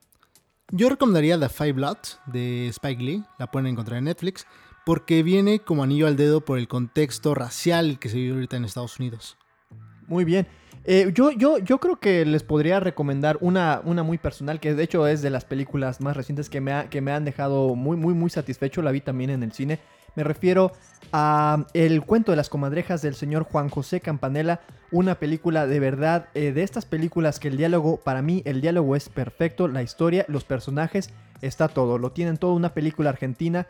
Yo 0.69 0.87
recomendaría 0.87 1.37
The 1.37 1.49
Five 1.49 1.73
Bloods 1.73 2.19
de 2.27 2.67
Spike 2.67 3.03
Lee, 3.03 3.23
la 3.37 3.51
pueden 3.51 3.67
encontrar 3.67 3.97
en 3.97 4.05
Netflix, 4.05 4.45
porque 4.85 5.23
viene 5.23 5.59
como 5.59 5.83
anillo 5.83 6.07
al 6.07 6.15
dedo 6.15 6.41
por 6.41 6.57
el 6.57 6.67
contexto 6.67 7.35
racial 7.35 7.99
que 7.99 8.07
se 8.07 8.17
vive 8.17 8.35
ahorita 8.35 8.55
en 8.55 8.65
Estados 8.65 8.97
Unidos. 8.99 9.37
Muy 10.07 10.23
bien. 10.23 10.47
Eh, 10.83 11.11
yo, 11.13 11.31
yo, 11.31 11.59
yo 11.59 11.79
creo 11.79 11.99
que 11.99 12.25
les 12.25 12.41
podría 12.41 12.79
recomendar 12.79 13.37
una, 13.41 13.81
una 13.83 14.01
muy 14.01 14.17
personal, 14.17 14.59
que 14.59 14.73
de 14.73 14.83
hecho 14.83 15.05
es 15.05 15.21
de 15.21 15.29
las 15.29 15.45
películas 15.45 16.01
más 16.01 16.17
recientes 16.17 16.49
que 16.49 16.59
me, 16.59 16.87
que 16.89 17.01
me 17.01 17.11
han 17.11 17.23
dejado 17.23 17.75
muy, 17.75 17.97
muy, 17.97 18.13
muy 18.13 18.29
satisfecho. 18.29 18.81
La 18.81 18.91
vi 18.91 19.01
también 19.01 19.29
en 19.29 19.43
el 19.43 19.51
cine. 19.51 19.79
Me 20.15 20.23
refiero 20.23 20.71
a 21.13 21.65
El 21.73 22.03
cuento 22.03 22.31
de 22.31 22.35
las 22.35 22.49
comadrejas 22.49 23.01
del 23.01 23.15
señor 23.15 23.43
Juan 23.43 23.69
José 23.69 24.01
Campanella, 24.01 24.61
una 24.91 25.15
película 25.15 25.67
de 25.67 25.79
verdad, 25.79 26.27
eh, 26.33 26.51
de 26.51 26.63
estas 26.63 26.85
películas 26.85 27.39
que 27.39 27.47
el 27.47 27.57
diálogo, 27.57 27.97
para 27.97 28.21
mí 28.21 28.41
el 28.45 28.59
diálogo 28.59 28.95
es 28.95 29.07
perfecto, 29.07 29.67
la 29.67 29.83
historia, 29.83 30.25
los 30.27 30.43
personajes, 30.43 31.11
está 31.41 31.67
todo, 31.67 31.97
lo 31.97 32.11
tienen 32.11 32.37
todo, 32.37 32.53
una 32.53 32.73
película 32.73 33.09
argentina. 33.09 33.67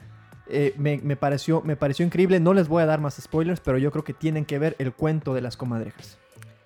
Eh, 0.47 0.73
me, 0.77 1.15
pareció, 1.15 1.61
me 1.61 1.75
pareció 1.75 2.05
increíble, 2.05 2.39
no 2.39 2.53
les 2.53 2.67
voy 2.67 2.81
a 2.83 2.85
dar 2.85 2.99
más 2.99 3.15
spoilers, 3.21 3.61
pero 3.61 3.77
yo 3.77 3.91
creo 3.91 4.03
que 4.03 4.13
tienen 4.13 4.45
que 4.45 4.59
ver 4.59 4.75
el 4.79 4.93
cuento 4.93 5.33
de 5.33 5.41
las 5.41 5.55
comadrejas. 5.55 6.20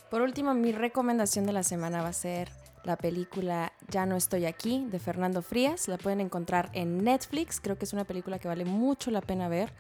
Por 0.10 0.22
último, 0.22 0.54
mi 0.54 0.72
recomendación 0.72 1.46
de 1.46 1.54
la 1.54 1.64
semana 1.64 2.02
va 2.02 2.10
a 2.10 2.14
ser 2.14 2.50
la 2.84 2.96
película 2.96 3.74
Ya 3.90 4.06
no 4.06 4.16
estoy 4.16 4.46
aquí 4.46 4.86
de 4.90 5.00
Fernando 5.00 5.42
Frías. 5.42 5.88
La 5.88 5.98
pueden 5.98 6.22
encontrar 6.22 6.70
en 6.74 7.04
Netflix. 7.04 7.60
Creo 7.60 7.78
que 7.78 7.86
es 7.86 7.94
una 7.94 8.06
película 8.06 8.40
que 8.40 8.48
vale 8.48 8.66
mucho 8.66 9.10
la 9.10 9.22
pena 9.22 9.50
ver, 9.50 9.74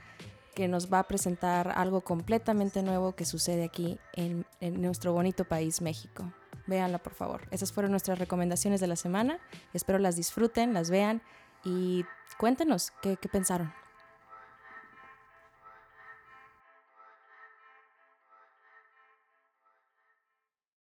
que 0.55 0.67
nos 0.67 0.91
va 0.91 0.99
a 0.99 1.07
presentar 1.07 1.73
algo 1.75 2.01
completamente 2.01 2.81
nuevo 2.81 3.13
que 3.13 3.25
sucede 3.25 3.63
aquí 3.63 3.99
en, 4.13 4.45
nuestro 4.81 5.13
bonito 5.13 5.45
país, 5.45 5.81
México. 5.81 6.33
Véanla, 6.65 6.97
por 6.97 7.13
favor. 7.13 7.47
Esas 7.51 7.71
fueron 7.71 7.91
nuestras 7.91 8.17
recomendaciones 8.17 8.81
de 8.81 8.87
la 8.87 8.95
semana. 8.95 9.39
Espero 9.73 9.99
las 9.99 10.15
disfruten, 10.15 10.73
las 10.73 10.89
vean 10.89 11.21
y 11.63 12.03
cuéntenos 12.39 12.91
qué 13.01 13.17
pensaron. 13.31 13.84